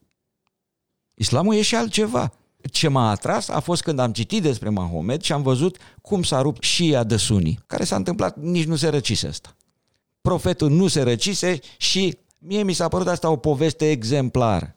Islamul 1.19 1.55
e 1.55 1.61
și 1.61 1.75
altceva. 1.75 2.33
Ce 2.71 2.87
m-a 2.87 3.09
atras 3.09 3.47
a 3.47 3.59
fost 3.59 3.81
când 3.81 3.99
am 3.99 4.11
citit 4.11 4.41
despre 4.41 4.69
Mahomet 4.69 5.21
și 5.21 5.33
am 5.33 5.41
văzut 5.41 5.77
cum 6.01 6.23
s-a 6.23 6.41
rupt 6.41 6.63
și 6.63 6.97
de 7.07 7.17
Suni, 7.17 7.59
care 7.67 7.83
s-a 7.83 7.95
întâmplat, 7.95 8.37
nici 8.37 8.65
nu 8.65 8.75
se 8.75 8.87
răcise 8.87 9.27
asta. 9.27 9.55
Profetul 10.21 10.69
nu 10.69 10.87
se 10.87 11.01
răcise 11.01 11.59
și 11.77 12.17
mie 12.37 12.63
mi 12.63 12.73
s-a 12.73 12.87
părut 12.87 13.07
asta 13.07 13.29
o 13.29 13.35
poveste 13.35 13.89
exemplară. 13.89 14.75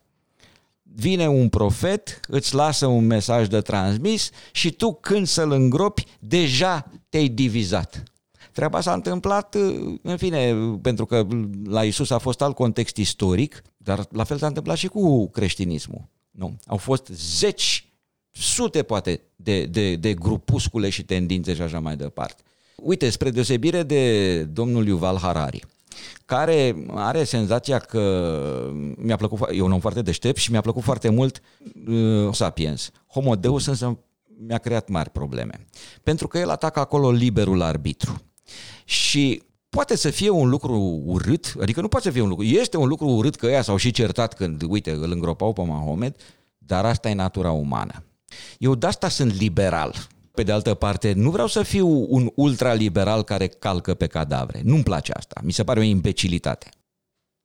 Vine 0.83 1.29
un 1.29 1.49
profet, 1.49 2.21
îți 2.29 2.55
lasă 2.55 2.87
un 2.87 3.07
mesaj 3.07 3.47
de 3.47 3.61
transmis 3.61 4.31
și 4.53 4.71
tu 4.71 4.95
când 4.95 5.27
să-l 5.27 5.51
îngropi, 5.51 6.05
deja 6.19 6.91
te-ai 7.09 7.29
divizat. 7.29 8.03
Treaba 8.53 8.81
s-a 8.81 8.93
întâmplat, 8.93 9.55
în 10.03 10.17
fine, 10.17 10.55
pentru 10.83 11.07
că 11.07 11.27
la 11.65 11.85
Isus 11.85 12.11
a 12.11 12.19
fost 12.19 12.43
alt 12.43 12.55
context 12.55 12.97
istoric, 12.97 13.63
dar 13.77 14.07
la 14.11 14.25
fel 14.25 14.39
s-a 14.39 14.47
întâmplat 14.47 14.77
și 14.77 14.87
cu 14.89 15.29
creștinismul. 15.29 16.09
Nu. 16.31 16.57
Au 16.67 16.77
fost 16.77 17.07
zeci, 17.07 17.93
sute 18.31 18.83
poate 18.83 19.21
de, 19.37 19.65
de, 19.67 19.97
de 19.97 20.15
grupuscule 20.15 20.89
și 20.89 21.05
tendințe 21.05 21.55
și 21.55 21.63
așa 21.63 21.81
mai 21.81 21.97
departe. 21.97 22.43
Uite, 22.77 23.11
spre 23.11 23.31
deosebire 23.31 23.83
de 23.83 24.43
domnul 24.45 24.87
Yuval 24.87 25.17
Harari, 25.17 25.65
care 26.25 26.85
are 26.89 27.25
senzația 27.25 27.79
că 27.79 28.73
mi-a 28.97 29.17
plăcut, 29.17 29.49
e 29.53 29.61
un 29.61 29.73
om 29.73 29.81
foarte 29.81 30.03
deștept 30.03 30.39
și 30.39 30.51
mi-a 30.51 30.61
plăcut 30.61 30.83
foarte 30.83 31.09
mult 31.09 31.43
uh, 31.89 32.33
Sapiens. 32.33 32.91
Homo 33.07 33.37
Deus 33.37 33.67
însă 33.67 33.99
mi-a 34.47 34.59
creat 34.59 34.89
mari 34.89 35.11
probleme. 35.11 35.67
Pentru 36.03 36.29
că 36.29 36.39
el 36.39 36.51
atacă 36.51 36.81
acolo 36.81 37.11
liberul 37.11 37.63
arbitru. 37.63 38.23
Și 38.85 39.43
poate 39.71 39.97
să 39.97 40.11
fie 40.11 40.31
un 40.31 40.49
lucru 40.49 41.03
urât, 41.05 41.55
adică 41.61 41.81
nu 41.81 41.89
poate 41.89 42.07
să 42.07 42.13
fie 42.13 42.23
un 42.23 42.29
lucru, 42.29 42.45
este 42.45 42.77
un 42.77 42.89
lucru 42.89 43.09
urât 43.09 43.37
că 43.37 43.47
ea 43.47 43.63
s-au 43.63 43.77
și 43.77 43.91
certat 43.91 44.35
când, 44.35 44.63
uite, 44.69 44.91
îl 44.91 45.11
îngropau 45.11 45.53
pe 45.53 45.63
Mahomet, 45.63 46.21
dar 46.59 46.85
asta 46.85 47.09
e 47.09 47.15
natura 47.15 47.51
umană. 47.51 48.05
Eu 48.59 48.75
de 48.75 48.87
asta 48.87 49.09
sunt 49.09 49.33
liberal. 49.33 49.95
Pe 50.31 50.43
de 50.43 50.53
altă 50.53 50.75
parte, 50.75 51.13
nu 51.13 51.31
vreau 51.31 51.47
să 51.47 51.63
fiu 51.63 52.07
un 52.09 52.31
ultraliberal 52.35 53.23
care 53.23 53.47
calcă 53.47 53.95
pe 53.95 54.07
cadavre. 54.07 54.61
Nu-mi 54.65 54.83
place 54.83 55.13
asta. 55.13 55.41
Mi 55.45 55.53
se 55.53 55.65
pare 55.65 55.81
o 55.81 55.83
imbecilitate. 55.83 56.69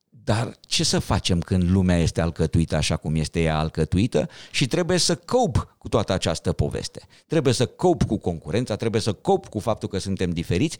Dar 0.09 0.55
ce 0.67 0.83
să 0.83 0.99
facem 0.99 1.39
când 1.39 1.69
lumea 1.69 1.97
este 1.97 2.21
alcătuită 2.21 2.75
așa 2.75 2.97
cum 2.97 3.15
este 3.15 3.41
ea 3.41 3.59
alcătuită 3.59 4.29
și 4.51 4.67
trebuie 4.67 4.97
să 4.97 5.15
cop 5.15 5.75
cu 5.77 5.89
toată 5.89 6.13
această 6.13 6.51
poveste. 6.51 7.01
Trebuie 7.27 7.53
să 7.53 7.65
cop 7.65 8.03
cu 8.03 8.17
concurența, 8.17 8.75
trebuie 8.75 9.01
să 9.01 9.13
cop 9.13 9.47
cu 9.47 9.59
faptul 9.59 9.89
că 9.89 9.97
suntem 9.97 10.29
diferiți 10.29 10.77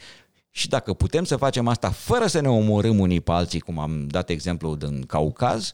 și 0.56 0.68
dacă 0.68 0.94
putem 0.94 1.24
să 1.24 1.36
facem 1.36 1.68
asta 1.68 1.92
fără 1.92 2.28
să 2.28 2.40
ne 2.40 2.50
omorâm 2.50 3.00
unii 3.00 3.22
pe 3.22 3.32
alții, 3.32 3.60
cum 3.60 3.80
am 3.80 4.08
dat 4.08 4.30
exemplu 4.30 4.76
din 4.76 5.06
Caucaz, 5.06 5.74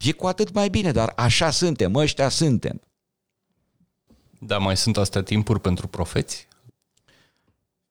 e 0.00 0.12
cu 0.12 0.26
atât 0.26 0.52
mai 0.52 0.68
bine, 0.68 0.92
dar 0.92 1.12
așa 1.16 1.50
suntem, 1.50 1.94
ăștia 1.94 2.28
suntem. 2.28 2.80
Da, 4.38 4.58
mai 4.58 4.76
sunt 4.76 4.96
astea 4.96 5.22
timpuri 5.22 5.60
pentru 5.60 5.88
profeți? 5.88 6.48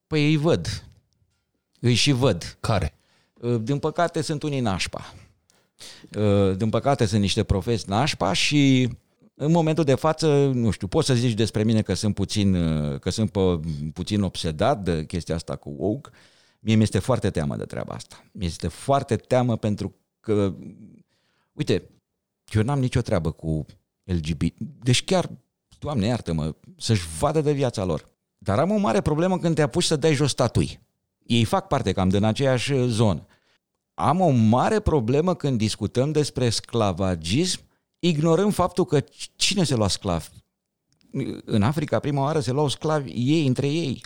Păi 0.07 0.25
îi 0.25 0.37
văd. 0.37 0.83
Îi 1.79 1.93
și 1.93 2.11
văd. 2.11 2.57
Care? 2.59 2.93
Uh, 3.33 3.61
din 3.61 3.79
păcate 3.79 4.21
sunt 4.21 4.43
unii 4.43 4.59
nașpa. 4.59 5.13
Uh, 6.17 6.57
din 6.57 6.69
păcate 6.69 7.05
sunt 7.05 7.21
niște 7.21 7.43
profeți 7.43 7.89
nașpa 7.89 8.33
și 8.33 8.89
în 9.41 9.51
momentul 9.51 9.83
de 9.83 9.95
față, 9.95 10.51
nu 10.53 10.71
știu, 10.71 10.87
poți 10.87 11.07
să 11.07 11.13
zici 11.13 11.33
despre 11.33 11.63
mine 11.63 11.81
că 11.81 11.93
sunt 11.93 12.15
puțin, 12.15 12.55
uh, 12.55 12.99
că 12.99 13.09
sunt 13.09 13.31
puțin 13.93 14.21
obsedat 14.21 14.83
de 14.83 15.05
chestia 15.05 15.35
asta 15.35 15.55
cu 15.55 15.75
woke. 15.77 16.09
Mie 16.59 16.75
mi 16.75 16.83
este 16.83 16.99
foarte 16.99 17.29
teamă 17.29 17.55
de 17.55 17.65
treaba 17.65 17.93
asta. 17.93 18.23
Mi 18.31 18.45
este 18.45 18.67
foarte 18.67 19.15
teamă 19.15 19.57
pentru 19.57 19.95
că, 20.19 20.53
uite, 21.53 21.89
eu 22.51 22.61
n-am 22.61 22.79
nicio 22.79 23.01
treabă 23.01 23.31
cu 23.31 23.65
LGBT. 24.03 24.53
Deci 24.57 25.03
chiar, 25.03 25.29
Doamne 25.81 26.05
iartă-mă, 26.05 26.55
să-și 26.77 27.07
vadă 27.19 27.41
de 27.41 27.51
viața 27.51 27.83
lor. 27.83 28.05
Dar 28.37 28.59
am 28.59 28.71
o 28.71 28.77
mare 28.77 29.01
problemă 29.01 29.37
când 29.37 29.55
te 29.55 29.61
apuci 29.61 29.83
să 29.83 29.95
dai 29.95 30.13
jos 30.13 30.29
statui. 30.29 30.79
Ei 31.25 31.43
fac 31.43 31.67
parte 31.67 31.91
cam 31.91 32.09
din 32.09 32.23
aceeași 32.23 32.87
zonă. 32.87 33.25
Am 33.93 34.19
o 34.19 34.29
mare 34.29 34.79
problemă 34.79 35.35
când 35.35 35.57
discutăm 35.57 36.11
despre 36.11 36.49
sclavagism, 36.49 37.61
ignorăm 38.03 38.51
faptul 38.51 38.85
că 38.85 39.03
cine 39.35 39.63
se 39.63 39.75
lua 39.75 39.87
sclav? 39.87 40.29
În 41.45 41.61
Africa, 41.61 41.99
prima 41.99 42.21
oară, 42.21 42.39
se 42.39 42.51
luau 42.51 42.67
sclavi 42.67 43.11
ei 43.11 43.47
între 43.47 43.67
ei. 43.67 44.01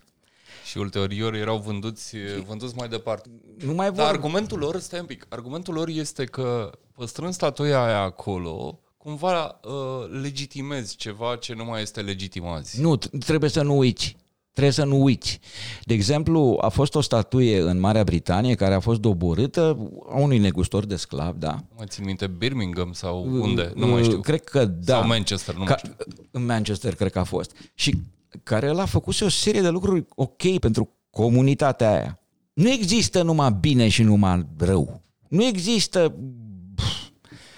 Și 0.66 0.78
ulterior 0.78 1.34
erau 1.34 1.58
vânduți, 1.58 2.16
vânduți 2.46 2.76
mai 2.76 2.88
departe. 2.88 3.30
Nu 3.58 3.74
mai 3.74 3.88
vor... 3.88 3.96
Dar 3.98 4.08
argumentul 4.08 4.60
lor, 4.60 4.80
stai 4.80 5.00
un 5.00 5.06
pic, 5.06 5.26
argumentul 5.30 5.74
lor 5.74 5.88
este 5.88 6.24
că 6.26 6.72
păstrând 6.96 7.34
statuia 7.34 7.84
aia 7.84 8.02
acolo, 8.02 8.80
cumva 8.98 9.60
uh, 9.64 10.22
legitimezi 10.22 10.96
ceva 10.96 11.36
ce 11.36 11.54
nu 11.54 11.66
mai 11.66 11.82
este 11.82 12.02
legitimați. 12.02 12.82
Nu, 12.82 12.96
trebuie 12.96 13.50
să 13.50 13.62
nu 13.62 13.78
uiți. 13.78 14.18
Trebuie 14.56 14.74
să 14.74 14.84
nu 14.84 15.04
uiți. 15.04 15.40
De 15.84 15.94
exemplu, 15.94 16.58
a 16.62 16.70
fost 16.70 16.96
o 16.96 17.02
statuie 17.02 17.62
în 17.62 17.80
Marea 17.80 18.04
Britanie 18.04 18.56
care 18.56 18.74
a 18.74 18.80
fost 18.80 19.00
doborâtă 19.00 19.78
a 20.10 20.20
unui 20.20 20.38
negustor 20.38 20.86
de 20.86 20.96
sclav, 20.96 21.36
da? 21.36 21.52
Nu 21.52 21.76
mai 21.78 21.86
țin 21.90 22.04
minte, 22.06 22.28
Birmingham 22.28 22.92
sau 22.94 23.28
unde? 23.42 23.72
Nu 23.76 23.88
mai 23.88 24.04
știu. 24.04 24.20
Cred 24.20 24.44
că 24.44 24.66
da. 24.66 24.94
Sau 24.94 25.08
Manchester, 25.08 25.56
nu 25.56 25.64
Ca, 25.64 25.70
mai 25.70 25.78
știu. 25.78 26.16
În 26.32 26.46
Manchester 26.46 26.96
cred 26.96 27.12
că 27.12 27.20
a 27.20 27.24
fost. 27.24 27.56
Și 27.74 27.98
care 28.44 28.66
el 28.66 28.80
a 28.80 28.86
făcut 28.86 29.22
o 29.22 29.30
serie 29.30 29.62
de 29.62 29.70
lucruri 29.70 30.06
ok 30.16 30.60
pentru 30.60 30.90
comunitatea 31.10 31.92
aia. 31.92 32.20
Nu 32.54 32.70
există 32.72 33.22
numai 33.22 33.58
bine 33.60 33.88
și 33.88 34.04
numai 34.04 34.46
rău. 34.58 35.02
Nu 35.28 35.44
există 35.44 36.16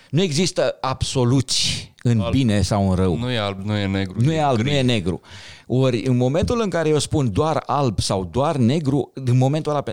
nu 0.10 0.22
există 0.22 0.78
absoluți 0.82 1.94
în 2.08 2.20
alb. 2.20 2.32
bine 2.32 2.62
sau 2.62 2.90
în 2.90 2.96
rău. 2.96 3.18
Nu 3.18 3.32
e 3.32 3.38
alb, 3.38 3.62
nu 3.62 3.76
e 3.76 3.86
negru. 3.88 4.22
Nu 4.22 4.32
e 4.32 4.42
alb, 4.42 4.58
gri. 4.58 4.70
nu 4.70 4.76
e 4.76 4.82
negru. 4.82 5.22
Ori 5.68 6.06
în 6.06 6.18
momentul 6.18 6.62
în 6.62 6.70
care 6.70 6.90
eu 6.90 7.00
spun 7.00 7.32
doar 7.32 7.64
alb 7.66 8.00
sau 8.00 8.26
doar 8.32 8.56
negru, 8.56 9.12
în 9.14 9.38
momentul 9.38 9.72
ăla 9.72 9.84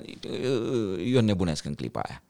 eu 1.04 1.20
nebunesc 1.20 1.64
în 1.64 1.74
clipa 1.74 2.00
aia. 2.00 2.22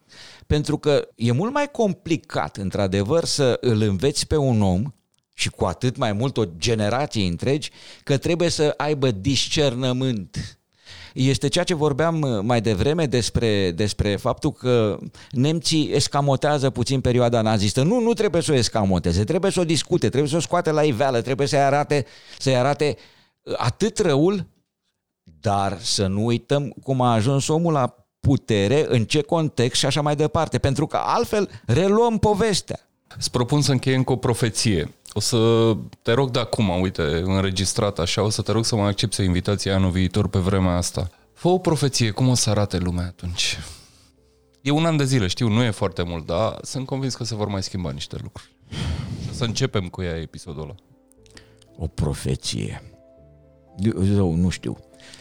Pentru 0.47 0.77
că 0.77 1.07
e 1.15 1.31
mult 1.31 1.53
mai 1.53 1.71
complicat, 1.71 2.57
într-adevăr, 2.57 3.23
să 3.23 3.57
îl 3.61 3.81
înveți 3.81 4.27
pe 4.27 4.37
un 4.37 4.61
om 4.61 4.93
și 5.33 5.49
cu 5.49 5.65
atât 5.65 5.97
mai 5.97 6.13
mult 6.13 6.37
o 6.37 6.43
generație 6.57 7.27
întregi, 7.27 7.69
că 8.03 8.17
trebuie 8.17 8.49
să 8.49 8.73
aibă 8.77 9.11
discernământ 9.11 10.59
este 11.15 11.47
ceea 11.47 11.63
ce 11.63 11.73
vorbeam 11.73 12.21
uh, 12.21 12.39
mai 12.41 12.61
devreme 12.61 13.05
despre, 13.05 13.71
despre 13.71 14.15
faptul 14.15 14.51
că 14.51 14.97
nemții 15.31 15.91
escamotează 15.93 16.69
puțin 16.69 17.01
perioada 17.01 17.41
nazistă. 17.41 17.83
Nu, 17.83 17.99
nu 17.99 18.13
trebuie 18.13 18.41
să 18.41 18.51
o 18.51 18.55
escamoteze, 18.55 19.23
trebuie 19.23 19.51
să 19.51 19.59
o 19.59 19.65
discute, 19.65 20.09
trebuie 20.09 20.29
să 20.29 20.35
o 20.35 20.39
scoate 20.39 20.71
la 20.71 20.83
iveală, 20.83 21.21
trebuie 21.21 21.47
să-i 21.47 21.59
arate, 21.59 22.05
să-i 22.39 22.55
arate 22.55 22.97
uh, 23.41 23.53
atât 23.57 23.97
răul, 23.99 24.45
dar 25.39 25.77
să 25.79 26.07
nu 26.07 26.25
uităm 26.25 26.73
cum 26.83 27.01
a 27.01 27.13
ajuns 27.13 27.47
omul 27.47 27.73
la 27.73 27.95
putere, 28.19 28.85
în 28.87 29.05
ce 29.05 29.21
context 29.21 29.79
și 29.79 29.85
așa 29.85 30.01
mai 30.01 30.15
departe, 30.15 30.57
pentru 30.57 30.87
că 30.87 30.99
altfel 31.01 31.49
reluăm 31.65 32.17
povestea. 32.17 32.79
Îți 33.17 33.31
propun 33.31 33.61
să 33.61 33.71
încheiem 33.71 34.03
cu 34.03 34.11
o 34.11 34.15
profeție. 34.15 34.93
O 35.17 35.19
să 35.19 35.37
te 36.01 36.11
rog 36.11 36.31
de 36.31 36.39
acum, 36.39 36.79
uite, 36.81 37.01
înregistrat 37.01 37.99
așa, 37.99 38.21
o 38.21 38.29
să 38.29 38.41
te 38.41 38.51
rog 38.51 38.65
să 38.65 38.75
mă 38.75 38.85
accepti 38.85 39.23
invitația 39.23 39.75
anul 39.75 39.89
viitor 39.89 40.27
pe 40.27 40.39
vremea 40.39 40.75
asta. 40.75 41.09
Fă 41.33 41.47
o 41.47 41.57
profeție, 41.57 42.11
cum 42.11 42.27
o 42.27 42.33
să 42.33 42.49
arate 42.49 42.77
lumea 42.77 43.05
atunci? 43.05 43.57
E 44.61 44.71
un 44.71 44.85
an 44.85 44.97
de 44.97 45.03
zile, 45.03 45.27
știu, 45.27 45.47
nu 45.47 45.63
e 45.63 45.71
foarte 45.71 46.03
mult, 46.03 46.25
dar 46.25 46.57
sunt 46.61 46.85
convins 46.85 47.15
că 47.15 47.23
se 47.23 47.35
vor 47.35 47.47
mai 47.47 47.63
schimba 47.63 47.91
niște 47.91 48.17
lucruri. 48.21 48.55
Să 49.31 49.43
începem 49.43 49.87
cu 49.87 50.01
ea 50.01 50.15
episodul 50.15 50.61
ăla. 50.61 50.75
O 51.77 51.87
profeție. 51.87 52.83
Eu 54.15 54.33
nu 54.33 54.49
știu. 54.49 54.77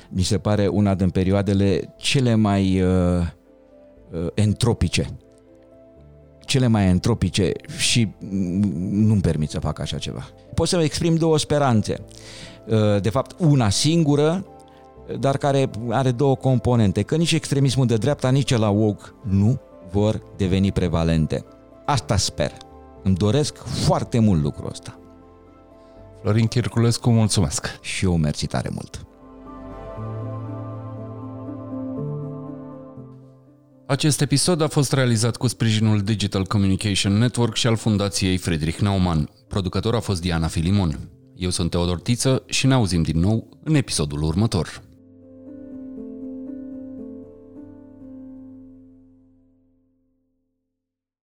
Mi 0.08 0.22
se 0.22 0.38
pare 0.38 0.66
una 0.66 0.94
din 0.94 1.10
perioadele 1.10 1.94
cele 1.96 2.34
mai 2.34 2.82
uh, 2.82 3.26
uh, 4.10 4.26
entropice 4.34 5.16
cele 6.44 6.66
mai 6.66 6.86
entropice 6.86 7.52
și 7.76 8.08
nu-mi 8.90 9.20
permit 9.20 9.50
să 9.50 9.60
fac 9.60 9.78
așa 9.78 9.98
ceva. 9.98 10.28
Pot 10.54 10.68
să 10.68 10.80
exprim 10.82 11.14
două 11.14 11.38
speranțe. 11.38 12.04
Uh, 12.66 13.00
de 13.00 13.10
fapt, 13.10 13.34
una 13.38 13.68
singură, 13.68 14.46
dar 15.20 15.36
care 15.36 15.70
are 15.88 16.10
două 16.10 16.36
componente, 16.36 17.02
că 17.02 17.16
nici 17.16 17.32
extremismul 17.32 17.86
de 17.86 17.96
dreapta, 17.96 18.30
nici 18.30 18.56
la 18.56 18.68
woke 18.68 19.04
nu 19.22 19.60
vor 19.90 20.22
deveni 20.36 20.72
prevalente. 20.72 21.44
Asta 21.84 22.16
sper. 22.16 22.52
Îmi 23.02 23.14
doresc 23.14 23.56
foarte 23.56 24.18
mult 24.18 24.42
lucrul 24.42 24.68
ăsta. 24.70 24.98
Florin 26.20 26.46
Chirculescu, 26.46 27.10
mulțumesc! 27.10 27.78
Și 27.80 28.04
eu 28.04 28.16
mersi 28.16 28.46
tare 28.46 28.68
mult! 28.72 29.06
Acest 33.94 34.20
episod 34.20 34.60
a 34.60 34.68
fost 34.68 34.92
realizat 34.92 35.36
cu 35.36 35.46
sprijinul 35.46 36.00
Digital 36.00 36.44
Communication 36.44 37.12
Network 37.18 37.54
și 37.54 37.66
al 37.66 37.76
Fundației 37.76 38.36
Friedrich 38.36 38.78
Naumann. 38.78 39.28
Producător 39.48 39.94
a 39.94 40.00
fost 40.00 40.20
Diana 40.20 40.46
Filimon. 40.46 40.98
Eu 41.36 41.50
sunt 41.50 41.70
Teodor 41.70 42.00
Tiță 42.00 42.42
și 42.46 42.66
ne 42.66 42.74
auzim 42.74 43.02
din 43.02 43.20
nou 43.20 43.58
în 43.64 43.74
episodul 43.74 44.22
următor. 44.22 44.82